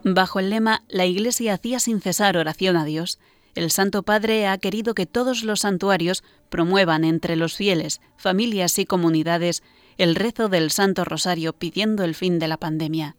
Bajo 0.04 0.38
el 0.38 0.50
lema 0.50 0.82
La 0.88 1.06
Iglesia 1.06 1.54
hacía 1.54 1.80
sin 1.80 1.98
cesar 2.02 2.36
oración 2.36 2.76
a 2.76 2.84
Dios, 2.84 3.18
el 3.54 3.70
Santo 3.70 4.02
Padre 4.02 4.46
ha 4.46 4.58
querido 4.58 4.94
que 4.94 5.06
todos 5.06 5.44
los 5.44 5.60
santuarios 5.60 6.22
promuevan 6.50 7.04
entre 7.04 7.36
los 7.36 7.54
fieles, 7.54 8.02
familias 8.18 8.78
y 8.78 8.84
comunidades 8.84 9.62
el 9.96 10.14
rezo 10.14 10.50
del 10.50 10.70
Santo 10.70 11.04
Rosario 11.06 11.54
pidiendo 11.54 12.04
el 12.04 12.14
fin 12.14 12.38
de 12.38 12.48
la 12.48 12.58
pandemia. 12.58 13.16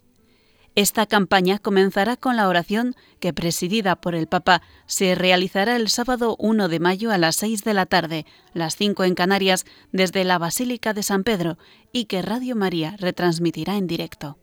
Esta 0.75 1.07
campaña 1.07 1.57
comenzará 1.57 2.17
con 2.17 2.35
la 2.35 2.47
oración 2.47 2.95
que, 3.19 3.33
presidida 3.33 3.95
por 3.95 4.13
el 4.13 4.27
Papa, 4.27 4.61
se 4.85 5.15
realizará 5.15 5.77
el 5.77 5.89
sábado 5.89 6.35
1 6.37 6.67
de 6.67 6.79
mayo 6.79 7.11
a 7.11 7.17
las 7.17 7.37
6 7.37 7.63
de 7.63 7.73
la 7.73 7.87
tarde, 7.87 8.27
las 8.53 8.75
5 8.75 9.05
en 9.05 9.15
Canarias, 9.15 9.65
desde 9.91 10.23
la 10.23 10.37
Basílica 10.37 10.93
de 10.93 11.01
San 11.01 11.23
Pedro, 11.23 11.57
y 11.91 12.05
que 12.05 12.21
Radio 12.21 12.55
María 12.55 12.95
retransmitirá 12.99 13.77
en 13.77 13.87
directo. 13.87 14.37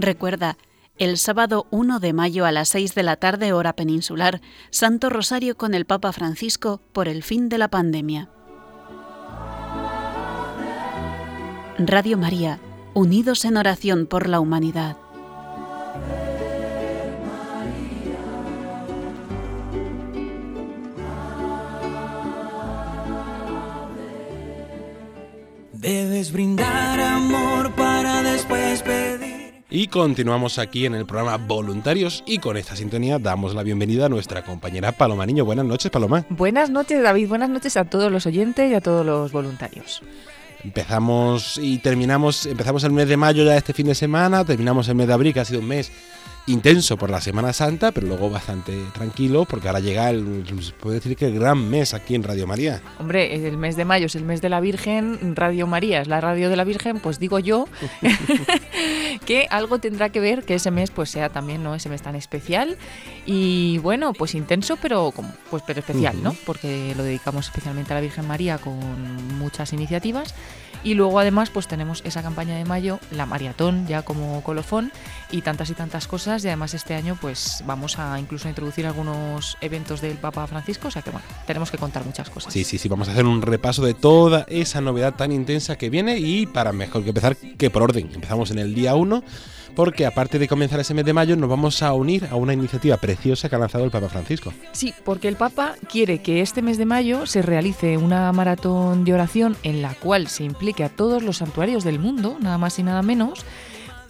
Recuerda, 0.00 0.56
el 0.96 1.18
sábado 1.18 1.66
1 1.70 2.00
de 2.00 2.14
mayo 2.14 2.46
a 2.46 2.52
las 2.52 2.70
6 2.70 2.94
de 2.94 3.02
la 3.02 3.16
tarde 3.16 3.52
hora 3.52 3.74
peninsular, 3.74 4.40
Santo 4.70 5.10
Rosario 5.10 5.58
con 5.58 5.74
el 5.74 5.84
Papa 5.84 6.10
Francisco 6.12 6.80
por 6.94 7.06
el 7.06 7.22
fin 7.22 7.50
de 7.50 7.58
la 7.58 7.68
pandemia. 7.68 8.30
Radio 11.76 12.16
María, 12.16 12.58
unidos 12.94 13.44
en 13.44 13.58
oración 13.58 14.06
por 14.06 14.26
la 14.26 14.40
humanidad. 14.40 14.96
Debes 25.74 26.32
brindar 26.32 27.00
amor 27.00 27.70
para 27.72 28.22
después 28.22 28.82
pedir. 28.82 29.29
Y 29.72 29.86
continuamos 29.86 30.58
aquí 30.58 30.84
en 30.84 30.96
el 30.96 31.06
programa 31.06 31.36
Voluntarios 31.36 32.24
y 32.26 32.38
con 32.38 32.56
esta 32.56 32.74
sintonía 32.74 33.20
damos 33.20 33.54
la 33.54 33.62
bienvenida 33.62 34.06
a 34.06 34.08
nuestra 34.08 34.42
compañera 34.42 34.90
Paloma 34.90 35.24
Niño. 35.26 35.44
Buenas 35.44 35.64
noches, 35.64 35.92
Paloma. 35.92 36.26
Buenas 36.28 36.70
noches, 36.70 37.00
David. 37.00 37.28
Buenas 37.28 37.50
noches 37.50 37.76
a 37.76 37.84
todos 37.84 38.10
los 38.10 38.26
oyentes 38.26 38.68
y 38.68 38.74
a 38.74 38.80
todos 38.80 39.06
los 39.06 39.30
voluntarios. 39.30 40.02
Empezamos 40.64 41.56
y 41.62 41.78
terminamos, 41.78 42.46
empezamos 42.46 42.82
el 42.82 42.90
mes 42.90 43.08
de 43.08 43.16
mayo 43.16 43.44
ya 43.44 43.56
este 43.56 43.72
fin 43.72 43.86
de 43.86 43.94
semana, 43.94 44.44
terminamos 44.44 44.88
el 44.88 44.96
mes 44.96 45.06
de 45.06 45.12
abril, 45.12 45.32
que 45.32 45.38
ha 45.38 45.44
sido 45.44 45.60
un 45.60 45.68
mes 45.68 45.92
intenso 46.50 46.96
por 46.96 47.10
la 47.10 47.20
Semana 47.20 47.52
Santa, 47.52 47.92
pero 47.92 48.06
luego 48.06 48.30
bastante 48.30 48.78
tranquilo, 48.92 49.44
porque 49.44 49.68
ahora 49.68 49.80
llega 49.80 50.10
el, 50.10 50.44
se 50.60 50.72
puede 50.72 50.96
decir 50.96 51.16
que 51.16 51.26
el 51.26 51.38
gran 51.38 51.68
mes 51.68 51.94
aquí 51.94 52.14
en 52.14 52.22
Radio 52.22 52.46
María. 52.46 52.82
Hombre, 52.98 53.46
el 53.46 53.56
mes 53.56 53.76
de 53.76 53.84
mayo 53.84 54.06
es 54.06 54.14
el 54.14 54.24
mes 54.24 54.40
de 54.40 54.48
la 54.48 54.60
Virgen, 54.60 55.36
Radio 55.36 55.66
María 55.66 56.00
es 56.00 56.08
la 56.08 56.20
radio 56.20 56.50
de 56.50 56.56
la 56.56 56.64
Virgen, 56.64 57.00
pues 57.00 57.18
digo 57.18 57.38
yo 57.38 57.66
que 59.26 59.46
algo 59.50 59.78
tendrá 59.78 60.10
que 60.10 60.20
ver 60.20 60.44
que 60.44 60.54
ese 60.54 60.70
mes 60.70 60.90
pues 60.90 61.10
sea 61.10 61.28
también 61.28 61.62
no 61.62 61.74
ese 61.74 61.88
mes 61.88 62.02
tan 62.02 62.16
especial 62.16 62.76
y 63.26 63.78
bueno, 63.78 64.12
pues 64.12 64.34
intenso, 64.34 64.76
pero 64.76 65.12
pues 65.50 65.62
pero 65.66 65.80
especial, 65.80 66.22
¿no? 66.22 66.34
Porque 66.46 66.94
lo 66.96 67.04
dedicamos 67.04 67.46
especialmente 67.46 67.92
a 67.92 67.96
la 67.96 68.02
Virgen 68.02 68.26
María 68.26 68.58
con 68.58 68.78
muchas 69.38 69.72
iniciativas 69.72 70.34
y 70.82 70.94
luego 70.94 71.18
además 71.18 71.50
pues 71.50 71.68
tenemos 71.68 72.02
esa 72.04 72.22
campaña 72.22 72.56
de 72.56 72.64
mayo, 72.64 72.98
la 73.10 73.26
maratón 73.26 73.86
ya 73.86 74.02
como 74.02 74.42
colofón 74.42 74.92
y 75.30 75.42
tantas 75.42 75.70
y 75.70 75.74
tantas 75.74 76.06
cosas 76.06 76.44
y 76.44 76.48
además 76.48 76.74
este 76.74 76.94
año 76.94 77.16
pues 77.20 77.62
vamos 77.66 77.98
a 77.98 78.18
incluso 78.18 78.48
introducir 78.48 78.86
algunos 78.86 79.56
eventos 79.60 80.00
del 80.00 80.16
Papa 80.16 80.46
Francisco, 80.46 80.88
o 80.88 80.90
sea 80.90 81.02
que 81.02 81.10
bueno, 81.10 81.26
tenemos 81.46 81.70
que 81.70 81.78
contar 81.78 82.04
muchas 82.04 82.30
cosas. 82.30 82.52
Sí, 82.52 82.64
sí, 82.64 82.78
sí, 82.78 82.88
vamos 82.88 83.08
a 83.08 83.12
hacer 83.12 83.24
un 83.24 83.42
repaso 83.42 83.84
de 83.84 83.94
toda 83.94 84.46
esa 84.48 84.80
novedad 84.80 85.14
tan 85.14 85.32
intensa 85.32 85.76
que 85.76 85.90
viene 85.90 86.18
y 86.18 86.46
para 86.46 86.72
mejor 86.72 87.02
que 87.02 87.10
empezar 87.10 87.36
que 87.36 87.70
por 87.70 87.82
orden. 87.82 88.10
Empezamos 88.12 88.50
en 88.50 88.58
el 88.58 88.74
día 88.74 88.94
1 88.94 89.22
porque 89.80 90.04
aparte 90.04 90.38
de 90.38 90.46
comenzar 90.46 90.78
ese 90.78 90.92
mes 90.92 91.06
de 91.06 91.14
mayo 91.14 91.36
nos 91.36 91.48
vamos 91.48 91.82
a 91.82 91.94
unir 91.94 92.28
a 92.30 92.34
una 92.34 92.52
iniciativa 92.52 92.98
preciosa 92.98 93.48
que 93.48 93.56
ha 93.56 93.58
lanzado 93.58 93.82
el 93.82 93.90
Papa 93.90 94.10
Francisco. 94.10 94.52
Sí, 94.72 94.92
porque 95.06 95.26
el 95.26 95.36
Papa 95.36 95.74
quiere 95.88 96.18
que 96.18 96.42
este 96.42 96.60
mes 96.60 96.76
de 96.76 96.84
mayo 96.84 97.24
se 97.24 97.40
realice 97.40 97.96
una 97.96 98.30
maratón 98.32 99.04
de 99.06 99.14
oración 99.14 99.56
en 99.62 99.80
la 99.80 99.94
cual 99.94 100.28
se 100.28 100.44
implique 100.44 100.84
a 100.84 100.90
todos 100.90 101.22
los 101.22 101.38
santuarios 101.38 101.82
del 101.82 101.98
mundo, 101.98 102.36
nada 102.42 102.58
más 102.58 102.78
y 102.78 102.82
nada 102.82 103.00
menos, 103.00 103.46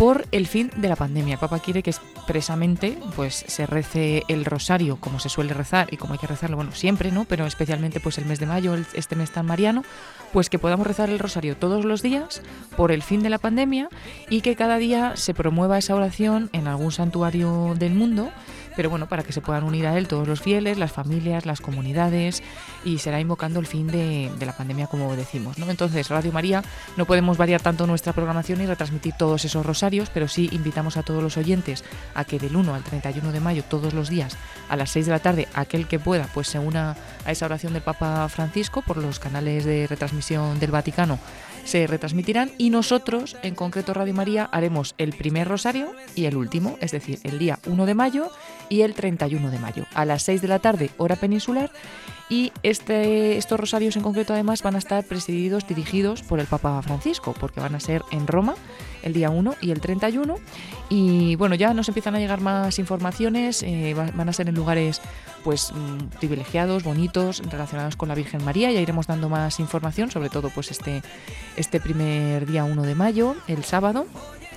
por 0.01 0.25
el 0.33 0.47
fin 0.47 0.71
de 0.77 0.89
la 0.89 0.97
pandemia. 0.97 1.35
El 1.35 1.41
Papa 1.41 1.59
quiere 1.59 1.83
que 1.83 1.91
expresamente 1.91 2.97
pues 3.17 3.45
se 3.47 3.67
rece 3.67 4.23
el 4.29 4.47
rosario 4.47 4.97
como 4.97 5.21
se 5.21 5.29
suele 5.29 5.53
rezar 5.53 5.93
y 5.93 5.99
como 5.99 6.15
hay 6.15 6.19
que 6.19 6.27
rezarlo, 6.27 6.57
bueno, 6.57 6.73
siempre, 6.73 7.13
¿no? 7.13 7.27
Pero 7.27 7.45
especialmente 7.45 8.01
pues 8.01 8.17
el 8.17 8.25
mes 8.25 8.41
de 8.41 8.47
mayo, 8.47 8.75
este 8.95 9.15
mes 9.15 9.31
tan 9.31 9.45
mariano, 9.45 9.85
pues 10.33 10.49
que 10.49 10.59
podamos 10.59 10.87
rezar 10.87 11.11
el 11.11 11.19
rosario 11.19 11.55
todos 11.55 11.85
los 11.85 12.01
días 12.01 12.41
por 12.79 12.93
el 12.93 13.03
fin 13.03 13.23
de 13.23 13.29
la 13.29 13.37
pandemia 13.37 13.91
y 14.31 14.41
que 14.41 14.57
cada 14.57 14.79
día 14.79 15.17
se 15.17 15.35
promueva 15.35 15.77
esa 15.77 15.95
oración 15.95 16.49
en 16.55 16.67
algún 16.67 16.93
santuario 16.93 17.75
del 17.79 17.93
mundo 17.93 18.31
pero 18.77 18.91
bueno, 18.91 19.09
para 19.09 19.23
que 19.23 19.33
se 19.33 19.41
puedan 19.41 19.65
unir 19.65 19.87
a 19.87 19.97
él 19.97 20.09
todos 20.09 20.27
los 20.27 20.41
fieles, 20.41 20.79
las 20.79 20.93
familias, 20.93 21.47
las 21.47 21.61
comunidades 21.61 22.43
y 22.85 22.99
será 22.99 23.21
invocando 23.21 23.61
el 23.61 23.67
fin 23.67 23.87
de, 23.87 24.31
la 24.41 24.57
pandemia 24.57 24.87
como 24.87 25.15
decimos. 25.17 25.59
¿no? 25.59 25.71
Entonces, 25.71 26.09
Radio 26.09 26.33
María 26.33 26.63
no 26.97 27.07
podemos 27.07 27.37
variar 27.39 27.61
tanto 27.61 27.87
nuestra 27.87 28.13
programación 28.13 28.61
y 28.61 28.67
retransmitir 28.67 29.15
todos 29.19 29.45
esos 29.45 29.65
rosarios, 29.65 30.11
pero 30.13 30.29
sí 30.29 30.49
invitamos 30.53 30.97
a 30.97 31.03
todos 31.03 31.23
los 31.23 31.37
oyentes 31.37 31.85
a 32.15 32.25
que 32.25 32.39
del 32.39 32.57
1 32.57 32.75
al 32.75 32.83
31 32.83 33.33
de 33.33 33.41
mayo, 33.41 33.65
todos 33.65 33.95
los 33.95 34.09
días, 34.09 34.37
a 34.69 34.77
las 34.77 34.91
6 34.91 35.07
de 35.07 35.13
la 35.13 35.19
tarde, 35.19 35.49
aquel 35.55 35.87
que 35.87 35.99
pueda, 35.99 36.29
pues 36.33 36.49
se 36.49 36.59
una 36.59 36.97
a 37.25 37.33
esa 37.33 37.47
oración 37.47 37.73
del 37.73 37.83
Papa 37.83 38.29
Francisco 38.29 38.83
por 38.83 38.97
los 38.97 39.19
canales 39.19 39.65
de 39.65 39.87
retransmisión 39.87 40.59
del 40.59 40.71
Vaticano 40.71 41.19
se 41.71 41.87
retransmitirán 41.87 42.51
y 42.59 42.71
nosotros, 42.71 43.37
en 43.45 43.55
concreto 43.55 43.95
Radio 43.95 44.13
María, 44.13 44.45
haremos 44.51 44.97
el 44.99 45.13
primer 45.13 45.47
rosario 45.47 45.93
y 46.17 46.25
el 46.25 46.37
último, 46.37 46.77
es 46.81 46.91
decir, 46.91 47.21
el 47.23 47.39
día 47.39 47.61
1 47.65 47.87
de 47.87 47.95
mayo 47.95 48.29
y 48.69 48.81
el 48.81 48.93
31 48.95 49.53
de 49.53 49.59
mayo, 49.61 49.87
a 49.95 50.05
las 50.05 50.25
6 50.25 50.43
de 50.43 50.49
la 50.49 50.59
tarde, 50.59 50.91
hora 50.97 51.15
peninsular. 51.15 51.71
Y 52.29 52.51
este, 52.65 53.39
estos 53.39 53.61
rosarios 53.61 53.95
en 53.95 54.03
concreto 54.03 54.33
además 54.33 54.65
van 54.65 54.75
a 54.75 54.79
estar 54.79 55.05
presididos, 55.05 55.69
dirigidos 55.69 56.23
por 56.23 56.41
el 56.41 56.47
Papa 56.47 56.83
Francisco, 56.83 57.37
porque 57.39 57.61
van 57.61 57.77
a 57.77 57.81
ser 57.81 58.03
en 58.11 58.27
Roma 58.27 58.57
el 59.03 59.13
día 59.13 59.31
1 59.31 59.57
y 59.61 59.71
el 59.71 59.81
31. 59.81 60.37
Y 60.89 61.37
bueno, 61.37 61.55
ya 61.55 61.73
nos 61.75 61.89
empiezan 61.89 62.15
a 62.15 62.19
llegar 62.19 62.41
más 62.41 62.79
informaciones, 62.79 63.63
eh, 63.63 63.95
van 63.95 64.29
a 64.29 64.33
ser 64.33 64.49
en 64.49 64.55
lugares 64.55 65.01
pues 65.45 65.73
mm, 65.73 66.19
privilegiados, 66.19 66.83
bonitos, 66.83 67.43
relacionados 67.51 67.97
con 67.97 68.09
la 68.09 68.15
Virgen 68.15 68.45
María. 68.45 68.71
Ya 68.73 68.81
iremos 68.81 69.07
dando 69.07 69.29
más 69.29 69.61
información, 69.61 70.11
sobre 70.11 70.29
todo 70.29 70.51
pues 70.51 70.71
este, 70.71 71.03
este 71.57 71.81
primer 71.81 72.47
día 72.47 72.65
1 72.65 72.83
de 72.83 72.95
mayo, 72.95 73.37
el 73.47 73.65
sábado 73.65 74.07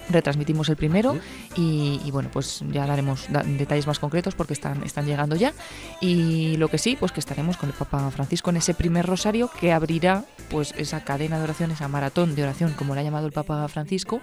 retransmitimos 0.10 0.70
el 0.70 0.76
primero 0.76 1.18
y, 1.56 2.10
bueno 2.12 2.30
pues 2.32 2.64
ya 2.72 2.86
daremos 2.86 3.28
detalles 3.30 3.88
más 3.88 3.99
concretos 3.99 4.36
porque 4.36 4.54
están 4.54 4.84
están 4.84 5.06
llegando 5.06 5.36
ya. 5.36 5.54
Y 6.01 6.58
lo 6.58 6.68
que 6.68 6.78
sí 6.78 6.95
pues 6.99 7.12
que 7.12 7.20
estaremos 7.20 7.58
con 7.58 7.70
el 7.70 7.76
Papa 7.76 8.10
Francisco 8.12 8.49
en 8.49 8.58
ese 8.58 8.74
primer 8.74 9.06
rosario 9.06 9.49
que 9.60 9.72
abrirá 9.72 10.26
pues 10.49 10.74
esa 10.78 11.04
cadena 11.04 11.38
de 11.38 11.43
oración 11.43 11.72
esa 11.72 11.88
maratón 11.88 12.36
de 12.36 12.43
oración 12.43 12.74
como 12.74 12.95
le 12.95 13.01
ha 13.01 13.04
llamado 13.04 13.28
el 13.28 13.34
Papa 13.34 13.68
Francisco 13.68 14.22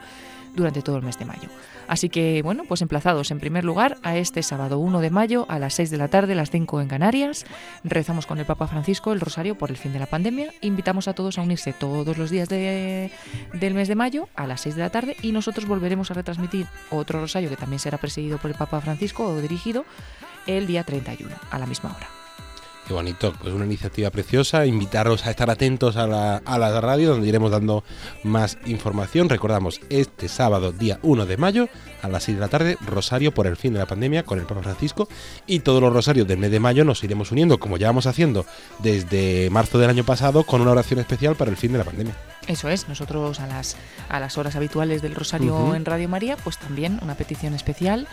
durante 0.55 0.83
todo 0.83 0.97
el 0.97 1.03
mes 1.03 1.19
de 1.19 1.25
mayo. 1.25 1.49
Así 1.89 2.09
que, 2.09 2.43
bueno, 2.43 2.65
pues 2.69 2.83
emplazados 2.83 3.31
en 3.31 3.41
primer 3.41 3.65
lugar 3.65 3.99
a 4.03 4.17
este 4.17 4.43
sábado 4.43 4.79
1 4.79 5.01
de 5.01 5.11
mayo 5.11 5.47
a 5.49 5.59
las 5.59 5.75
6 5.75 5.91
de 5.91 5.99
la 5.99 6.09
tarde, 6.09 6.35
las 6.35 6.51
5 6.51 6.81
en 6.81 6.89
Canarias. 6.89 7.45
Rezamos 7.85 8.27
con 8.27 8.39
el 8.39 8.47
Papa 8.47 8.69
Francisco 8.69 9.13
el 9.13 9.21
rosario 9.21 9.57
por 9.57 9.71
el 9.71 9.77
fin 9.77 9.93
de 9.93 9.99
la 9.99 10.07
pandemia. 10.07 10.53
Invitamos 10.61 11.09
a 11.09 11.15
todos 11.15 11.39
a 11.39 11.43
unirse 11.43 11.73
todos 11.73 12.17
los 12.17 12.31
días 12.31 12.49
de, 12.49 13.11
del 13.53 13.75
mes 13.75 13.89
de 13.89 13.95
mayo 13.95 14.29
a 14.37 14.47
las 14.47 14.61
6 14.63 14.77
de 14.77 14.83
la 14.83 14.91
tarde 14.91 15.17
y 15.23 15.33
nosotros 15.33 15.67
volveremos 15.67 16.11
a 16.11 16.15
retransmitir 16.15 16.67
otro 16.91 17.21
rosario 17.21 17.51
que 17.51 17.57
también 17.57 17.81
será 17.81 17.99
presidido 17.99 18.39
por 18.39 18.51
el 18.51 18.57
Papa 18.57 18.81
Francisco 18.81 19.25
o 19.25 19.41
dirigido 19.41 19.85
el 20.47 20.67
día 20.67 20.85
31 20.85 21.35
a 21.51 21.59
la 21.59 21.67
misma 21.67 21.95
hora. 21.95 22.20
Qué 22.91 22.95
bonito, 22.95 23.33
pues 23.41 23.55
una 23.55 23.67
iniciativa 23.67 24.11
preciosa. 24.11 24.67
Invitaros 24.67 25.25
a 25.25 25.31
estar 25.31 25.49
atentos 25.49 25.97
a 25.97 26.09
la, 26.09 26.39
a 26.39 26.59
la 26.59 26.81
radio 26.81 27.11
donde 27.11 27.29
iremos 27.29 27.53
dando 27.53 27.85
más 28.25 28.59
información. 28.67 29.29
Recordamos, 29.29 29.81
este 29.91 30.27
sábado, 30.27 30.73
día 30.73 30.99
1 31.05 31.25
de 31.25 31.37
mayo, 31.37 31.69
a 32.03 32.09
las 32.09 32.25
6 32.25 32.39
de 32.39 32.41
la 32.41 32.49
tarde, 32.49 32.77
Rosario 32.85 33.33
por 33.33 33.47
el 33.47 33.57
fin 33.57 33.75
de 33.75 33.79
la 33.79 33.87
pandemia 33.87 34.25
con 34.25 34.41
el 34.41 34.45
Papa 34.45 34.63
Francisco. 34.63 35.09
Y 35.47 35.61
todos 35.61 35.81
los 35.81 35.93
rosarios 35.93 36.27
del 36.27 36.39
mes 36.39 36.51
de 36.51 36.59
mayo 36.59 36.85
nos 36.85 37.05
iremos 37.05 37.31
uniendo, 37.31 37.61
como 37.61 37.77
ya 37.77 37.87
vamos 37.87 38.07
haciendo 38.07 38.45
desde 38.81 39.49
marzo 39.51 39.79
del 39.79 39.91
año 39.91 40.03
pasado, 40.03 40.43
con 40.43 40.61
una 40.61 40.73
oración 40.73 40.99
especial 40.99 41.37
para 41.37 41.53
el 41.53 41.57
fin 41.57 41.71
de 41.71 41.79
la 41.79 41.85
pandemia. 41.85 42.17
Eso 42.49 42.69
es, 42.69 42.89
nosotros 42.89 43.39
a 43.39 43.47
las, 43.47 43.77
a 44.09 44.19
las 44.19 44.37
horas 44.37 44.57
habituales 44.57 45.01
del 45.01 45.15
Rosario 45.15 45.77
en 45.77 45.85
Radio 45.85 46.09
María, 46.09 46.37
pues 46.37 46.59
también 46.59 46.99
una 47.03 47.15
petición 47.15 47.55
especial 47.55 48.09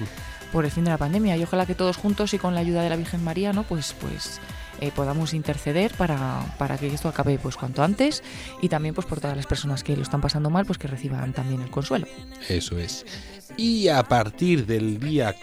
por 0.52 0.66
el 0.66 0.72
fin 0.72 0.84
de 0.84 0.92
la 0.92 1.00
pandemia. 1.00 1.36
Y 1.36 1.42
ojalá 1.42 1.66
que 1.66 1.74
todos 1.74 1.98
juntos 1.98 2.36
y 2.36 2.38
con 2.38 2.54
la 2.54 2.60
ayuda 2.60 2.84
de 2.84 2.90
la 2.92 2.96
Virgen 2.96 3.24
María, 3.24 3.54
¿no? 3.54 3.64
Pues, 3.64 3.96
pues 4.00 4.40
eh, 4.82 4.92
podamos 4.96 5.34
interceder 5.34 5.94
para, 5.94 6.42
para, 6.58 6.78
que 6.78 6.88
esto 6.88 7.10
acabe 7.10 7.38
pues 7.38 7.58
cuanto 7.58 7.84
antes 7.84 8.24
y 8.62 8.70
también 8.70 8.94
pues 8.96 9.08
por 9.08 9.20
todas 9.20 9.36
las 9.36 9.48
personas 9.48 9.84
que 9.84 9.96
lo 9.96 10.04
están 10.04 10.22
pasando 10.22 10.50
mal 10.50 10.66
pues 10.66 10.78
que 10.78 10.88
reciban 10.88 11.34
también 11.34 11.62
el 11.62 11.70
consuelo. 11.70 12.08
Eso 12.48 12.78
es. 12.78 13.06
Y 13.56 13.88
a 13.88 14.04
partir 14.04 14.66
del 14.66 15.00
día 15.00 15.36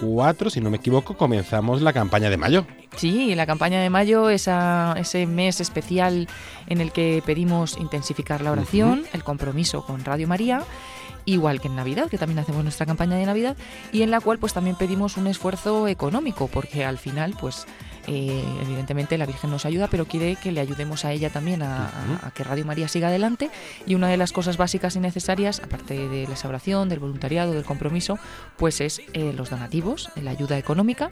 4, 0.00 0.50
si 0.50 0.60
no 0.60 0.70
me 0.70 0.78
equivoco, 0.78 1.16
comenzamos 1.16 1.82
la 1.82 1.92
campaña 1.92 2.30
de 2.30 2.36
mayo. 2.36 2.66
Sí, 2.96 3.34
la 3.34 3.46
campaña 3.46 3.80
de 3.80 3.90
mayo, 3.90 4.30
esa, 4.30 4.94
ese 4.98 5.26
mes 5.26 5.60
especial 5.60 6.28
en 6.66 6.80
el 6.80 6.92
que 6.92 7.22
pedimos 7.24 7.76
intensificar 7.78 8.40
la 8.40 8.52
oración, 8.52 9.04
el 9.12 9.22
compromiso 9.22 9.84
con 9.84 10.04
Radio 10.04 10.26
María 10.26 10.62
igual 11.24 11.60
que 11.60 11.68
en 11.68 11.76
Navidad, 11.76 12.08
que 12.08 12.18
también 12.18 12.38
hacemos 12.38 12.62
nuestra 12.62 12.86
campaña 12.86 13.16
de 13.16 13.26
Navidad, 13.26 13.56
y 13.92 14.02
en 14.02 14.10
la 14.10 14.20
cual 14.20 14.38
pues 14.38 14.52
también 14.52 14.76
pedimos 14.76 15.16
un 15.16 15.26
esfuerzo 15.26 15.88
económico, 15.88 16.48
porque 16.48 16.84
al 16.84 16.98
final 16.98 17.36
pues 17.38 17.66
eh, 18.06 18.44
evidentemente 18.62 19.18
la 19.18 19.26
Virgen 19.26 19.50
nos 19.50 19.66
ayuda, 19.66 19.88
pero 19.88 20.06
quiere 20.06 20.36
que 20.36 20.52
le 20.52 20.60
ayudemos 20.60 21.04
a 21.04 21.12
ella 21.12 21.30
también 21.30 21.62
a, 21.62 22.32
que 22.34 22.44
Radio 22.44 22.64
María 22.64 22.88
siga 22.88 23.08
adelante. 23.08 23.50
Y 23.86 23.94
una 23.94 24.08
de 24.08 24.16
las 24.16 24.32
cosas 24.32 24.56
básicas 24.56 24.96
y 24.96 25.00
necesarias, 25.00 25.60
aparte 25.64 26.08
de 26.08 26.26
la 26.26 26.48
oración, 26.48 26.88
del 26.88 26.98
voluntariado, 26.98 27.52
del 27.52 27.64
compromiso, 27.64 28.18
pues 28.56 28.80
es 28.80 29.00
eh, 29.12 29.32
los 29.36 29.50
donativos, 29.50 30.10
la 30.16 30.30
ayuda 30.30 30.58
económica. 30.58 31.10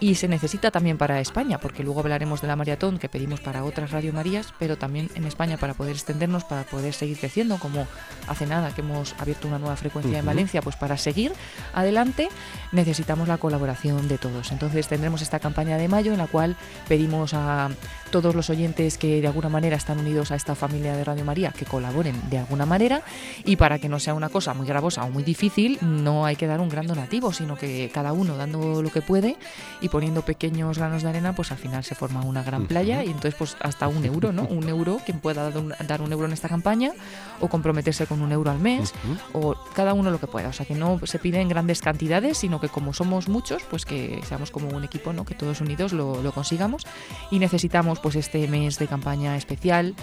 Y 0.00 0.16
se 0.16 0.28
necesita 0.28 0.70
también 0.70 0.98
para 0.98 1.20
España, 1.20 1.58
porque 1.58 1.82
luego 1.82 2.00
hablaremos 2.00 2.40
de 2.42 2.48
la 2.48 2.56
maratón 2.56 2.98
que 2.98 3.08
pedimos 3.08 3.40
para 3.40 3.64
otras 3.64 3.90
Radio 3.90 4.12
Marías, 4.12 4.52
pero 4.58 4.76
también 4.76 5.10
en 5.14 5.24
España 5.24 5.56
para 5.56 5.74
poder 5.74 5.92
extendernos, 5.92 6.44
para 6.44 6.64
poder 6.64 6.92
seguir 6.92 7.18
creciendo, 7.18 7.58
como 7.58 7.86
hace 8.28 8.46
nada 8.46 8.74
que 8.74 8.80
hemos 8.80 9.14
abierto 9.18 9.48
una 9.48 9.58
nueva 9.58 9.76
frecuencia 9.76 10.18
en 10.18 10.26
Valencia, 10.26 10.62
pues 10.62 10.76
para 10.76 10.96
seguir 10.96 11.32
adelante 11.72 12.28
necesitamos 12.72 13.28
la 13.28 13.38
colaboración 13.38 14.08
de 14.08 14.18
todos. 14.18 14.52
Entonces 14.52 14.88
tendremos 14.88 15.22
esta 15.22 15.38
campaña 15.38 15.76
de 15.76 15.88
mayo 15.88 16.12
en 16.12 16.18
la 16.18 16.23
cual 16.26 16.56
pedimos 16.88 17.34
a 17.34 17.70
todos 18.14 18.36
los 18.36 18.48
oyentes 18.48 18.96
que 18.96 19.20
de 19.20 19.26
alguna 19.26 19.48
manera 19.48 19.76
están 19.76 19.98
unidos 19.98 20.30
a 20.30 20.36
esta 20.36 20.54
familia 20.54 20.94
de 20.94 21.02
Radio 21.02 21.24
María 21.24 21.50
que 21.50 21.64
colaboren 21.64 22.14
de 22.30 22.38
alguna 22.38 22.64
manera 22.64 23.02
y 23.44 23.56
para 23.56 23.80
que 23.80 23.88
no 23.88 23.98
sea 23.98 24.14
una 24.14 24.28
cosa 24.28 24.54
muy 24.54 24.68
gravosa 24.68 25.02
o 25.02 25.10
muy 25.10 25.24
difícil 25.24 25.78
no 25.80 26.24
hay 26.24 26.36
que 26.36 26.46
dar 26.46 26.60
un 26.60 26.68
gran 26.68 26.86
donativo 26.86 27.32
sino 27.32 27.56
que 27.56 27.90
cada 27.92 28.12
uno 28.12 28.36
dando 28.36 28.82
lo 28.82 28.92
que 28.92 29.02
puede 29.02 29.36
y 29.80 29.88
poniendo 29.88 30.22
pequeños 30.22 30.78
granos 30.78 31.02
de 31.02 31.08
arena 31.08 31.34
pues 31.34 31.50
al 31.50 31.58
final 31.58 31.82
se 31.82 31.96
forma 31.96 32.20
una 32.20 32.44
gran 32.44 32.66
playa 32.66 33.02
y 33.02 33.08
entonces 33.08 33.34
pues 33.34 33.56
hasta 33.60 33.88
un 33.88 34.04
euro, 34.04 34.32
¿no? 34.32 34.44
Un 34.44 34.68
euro, 34.68 35.00
quien 35.04 35.18
pueda 35.18 35.50
dar 35.50 36.00
un, 36.00 36.12
euro 36.12 36.26
en 36.26 36.32
esta 36.32 36.48
campaña 36.48 36.92
o 37.40 37.48
comprometerse 37.48 38.06
con 38.06 38.22
un 38.22 38.30
euro 38.30 38.52
al 38.52 38.60
mes 38.60 38.94
o 39.32 39.56
cada 39.74 39.92
uno 39.92 40.12
lo 40.12 40.20
que 40.20 40.28
pueda, 40.28 40.50
o 40.50 40.52
sea 40.52 40.66
que 40.66 40.76
no 40.76 41.00
se 41.02 41.18
piden 41.18 41.48
grandes 41.48 41.80
cantidades 41.80 42.38
sino 42.38 42.60
que 42.60 42.68
como 42.68 42.92
somos 42.92 43.28
muchos 43.28 43.64
pues 43.64 43.84
que 43.84 44.20
seamos 44.28 44.52
como 44.52 44.68
un 44.68 44.84
equipo, 44.84 45.12
¿no? 45.12 45.24
Que 45.24 45.34
todos 45.34 45.60
unidos 45.60 45.92
lo, 45.92 46.13
lo 46.22 46.32
consigamos. 46.32 46.86
Y 47.30 47.38
necesitamos 47.38 48.00
pues 48.00 48.16
este 48.16 48.46
mes 48.48 48.78
de 48.78 48.86
campaña 48.86 49.36
especial 49.36 49.94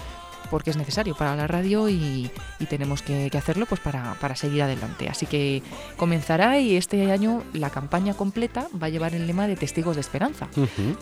porque 0.50 0.70
es 0.70 0.76
necesario 0.76 1.14
para 1.14 1.36
la 1.36 1.46
radio 1.46 1.88
y, 1.88 2.30
tenemos 2.68 3.02
que, 3.02 3.30
hacerlo 3.36 3.66
pues 3.66 3.80
para, 3.80 4.36
seguir 4.36 4.62
adelante. 4.62 5.08
Así 5.08 5.26
que 5.26 5.62
comenzará 5.96 6.58
y 6.58 6.76
este 6.76 7.10
año 7.10 7.42
la 7.52 7.70
campaña 7.70 8.14
completa 8.14 8.68
va 8.80 8.86
a 8.86 8.90
llevar 8.90 9.14
el 9.14 9.26
lema 9.26 9.46
de 9.46 9.56
Testigos 9.56 9.96
de 9.96 10.00
Esperanza. 10.00 10.48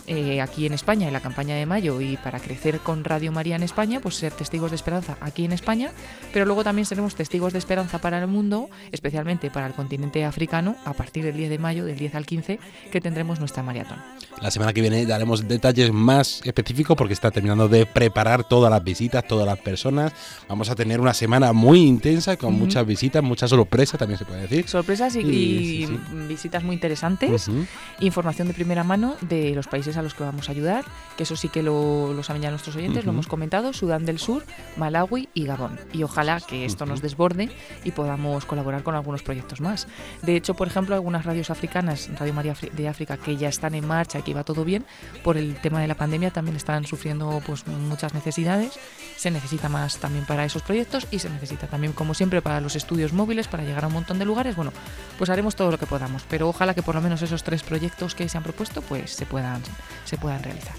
Eh, 0.07 0.41
aquí 0.41 0.66
en 0.66 0.72
España, 0.72 1.07
en 1.07 1.12
la 1.12 1.20
campaña 1.20 1.55
de 1.55 1.66
mayo, 1.66 2.01
y 2.01 2.16
para 2.16 2.41
crecer 2.41 2.80
con 2.80 3.05
Radio 3.05 3.30
María 3.32 3.57
en 3.57 3.62
España, 3.62 4.01
pues 4.01 4.16
ser 4.16 4.32
Testigos 4.32 4.70
de 4.70 4.76
Esperanza 4.76 5.16
aquí 5.20 5.45
en 5.45 5.53
España, 5.53 5.93
pero 6.32 6.47
luego 6.47 6.64
también 6.64 6.86
seremos 6.86 7.14
Testigos 7.14 7.53
de 7.53 7.59
Esperanza 7.59 7.99
para 7.99 8.18
el 8.18 8.26
mundo, 8.26 8.68
especialmente 8.93 9.51
para 9.51 9.66
el 9.66 9.74
continente 9.74 10.24
africano, 10.24 10.76
a 10.84 10.95
partir 10.95 11.24
del 11.24 11.36
10 11.36 11.51
de 11.51 11.59
mayo, 11.59 11.84
del 11.84 11.99
10 11.99 12.14
al 12.14 12.26
15, 12.26 12.59
que 12.91 13.01
tendremos 13.01 13.38
nuestra 13.38 13.62
maratón. 13.62 13.99
La 14.41 14.51
semana 14.51 14.72
que 14.72 14.80
viene 14.80 15.05
daremos 15.07 15.47
detalles 15.47 15.93
más 15.93 16.41
específicos 16.45 16.97
porque 16.97 17.12
está 17.12 17.30
terminando 17.30 17.68
de 17.68 17.86
preparar 17.86 18.45
todas 18.45 18.70
las 18.70 18.82
visitas, 18.82 19.26
todas 19.31 19.47
las 19.47 19.61
personas. 19.61 20.12
Vamos 20.49 20.70
a 20.70 20.74
tener 20.74 21.01
una 21.01 21.14
semana 21.14 21.53
muy 21.53 21.87
intensa 21.87 22.37
con 22.37 22.53
muchas 22.55 22.85
visitas, 22.85 23.22
muchas 23.22 23.51
sorpresas 23.51 23.97
también 23.97 24.18
se 24.18 24.24
puede 24.24 24.43
decir. 24.43 24.68
Sorpresas 24.68 25.14
y, 25.14 25.87
visitas 26.28 26.64
muy 26.64 26.74
interesantes. 26.74 27.49
Información 28.01 28.49
de 28.49 28.55
primera 28.55 28.83
mano 28.83 29.14
de 29.20 29.55
los 29.55 29.68
países 29.68 29.97
a 29.97 30.03
los 30.03 30.14
que 30.14 30.24
vamos 30.24 30.49
a 30.49 30.53
ayudar, 30.53 30.85
que 31.16 31.22
eso 31.22 31.37
sí 31.37 31.49
que 31.49 31.62
lo, 31.62 32.20
saben 32.24 32.43
ya 32.43 32.51
nuestros 32.51 32.74
oyentes, 32.74 33.05
lo 33.05 33.12
hemos 33.12 33.28
comentado, 33.28 33.72
Sudán 33.72 34.05
del 34.05 34.18
Sur, 34.18 34.45
Malawi 34.76 35.28
y 35.33 35.45
Gabón. 35.45 35.78
Y 35.93 36.03
ojalá 36.03 36.41
que 36.41 36.64
esto 36.64 36.85
nos 36.85 37.01
desborde 37.01 37.51
y 37.85 37.93
podamos 37.93 38.47
colaborar 38.47 38.83
con 38.83 38.97
algunos 38.97 39.22
proyectos 39.22 39.61
más. 39.61 39.87
De 40.22 40.35
hecho, 40.35 40.55
por 40.55 40.66
ejemplo, 40.66 40.97
algunas 40.97 41.24
radios 41.24 41.51
africanas, 41.51 42.11
Radio 42.18 42.35
María 42.35 42.57
de 42.72 42.89
África, 42.89 43.16
que 43.16 43.37
ya 43.37 43.49
están 43.49 43.76
en 43.76 43.87
marcha 43.87 44.18
y 44.18 44.22
que 44.22 44.35
va 44.35 44.43
todo 44.43 44.64
bien, 44.64 44.85
por 45.22 45.37
el 45.37 45.55
tema 45.61 45.81
de 45.81 45.87
la 45.87 45.95
pandemia 45.95 46.33
también 46.33 46.57
están 46.57 46.85
sufriendo 46.85 47.41
pues 47.47 47.64
muchas 47.68 48.12
necesidades. 48.12 48.72
Se 49.21 49.31
necesita 49.31 49.68
más 49.68 49.99
también 49.99 50.25
para 50.25 50.47
esos 50.47 50.62
proyectos 50.62 51.07
y 51.11 51.18
se 51.18 51.29
necesita 51.29 51.66
también, 51.66 51.93
como 51.93 52.14
siempre, 52.14 52.41
para 52.41 52.59
los 52.62 52.75
estudios 52.75 53.12
móviles, 53.12 53.49
para 53.49 53.62
llegar 53.62 53.85
a 53.85 53.89
un 53.89 53.93
montón 53.93 54.18
de 54.18 54.25
lugares. 54.25 54.57
Bueno, 54.57 54.73
pues 55.18 55.29
haremos 55.29 55.55
todo 55.55 55.71
lo 55.71 55.77
que 55.77 55.85
podamos, 55.85 56.23
pero 56.27 56.49
ojalá 56.49 56.73
que 56.73 56.83
por 56.83 56.95
lo 56.95 57.03
menos 57.03 57.21
esos 57.21 57.45
tres 57.45 57.62
proyectos 57.62 58.14
que 58.14 58.27
se 58.31 58.39
han 58.39 58.43
propuesto 58.43 58.81
pues 58.81 59.11
se 59.11 59.27
puedan, 59.27 59.61
se 60.07 60.16
puedan 60.16 60.43
realizar. 60.43 60.73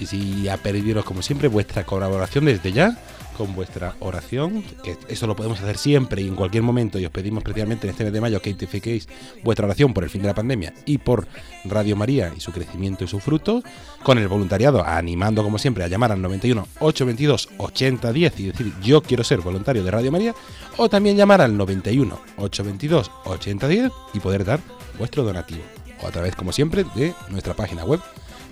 Y 0.00 0.06
si 0.06 0.48
ha 0.48 0.56
perdido, 0.56 1.04
como 1.04 1.22
siempre, 1.22 1.46
vuestra 1.46 1.84
colaboración 1.84 2.46
desde 2.46 2.72
ya 2.72 2.98
con 3.36 3.54
vuestra 3.54 3.94
oración, 4.00 4.64
que 4.82 4.96
eso 5.08 5.26
lo 5.26 5.36
podemos 5.36 5.60
hacer 5.60 5.76
siempre 5.76 6.22
y 6.22 6.28
en 6.28 6.34
cualquier 6.34 6.62
momento, 6.62 6.98
y 6.98 7.04
os 7.04 7.10
pedimos 7.10 7.42
especialmente 7.42 7.86
en 7.86 7.90
este 7.90 8.04
mes 8.04 8.12
de 8.12 8.20
mayo 8.20 8.40
que 8.40 8.50
identifiquéis 8.50 9.08
vuestra 9.42 9.66
oración 9.66 9.92
por 9.92 10.04
el 10.04 10.10
fin 10.10 10.22
de 10.22 10.28
la 10.28 10.34
pandemia 10.34 10.72
y 10.86 10.98
por 10.98 11.26
Radio 11.64 11.96
María 11.96 12.32
y 12.36 12.40
su 12.40 12.52
crecimiento 12.52 13.04
y 13.04 13.08
su 13.08 13.20
fruto, 13.20 13.62
con 14.02 14.18
el 14.18 14.28
voluntariado, 14.28 14.84
animando 14.84 15.42
como 15.42 15.58
siempre 15.58 15.84
a 15.84 15.88
llamar 15.88 16.12
al 16.12 16.22
91 16.22 16.66
822 16.80 17.48
8010 17.58 18.40
y 18.40 18.46
decir 18.46 18.72
yo 18.82 19.02
quiero 19.02 19.24
ser 19.24 19.40
voluntario 19.40 19.84
de 19.84 19.90
Radio 19.90 20.12
María, 20.12 20.34
o 20.76 20.88
también 20.88 21.16
llamar 21.16 21.40
al 21.40 21.56
91 21.56 22.18
822 22.36 23.10
8010 23.24 23.92
y 24.14 24.20
poder 24.20 24.44
dar 24.44 24.60
vuestro 24.98 25.24
donativo, 25.24 25.62
o 26.02 26.06
a 26.06 26.10
través 26.10 26.36
como 26.36 26.52
siempre 26.52 26.84
de 26.94 27.14
nuestra 27.30 27.54
página 27.54 27.84
web 27.84 28.00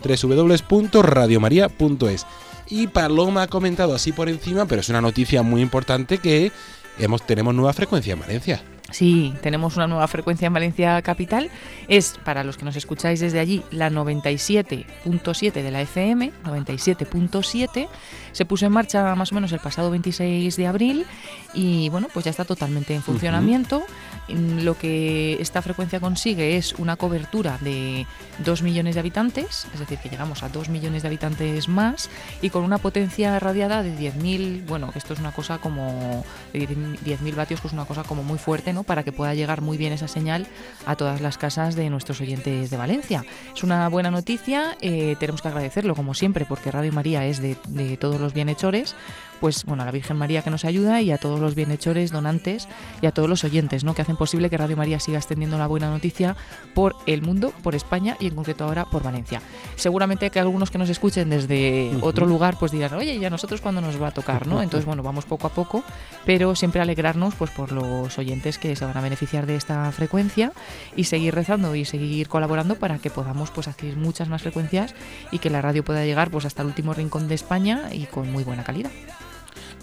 www.radiomaria.es. 0.02 2.26
Y 2.72 2.86
Paloma 2.86 3.42
ha 3.42 3.46
comentado 3.48 3.94
así 3.94 4.12
por 4.12 4.30
encima, 4.30 4.64
pero 4.64 4.80
es 4.80 4.88
una 4.88 5.02
noticia 5.02 5.42
muy 5.42 5.60
importante 5.60 6.16
que 6.16 6.50
hemos, 6.98 7.26
tenemos 7.26 7.54
nueva 7.54 7.74
frecuencia 7.74 8.14
en 8.14 8.20
Valencia. 8.20 8.62
Sí, 8.90 9.34
tenemos 9.42 9.76
una 9.76 9.86
nueva 9.86 10.08
frecuencia 10.08 10.46
en 10.46 10.54
Valencia 10.54 11.02
Capital. 11.02 11.50
Es, 11.86 12.18
para 12.24 12.44
los 12.44 12.56
que 12.56 12.64
nos 12.64 12.74
escucháis 12.74 13.20
desde 13.20 13.40
allí, 13.40 13.62
la 13.70 13.90
97.7 13.90 15.52
de 15.52 15.70
la 15.70 15.82
FM, 15.82 16.32
97.7. 16.44 17.88
Se 18.32 18.44
puso 18.46 18.64
en 18.64 18.72
marcha 18.72 19.14
más 19.16 19.32
o 19.32 19.34
menos 19.34 19.52
el 19.52 19.60
pasado 19.60 19.90
26 19.90 20.56
de 20.56 20.66
abril 20.66 21.06
y 21.52 21.90
bueno, 21.90 22.08
pues 22.10 22.24
ya 22.24 22.30
está 22.30 22.46
totalmente 22.46 22.94
en 22.94 23.02
funcionamiento. 23.02 23.82
Lo 24.28 24.78
que 24.78 25.40
esta 25.40 25.62
frecuencia 25.62 26.00
consigue 26.00 26.56
es 26.56 26.74
una 26.74 26.96
cobertura 26.96 27.58
de 27.60 28.06
2 28.38 28.62
millones 28.62 28.94
de 28.94 29.00
habitantes, 29.00 29.66
es 29.74 29.80
decir, 29.80 29.98
que 29.98 30.08
llegamos 30.08 30.42
a 30.42 30.48
2 30.48 30.68
millones 30.68 31.02
de 31.02 31.08
habitantes 31.08 31.68
más 31.68 32.08
y 32.40 32.50
con 32.50 32.62
una 32.62 32.78
potencia 32.78 33.38
radiada 33.40 33.82
de 33.82 33.96
10.000, 33.96 34.64
bueno, 34.66 34.92
esto 34.94 35.12
es 35.12 35.18
una 35.18 35.32
cosa 35.32 35.58
como 35.58 36.24
10.000 36.54 37.34
vatios, 37.34 37.60
pues 37.60 37.74
una 37.74 37.84
cosa 37.84 38.04
como 38.04 38.22
muy 38.22 38.38
fuerte, 38.38 38.72
¿no? 38.72 38.84
Para 38.84 39.02
que 39.02 39.12
pueda 39.12 39.34
llegar 39.34 39.60
muy 39.60 39.76
bien 39.76 39.92
esa 39.92 40.08
señal 40.08 40.46
a 40.86 40.94
todas 40.96 41.20
las 41.20 41.36
casas 41.36 41.74
de 41.74 41.90
nuestros 41.90 42.20
oyentes 42.20 42.70
de 42.70 42.76
Valencia. 42.76 43.24
Es 43.54 43.64
una 43.64 43.88
buena 43.88 44.10
noticia, 44.10 44.76
eh, 44.80 45.16
tenemos 45.18 45.42
que 45.42 45.48
agradecerlo 45.48 45.94
como 45.94 46.14
siempre, 46.14 46.44
porque 46.44 46.70
Radio 46.70 46.92
María 46.92 47.26
es 47.26 47.42
de, 47.42 47.56
de 47.68 47.96
todos 47.96 48.20
los 48.20 48.34
bienhechores, 48.34 48.94
pues 49.42 49.64
bueno, 49.64 49.82
a 49.82 49.86
la 49.86 49.90
Virgen 49.90 50.16
María 50.16 50.42
que 50.42 50.50
nos 50.50 50.64
ayuda 50.64 51.02
y 51.02 51.10
a 51.10 51.18
todos 51.18 51.40
los 51.40 51.56
bienhechores, 51.56 52.12
donantes 52.12 52.68
y 53.00 53.06
a 53.06 53.10
todos 53.10 53.28
los 53.28 53.42
oyentes, 53.42 53.82
¿no? 53.82 53.92
Que 53.92 54.02
hacen 54.02 54.16
posible 54.16 54.48
que 54.48 54.56
Radio 54.56 54.76
María 54.76 55.00
siga 55.00 55.18
extendiendo 55.18 55.58
la 55.58 55.66
buena 55.66 55.90
noticia 55.90 56.36
por 56.76 56.94
el 57.06 57.22
mundo, 57.22 57.52
por 57.60 57.74
España 57.74 58.16
y 58.20 58.28
en 58.28 58.36
concreto 58.36 58.62
ahora 58.62 58.84
por 58.84 59.02
Valencia. 59.02 59.42
Seguramente 59.74 60.30
que 60.30 60.38
algunos 60.38 60.70
que 60.70 60.78
nos 60.78 60.88
escuchen 60.90 61.28
desde 61.28 61.90
otro 62.02 62.24
lugar 62.24 62.56
pues 62.56 62.70
dirán, 62.70 62.94
oye, 62.94 63.16
¿y 63.16 63.24
a 63.24 63.30
nosotros 63.30 63.60
cuándo 63.60 63.80
nos 63.80 64.00
va 64.00 64.08
a 64.08 64.10
tocar? 64.12 64.46
¿no? 64.46 64.62
Entonces, 64.62 64.86
bueno, 64.86 65.02
vamos 65.02 65.24
poco 65.24 65.48
a 65.48 65.50
poco, 65.50 65.82
pero 66.24 66.54
siempre 66.54 66.80
alegrarnos 66.80 67.34
pues 67.34 67.50
por 67.50 67.72
los 67.72 68.16
oyentes 68.20 68.60
que 68.60 68.76
se 68.76 68.84
van 68.84 68.96
a 68.96 69.00
beneficiar 69.00 69.46
de 69.46 69.56
esta 69.56 69.90
frecuencia 69.90 70.52
y 70.94 71.02
seguir 71.02 71.34
rezando 71.34 71.74
y 71.74 71.84
seguir 71.84 72.28
colaborando 72.28 72.76
para 72.76 72.98
que 72.98 73.10
podamos 73.10 73.50
pues 73.50 73.66
adquirir 73.66 73.96
muchas 73.96 74.28
más 74.28 74.42
frecuencias 74.42 74.94
y 75.32 75.40
que 75.40 75.50
la 75.50 75.60
radio 75.62 75.84
pueda 75.84 76.04
llegar 76.04 76.30
pues 76.30 76.44
hasta 76.44 76.62
el 76.62 76.68
último 76.68 76.94
rincón 76.94 77.26
de 77.26 77.34
España 77.34 77.88
y 77.90 78.06
con 78.06 78.30
muy 78.30 78.44
buena 78.44 78.62
calidad. 78.62 78.92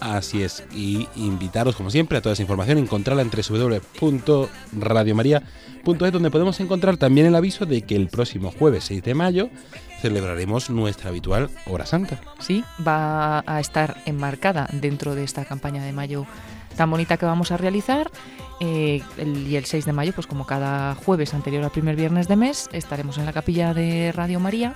Así 0.00 0.42
es, 0.42 0.64
y 0.74 1.06
invitaros 1.14 1.76
como 1.76 1.90
siempre 1.90 2.18
a 2.18 2.22
toda 2.22 2.32
esa 2.32 2.42
información, 2.42 2.78
encontrarla 2.78 3.22
en 3.22 3.30
www.radiomaria.es, 3.30 6.12
donde 6.12 6.30
podemos 6.30 6.58
encontrar 6.60 6.96
también 6.96 7.26
el 7.26 7.34
aviso 7.34 7.66
de 7.66 7.82
que 7.82 7.96
el 7.96 8.08
próximo 8.08 8.50
jueves 8.50 8.84
6 8.84 9.02
de 9.02 9.14
mayo 9.14 9.50
celebraremos 10.00 10.70
nuestra 10.70 11.10
habitual 11.10 11.50
Hora 11.66 11.84
Santa. 11.84 12.18
Sí, 12.38 12.64
va 12.86 13.44
a 13.46 13.60
estar 13.60 13.98
enmarcada 14.06 14.68
dentro 14.72 15.14
de 15.14 15.24
esta 15.24 15.44
campaña 15.44 15.84
de 15.84 15.92
mayo 15.92 16.24
tan 16.76 16.90
bonita 16.90 17.18
que 17.18 17.26
vamos 17.26 17.52
a 17.52 17.58
realizar. 17.58 18.10
Eh, 18.60 19.02
y 19.18 19.56
el 19.56 19.64
6 19.64 19.86
de 19.86 19.92
mayo, 19.92 20.12
pues 20.14 20.26
como 20.26 20.46
cada 20.46 20.94
jueves 20.94 21.34
anterior 21.34 21.64
al 21.64 21.70
primer 21.70 21.96
viernes 21.96 22.28
de 22.28 22.36
mes, 22.36 22.68
estaremos 22.72 23.18
en 23.18 23.26
la 23.26 23.32
capilla 23.32 23.74
de 23.74 24.12
Radio 24.12 24.40
María 24.40 24.74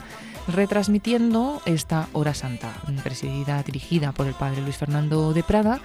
retransmitiendo 0.49 1.61
esta 1.64 2.09
hora 2.12 2.34
santa, 2.34 2.72
presidida, 3.03 3.62
dirigida 3.62 4.12
por 4.12 4.26
el 4.26 4.34
padre 4.34 4.62
Luis 4.62 4.76
Fernando 4.76 5.32
de 5.32 5.42
Prada, 5.42 5.80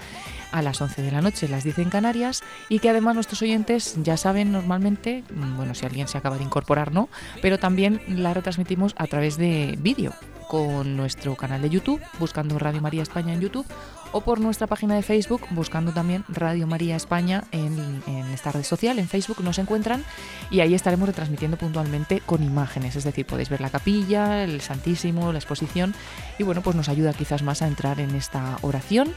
a 0.52 0.62
las 0.62 0.82
11 0.82 1.02
de 1.02 1.12
la 1.12 1.22
noche, 1.22 1.48
las 1.48 1.64
10 1.64 1.80
en 1.80 1.90
Canarias, 1.90 2.44
y 2.70 2.80
que 2.80 2.90
además 2.90 3.16
nuestros 3.16 3.42
oyentes 3.42 3.96
ya 4.02 4.18
saben 4.18 4.52
normalmente, 4.52 5.24
mm, 5.34 5.58
bueno, 5.58 5.76
si 5.76 5.86
alguien 5.86 6.08
se 6.08 6.18
acaba 6.18 6.38
de 6.38 6.44
incorporar, 6.44 6.92
¿no? 6.92 7.10
Pero 7.42 7.60
también 7.60 8.02
la 8.08 8.34
retransmitimos 8.34 8.94
a 8.98 9.08
través 9.08 9.38
de 9.38 9.78
vídeo 9.80 10.14
con 10.48 10.98
nuestro 10.98 11.36
canal 11.36 11.62
de 11.62 11.70
YouTube, 11.70 12.02
buscando 12.18 12.58
Radio 12.58 12.82
María 12.82 13.04
España 13.04 13.34
en 13.34 13.40
YouTube, 13.40 13.68
o 14.12 14.22
por 14.22 14.40
nuestra 14.40 14.66
página 14.66 14.96
de 14.96 15.04
Facebook, 15.04 15.42
buscando 15.52 15.94
también 15.94 16.26
Radio 16.28 16.66
María 16.66 16.96
España 16.96 17.44
en, 17.52 18.02
en, 18.08 18.26
esta 18.32 18.52
red 18.52 18.64
social, 18.64 18.98
en 18.98 19.08
Facebook 19.08 19.44
nos 19.44 19.60
encuentran 19.60 20.04
y 20.50 20.62
ahí 20.62 20.74
estaremos 20.74 21.08
retransmitiendo 21.08 21.58
puntualmente 21.58 22.22
con 22.26 22.42
imágenes, 22.42 22.96
es 22.96 23.04
decir, 23.04 23.28
podéis 23.28 23.50
ver 23.50 23.62
la 23.62 23.70
capilla, 23.70 24.44
el 24.44 24.62
Santísimo, 24.62 25.32
la 25.32 25.38
exposición 25.38 25.94
y 26.40 26.44
bueno, 26.44 26.62
pues 26.62 26.76
nos 26.76 26.90
ayuda 26.90 27.14
quizás 27.14 27.44
más 27.44 27.62
a 27.62 27.68
entrar 27.68 28.00
en 28.00 28.16
esta 28.16 28.58
oración 28.62 29.14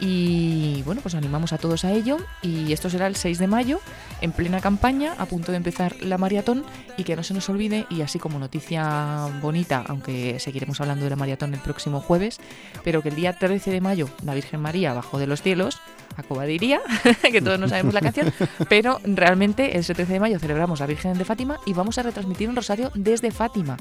y 0.00 0.82
bueno, 0.82 1.00
pues 1.00 1.14
animamos 1.14 1.52
a 1.52 1.58
todos 1.58 1.84
a 1.84 1.92
ello. 1.92 2.18
Y 2.42 2.72
esto 2.72 2.90
será 2.90 3.06
el 3.06 3.16
6 3.16 3.38
de 3.38 3.46
mayo, 3.46 3.80
en 4.20 4.32
plena 4.32 4.60
campaña, 4.60 5.14
a 5.18 5.26
punto 5.26 5.52
de 5.52 5.58
empezar 5.58 5.96
la 6.00 6.18
maratón. 6.18 6.64
Y 6.96 7.04
que 7.04 7.16
no 7.16 7.22
se 7.22 7.34
nos 7.34 7.48
olvide, 7.48 7.86
y 7.90 8.02
así 8.02 8.18
como 8.18 8.38
noticia 8.38 9.28
bonita, 9.40 9.84
aunque 9.86 10.38
seguiremos 10.40 10.80
hablando 10.80 11.04
de 11.04 11.10
la 11.10 11.16
maratón 11.16 11.54
el 11.54 11.60
próximo 11.60 12.00
jueves, 12.00 12.38
pero 12.82 13.02
que 13.02 13.08
el 13.08 13.16
día 13.16 13.38
13 13.38 13.70
de 13.70 13.80
mayo 13.80 14.08
la 14.24 14.34
Virgen 14.34 14.60
María 14.60 14.92
bajó 14.92 15.18
de 15.18 15.26
los 15.26 15.42
cielos, 15.42 15.80
a 16.16 16.22
que 17.30 17.42
todos 17.42 17.58
no 17.58 17.68
sabemos 17.68 17.94
la 17.94 18.00
canción, 18.00 18.32
pero 18.68 19.00
realmente 19.04 19.76
el 19.76 19.84
13 19.84 20.12
de 20.12 20.20
mayo 20.20 20.38
celebramos 20.38 20.80
la 20.80 20.86
Virgen 20.86 21.18
de 21.18 21.24
Fátima 21.24 21.58
y 21.66 21.72
vamos 21.72 21.98
a 21.98 22.02
retransmitir 22.02 22.48
un 22.48 22.56
rosario 22.56 22.90
desde 22.94 23.30
Fátima. 23.30 23.76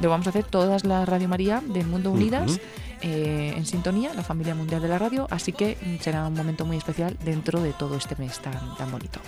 Lo 0.00 0.10
vamos 0.10 0.26
a 0.26 0.30
hacer 0.30 0.44
todas 0.44 0.84
las 0.84 1.08
Radio 1.08 1.28
María 1.28 1.62
del 1.66 1.86
mundo 1.86 2.10
unidas. 2.10 2.58
Eh, 3.02 3.54
en 3.56 3.66
sintonía, 3.66 4.14
la 4.14 4.22
familia 4.22 4.54
mundial 4.54 4.80
de 4.80 4.88
la 4.88 4.98
radio, 4.98 5.26
así 5.30 5.52
que 5.52 5.76
será 6.00 6.26
un 6.26 6.34
momento 6.34 6.64
muy 6.64 6.76
especial 6.76 7.16
dentro 7.24 7.60
de 7.60 7.72
todo 7.72 7.96
este 7.96 8.16
mes 8.16 8.38
tan, 8.40 8.76
tan 8.76 8.90
bonito. 8.90 9.20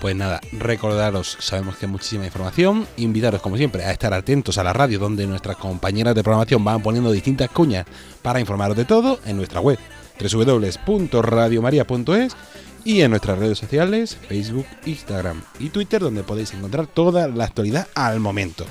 Pues 0.00 0.14
nada, 0.14 0.40
recordaros, 0.52 1.36
sabemos 1.40 1.76
que 1.76 1.86
hay 1.86 1.92
muchísima 1.92 2.26
información, 2.26 2.86
invitaros 2.96 3.40
como 3.40 3.56
siempre 3.56 3.84
a 3.84 3.92
estar 3.92 4.12
atentos 4.12 4.58
a 4.58 4.64
la 4.64 4.72
radio 4.72 4.98
donde 4.98 5.26
nuestras 5.26 5.56
compañeras 5.56 6.14
de 6.14 6.22
programación 6.22 6.62
van 6.62 6.82
poniendo 6.82 7.10
distintas 7.10 7.48
cuñas 7.50 7.86
para 8.20 8.40
informaros 8.40 8.76
de 8.76 8.84
todo 8.84 9.18
en 9.24 9.36
nuestra 9.36 9.60
web 9.60 9.78
www.radiomaria.es 10.20 12.36
y 12.84 13.00
en 13.00 13.10
nuestras 13.10 13.38
redes 13.38 13.58
sociales, 13.58 14.18
Facebook, 14.28 14.66
Instagram 14.84 15.42
y 15.58 15.70
Twitter 15.70 16.02
donde 16.02 16.22
podéis 16.22 16.52
encontrar 16.52 16.86
toda 16.86 17.28
la 17.28 17.44
actualidad 17.44 17.88
al 17.94 18.20
momento. 18.20 18.66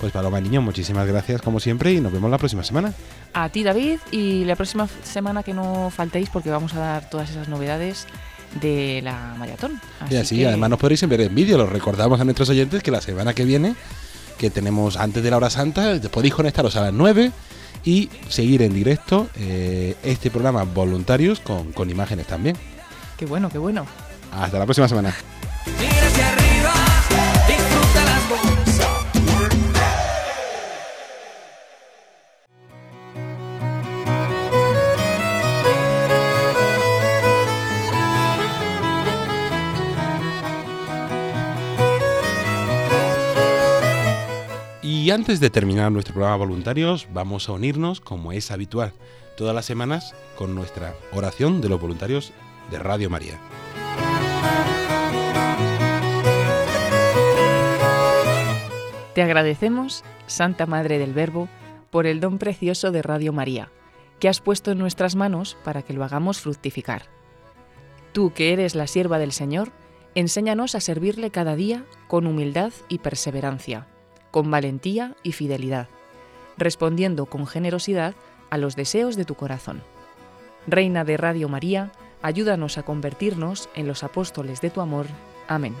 Pues 0.00 0.12
Paloma 0.12 0.40
Niño, 0.40 0.62
muchísimas 0.62 1.06
gracias 1.06 1.42
como 1.42 1.58
siempre 1.58 1.92
y 1.92 2.00
nos 2.00 2.12
vemos 2.12 2.30
la 2.30 2.38
próxima 2.38 2.62
semana. 2.62 2.92
A 3.34 3.48
ti 3.48 3.64
David 3.64 3.98
y 4.10 4.44
la 4.44 4.54
próxima 4.54 4.88
semana 5.02 5.42
que 5.42 5.52
no 5.54 5.90
faltéis 5.90 6.30
porque 6.30 6.50
vamos 6.50 6.74
a 6.74 6.78
dar 6.78 7.10
todas 7.10 7.30
esas 7.30 7.48
novedades 7.48 8.06
de 8.60 9.00
la 9.02 9.34
maratón. 9.38 9.80
y 10.08 10.16
así, 10.16 10.44
además 10.44 10.70
nos 10.70 10.78
podréis 10.78 11.02
enviar 11.02 11.22
en 11.22 11.34
vídeo, 11.34 11.58
lo 11.58 11.66
recordamos 11.66 12.20
a 12.20 12.24
nuestros 12.24 12.48
oyentes 12.48 12.82
que 12.82 12.90
la 12.90 13.00
semana 13.00 13.34
que 13.34 13.44
viene, 13.44 13.74
que 14.38 14.50
tenemos 14.50 14.96
antes 14.96 15.22
de 15.22 15.30
la 15.30 15.36
hora 15.36 15.50
santa, 15.50 16.00
podéis 16.10 16.34
conectaros 16.34 16.76
a 16.76 16.82
las 16.82 16.92
9 16.92 17.32
y 17.84 18.08
seguir 18.28 18.62
en 18.62 18.72
directo 18.72 19.28
eh, 19.36 19.96
este 20.02 20.30
programa 20.30 20.62
Voluntarios 20.62 21.40
con, 21.40 21.72
con 21.72 21.90
imágenes 21.90 22.26
también. 22.26 22.56
Qué 23.16 23.26
bueno, 23.26 23.48
qué 23.50 23.58
bueno. 23.58 23.84
Hasta 24.32 24.58
la 24.58 24.64
próxima 24.64 24.88
semana. 24.88 25.14
Y 45.08 45.10
antes 45.10 45.40
de 45.40 45.48
terminar 45.48 45.90
nuestro 45.90 46.12
programa 46.12 46.36
voluntarios, 46.36 47.08
vamos 47.14 47.48
a 47.48 47.52
unirnos, 47.52 47.98
como 47.98 48.30
es 48.30 48.50
habitual, 48.50 48.92
todas 49.38 49.54
las 49.54 49.64
semanas 49.64 50.14
con 50.36 50.54
nuestra 50.54 50.92
oración 51.14 51.62
de 51.62 51.70
los 51.70 51.80
voluntarios 51.80 52.34
de 52.70 52.78
Radio 52.78 53.08
María. 53.08 53.40
Te 59.14 59.22
agradecemos, 59.22 60.04
Santa 60.26 60.66
Madre 60.66 60.98
del 60.98 61.14
Verbo, 61.14 61.48
por 61.88 62.06
el 62.06 62.20
don 62.20 62.36
precioso 62.36 62.92
de 62.92 63.00
Radio 63.00 63.32
María, 63.32 63.70
que 64.20 64.28
has 64.28 64.42
puesto 64.42 64.72
en 64.72 64.78
nuestras 64.78 65.16
manos 65.16 65.56
para 65.64 65.80
que 65.80 65.94
lo 65.94 66.04
hagamos 66.04 66.42
fructificar. 66.42 67.04
Tú, 68.12 68.34
que 68.34 68.52
eres 68.52 68.74
la 68.74 68.86
sierva 68.86 69.18
del 69.18 69.32
Señor, 69.32 69.72
enséñanos 70.14 70.74
a 70.74 70.80
servirle 70.80 71.30
cada 71.30 71.56
día 71.56 71.86
con 72.08 72.26
humildad 72.26 72.74
y 72.90 72.98
perseverancia 72.98 73.86
con 74.30 74.50
valentía 74.50 75.14
y 75.22 75.32
fidelidad, 75.32 75.88
respondiendo 76.56 77.26
con 77.26 77.46
generosidad 77.46 78.14
a 78.50 78.58
los 78.58 78.76
deseos 78.76 79.16
de 79.16 79.24
tu 79.24 79.34
corazón. 79.34 79.82
Reina 80.66 81.04
de 81.04 81.16
Radio 81.16 81.48
María, 81.48 81.92
ayúdanos 82.22 82.78
a 82.78 82.82
convertirnos 82.82 83.68
en 83.74 83.86
los 83.86 84.02
apóstoles 84.02 84.60
de 84.60 84.70
tu 84.70 84.80
amor. 84.80 85.06
Amén. 85.46 85.74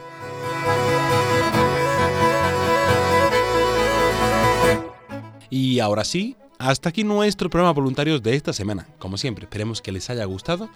Y 5.50 5.80
ahora 5.80 6.04
sí, 6.04 6.36
hasta 6.58 6.90
aquí 6.90 7.04
nuestro 7.04 7.50
programa 7.50 7.72
voluntarios 7.72 8.22
de 8.22 8.34
esta 8.34 8.52
semana. 8.52 8.86
Como 8.98 9.16
siempre, 9.16 9.44
esperemos 9.44 9.80
que 9.80 9.92
les 9.92 10.10
haya 10.10 10.24
gustado 10.24 10.68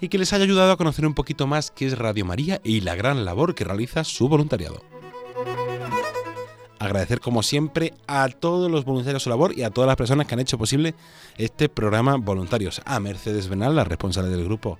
y 0.00 0.08
que 0.08 0.18
les 0.18 0.32
haya 0.32 0.44
ayudado 0.44 0.72
a 0.72 0.76
conocer 0.76 1.06
un 1.06 1.14
poquito 1.14 1.46
más 1.46 1.70
qué 1.70 1.86
es 1.86 1.98
Radio 1.98 2.24
María 2.24 2.60
y 2.64 2.80
la 2.80 2.94
gran 2.94 3.24
labor 3.24 3.54
que 3.54 3.64
realiza 3.64 4.04
su 4.04 4.28
voluntariado. 4.28 4.97
Agradecer 6.78 7.20
como 7.20 7.42
siempre 7.42 7.92
a 8.06 8.28
todos 8.28 8.70
los 8.70 8.84
voluntarios 8.84 9.22
su 9.22 9.30
labor 9.30 9.56
y 9.56 9.62
a 9.62 9.70
todas 9.70 9.88
las 9.88 9.96
personas 9.96 10.26
que 10.26 10.34
han 10.34 10.40
hecho 10.40 10.58
posible 10.58 10.94
este 11.36 11.68
programa 11.68 12.16
voluntarios. 12.16 12.80
A 12.84 13.00
Mercedes 13.00 13.48
Benal, 13.48 13.74
la 13.74 13.84
responsable 13.84 14.30
del 14.30 14.44
grupo 14.44 14.78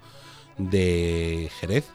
de 0.59 1.51
Jerez. 1.61 1.91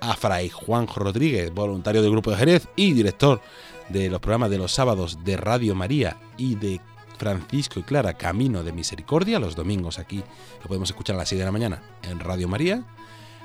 A 0.00 0.14
Fray 0.14 0.48
Juan 0.48 0.88
Rodríguez, 0.88 1.52
voluntario 1.54 2.02
del 2.02 2.10
grupo 2.10 2.30
de 2.30 2.36
Jerez 2.36 2.68
y 2.74 2.92
director 2.92 3.40
de 3.88 4.10
los 4.10 4.20
programas 4.20 4.50
de 4.50 4.58
los 4.58 4.72
sábados 4.72 5.18
de 5.24 5.36
Radio 5.36 5.76
María 5.76 6.16
y 6.36 6.56
de 6.56 6.80
Francisco 7.18 7.78
y 7.78 7.84
Clara 7.84 8.14
Camino 8.14 8.64
de 8.64 8.72
Misericordia, 8.72 9.38
los 9.38 9.54
domingos 9.54 10.00
aquí 10.00 10.16
lo 10.60 10.66
podemos 10.66 10.90
escuchar 10.90 11.14
a 11.14 11.20
las 11.20 11.28
6 11.28 11.38
de 11.38 11.44
la 11.44 11.52
mañana 11.52 11.82
en 12.02 12.18
Radio 12.18 12.48
María 12.48 12.82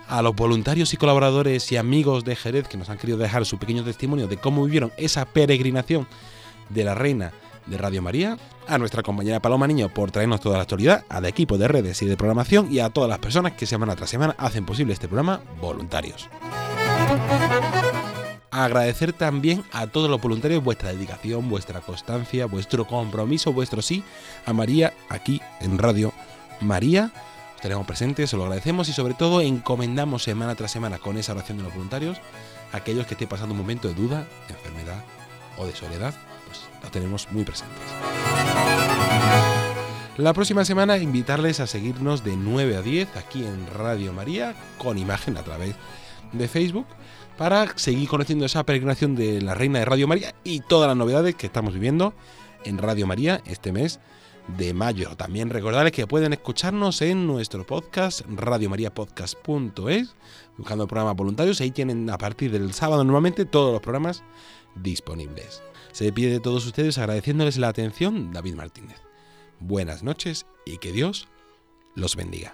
a 0.07 0.21
los 0.21 0.35
voluntarios 0.35 0.93
y 0.93 0.97
colaboradores 0.97 1.71
y 1.71 1.77
amigos 1.77 2.23
de 2.23 2.35
Jerez 2.35 2.67
que 2.67 2.77
nos 2.77 2.89
han 2.89 2.97
querido 2.97 3.17
dejar 3.17 3.45
su 3.45 3.57
pequeño 3.57 3.83
testimonio 3.83 4.27
de 4.27 4.37
cómo 4.37 4.63
vivieron 4.63 4.91
esa 4.97 5.25
peregrinación 5.25 6.07
de 6.69 6.83
la 6.83 6.95
Reina 6.95 7.33
de 7.65 7.77
Radio 7.77 8.01
María, 8.01 8.37
a 8.67 8.77
nuestra 8.77 9.03
compañera 9.03 9.41
Paloma 9.41 9.67
Niño 9.67 9.89
por 9.89 10.11
traernos 10.11 10.41
toda 10.41 10.57
la 10.57 10.63
actualidad, 10.63 11.05
al 11.09 11.25
equipo 11.25 11.57
de 11.57 11.67
redes 11.67 12.01
y 12.01 12.05
de 12.05 12.17
programación 12.17 12.71
y 12.71 12.79
a 12.79 12.89
todas 12.89 13.09
las 13.09 13.19
personas 13.19 13.53
que 13.53 13.65
semana 13.65 13.95
tras 13.95 14.09
semana 14.09 14.35
hacen 14.37 14.65
posible 14.65 14.93
este 14.93 15.07
programa 15.07 15.41
voluntarios. 15.59 16.29
Agradecer 18.51 19.13
también 19.13 19.63
a 19.71 19.87
todos 19.87 20.09
los 20.09 20.21
voluntarios 20.21 20.63
vuestra 20.63 20.91
dedicación, 20.91 21.49
vuestra 21.49 21.81
constancia, 21.81 22.45
vuestro 22.45 22.87
compromiso, 22.87 23.53
vuestro 23.53 23.81
sí 23.81 24.03
a 24.45 24.53
María 24.53 24.93
aquí 25.09 25.41
en 25.59 25.77
Radio 25.77 26.13
María 26.61 27.11
estaremos 27.57 27.87
presentes, 27.87 28.29
se 28.29 28.37
lo 28.37 28.43
agradecemos 28.43 28.87
y 28.87 28.93
sobre 28.93 29.15
todo 29.15 29.41
encomendamos 29.41 30.21
semana 30.21 30.53
tras 30.53 30.71
semana 30.71 30.99
con 30.99 31.17
esa 31.17 31.31
oración 31.31 31.57
de 31.57 31.63
los 31.63 31.73
voluntarios 31.73 32.19
a 32.71 32.77
aquellos 32.77 33.07
que 33.07 33.15
estén 33.15 33.27
pasando 33.27 33.53
un 33.53 33.59
momento 33.59 33.87
de 33.87 33.95
duda, 33.95 34.27
de 34.47 34.53
enfermedad 34.53 35.03
o 35.57 35.65
de 35.65 35.75
soledad, 35.75 36.13
pues 36.45 36.61
lo 36.83 36.91
tenemos 36.91 37.27
muy 37.31 37.43
presentes. 37.43 37.81
La 40.17 40.33
próxima 40.33 40.65
semana 40.65 40.97
invitarles 40.99 41.59
a 41.59 41.65
seguirnos 41.65 42.23
de 42.23 42.37
9 42.37 42.77
a 42.77 42.81
10 42.83 43.17
aquí 43.17 43.43
en 43.43 43.65
Radio 43.73 44.13
María 44.13 44.53
con 44.77 44.99
imagen 44.99 45.35
a 45.35 45.43
través 45.43 45.75
de 46.33 46.47
Facebook 46.47 46.85
para 47.39 47.75
seguir 47.75 48.07
conociendo 48.07 48.45
esa 48.45 48.63
peregrinación 48.65 49.15
de 49.15 49.41
la 49.41 49.55
Reina 49.55 49.79
de 49.79 49.85
Radio 49.85 50.07
María 50.07 50.35
y 50.43 50.59
todas 50.59 50.87
las 50.87 50.97
novedades 50.97 51.33
que 51.33 51.47
estamos 51.47 51.73
viviendo 51.73 52.13
en 52.65 52.77
Radio 52.77 53.07
María 53.07 53.41
este 53.45 53.71
mes 53.71 53.99
de 54.47 54.73
mayo. 54.73 55.15
También 55.15 55.49
recordarles 55.49 55.91
que 55.91 56.07
pueden 56.07 56.33
escucharnos 56.33 57.01
en 57.01 57.27
nuestro 57.27 57.65
podcast, 57.65 58.21
radiomariapodcast.es, 58.27 60.15
buscando 60.57 60.87
programas 60.87 61.15
voluntarios. 61.15 61.61
Ahí 61.61 61.71
tienen 61.71 62.09
a 62.09 62.17
partir 62.17 62.51
del 62.51 62.73
sábado 62.73 63.03
normalmente 63.03 63.45
todos 63.45 63.73
los 63.73 63.81
programas 63.81 64.23
disponibles. 64.75 65.61
Se 65.91 66.11
pide 66.13 66.31
de 66.31 66.39
todos 66.39 66.65
ustedes 66.65 66.97
agradeciéndoles 66.97 67.57
la 67.57 67.69
atención, 67.69 68.31
David 68.31 68.55
Martínez. 68.55 69.01
Buenas 69.59 70.03
noches 70.03 70.45
y 70.65 70.77
que 70.77 70.91
Dios 70.91 71.27
los 71.95 72.15
bendiga. 72.15 72.53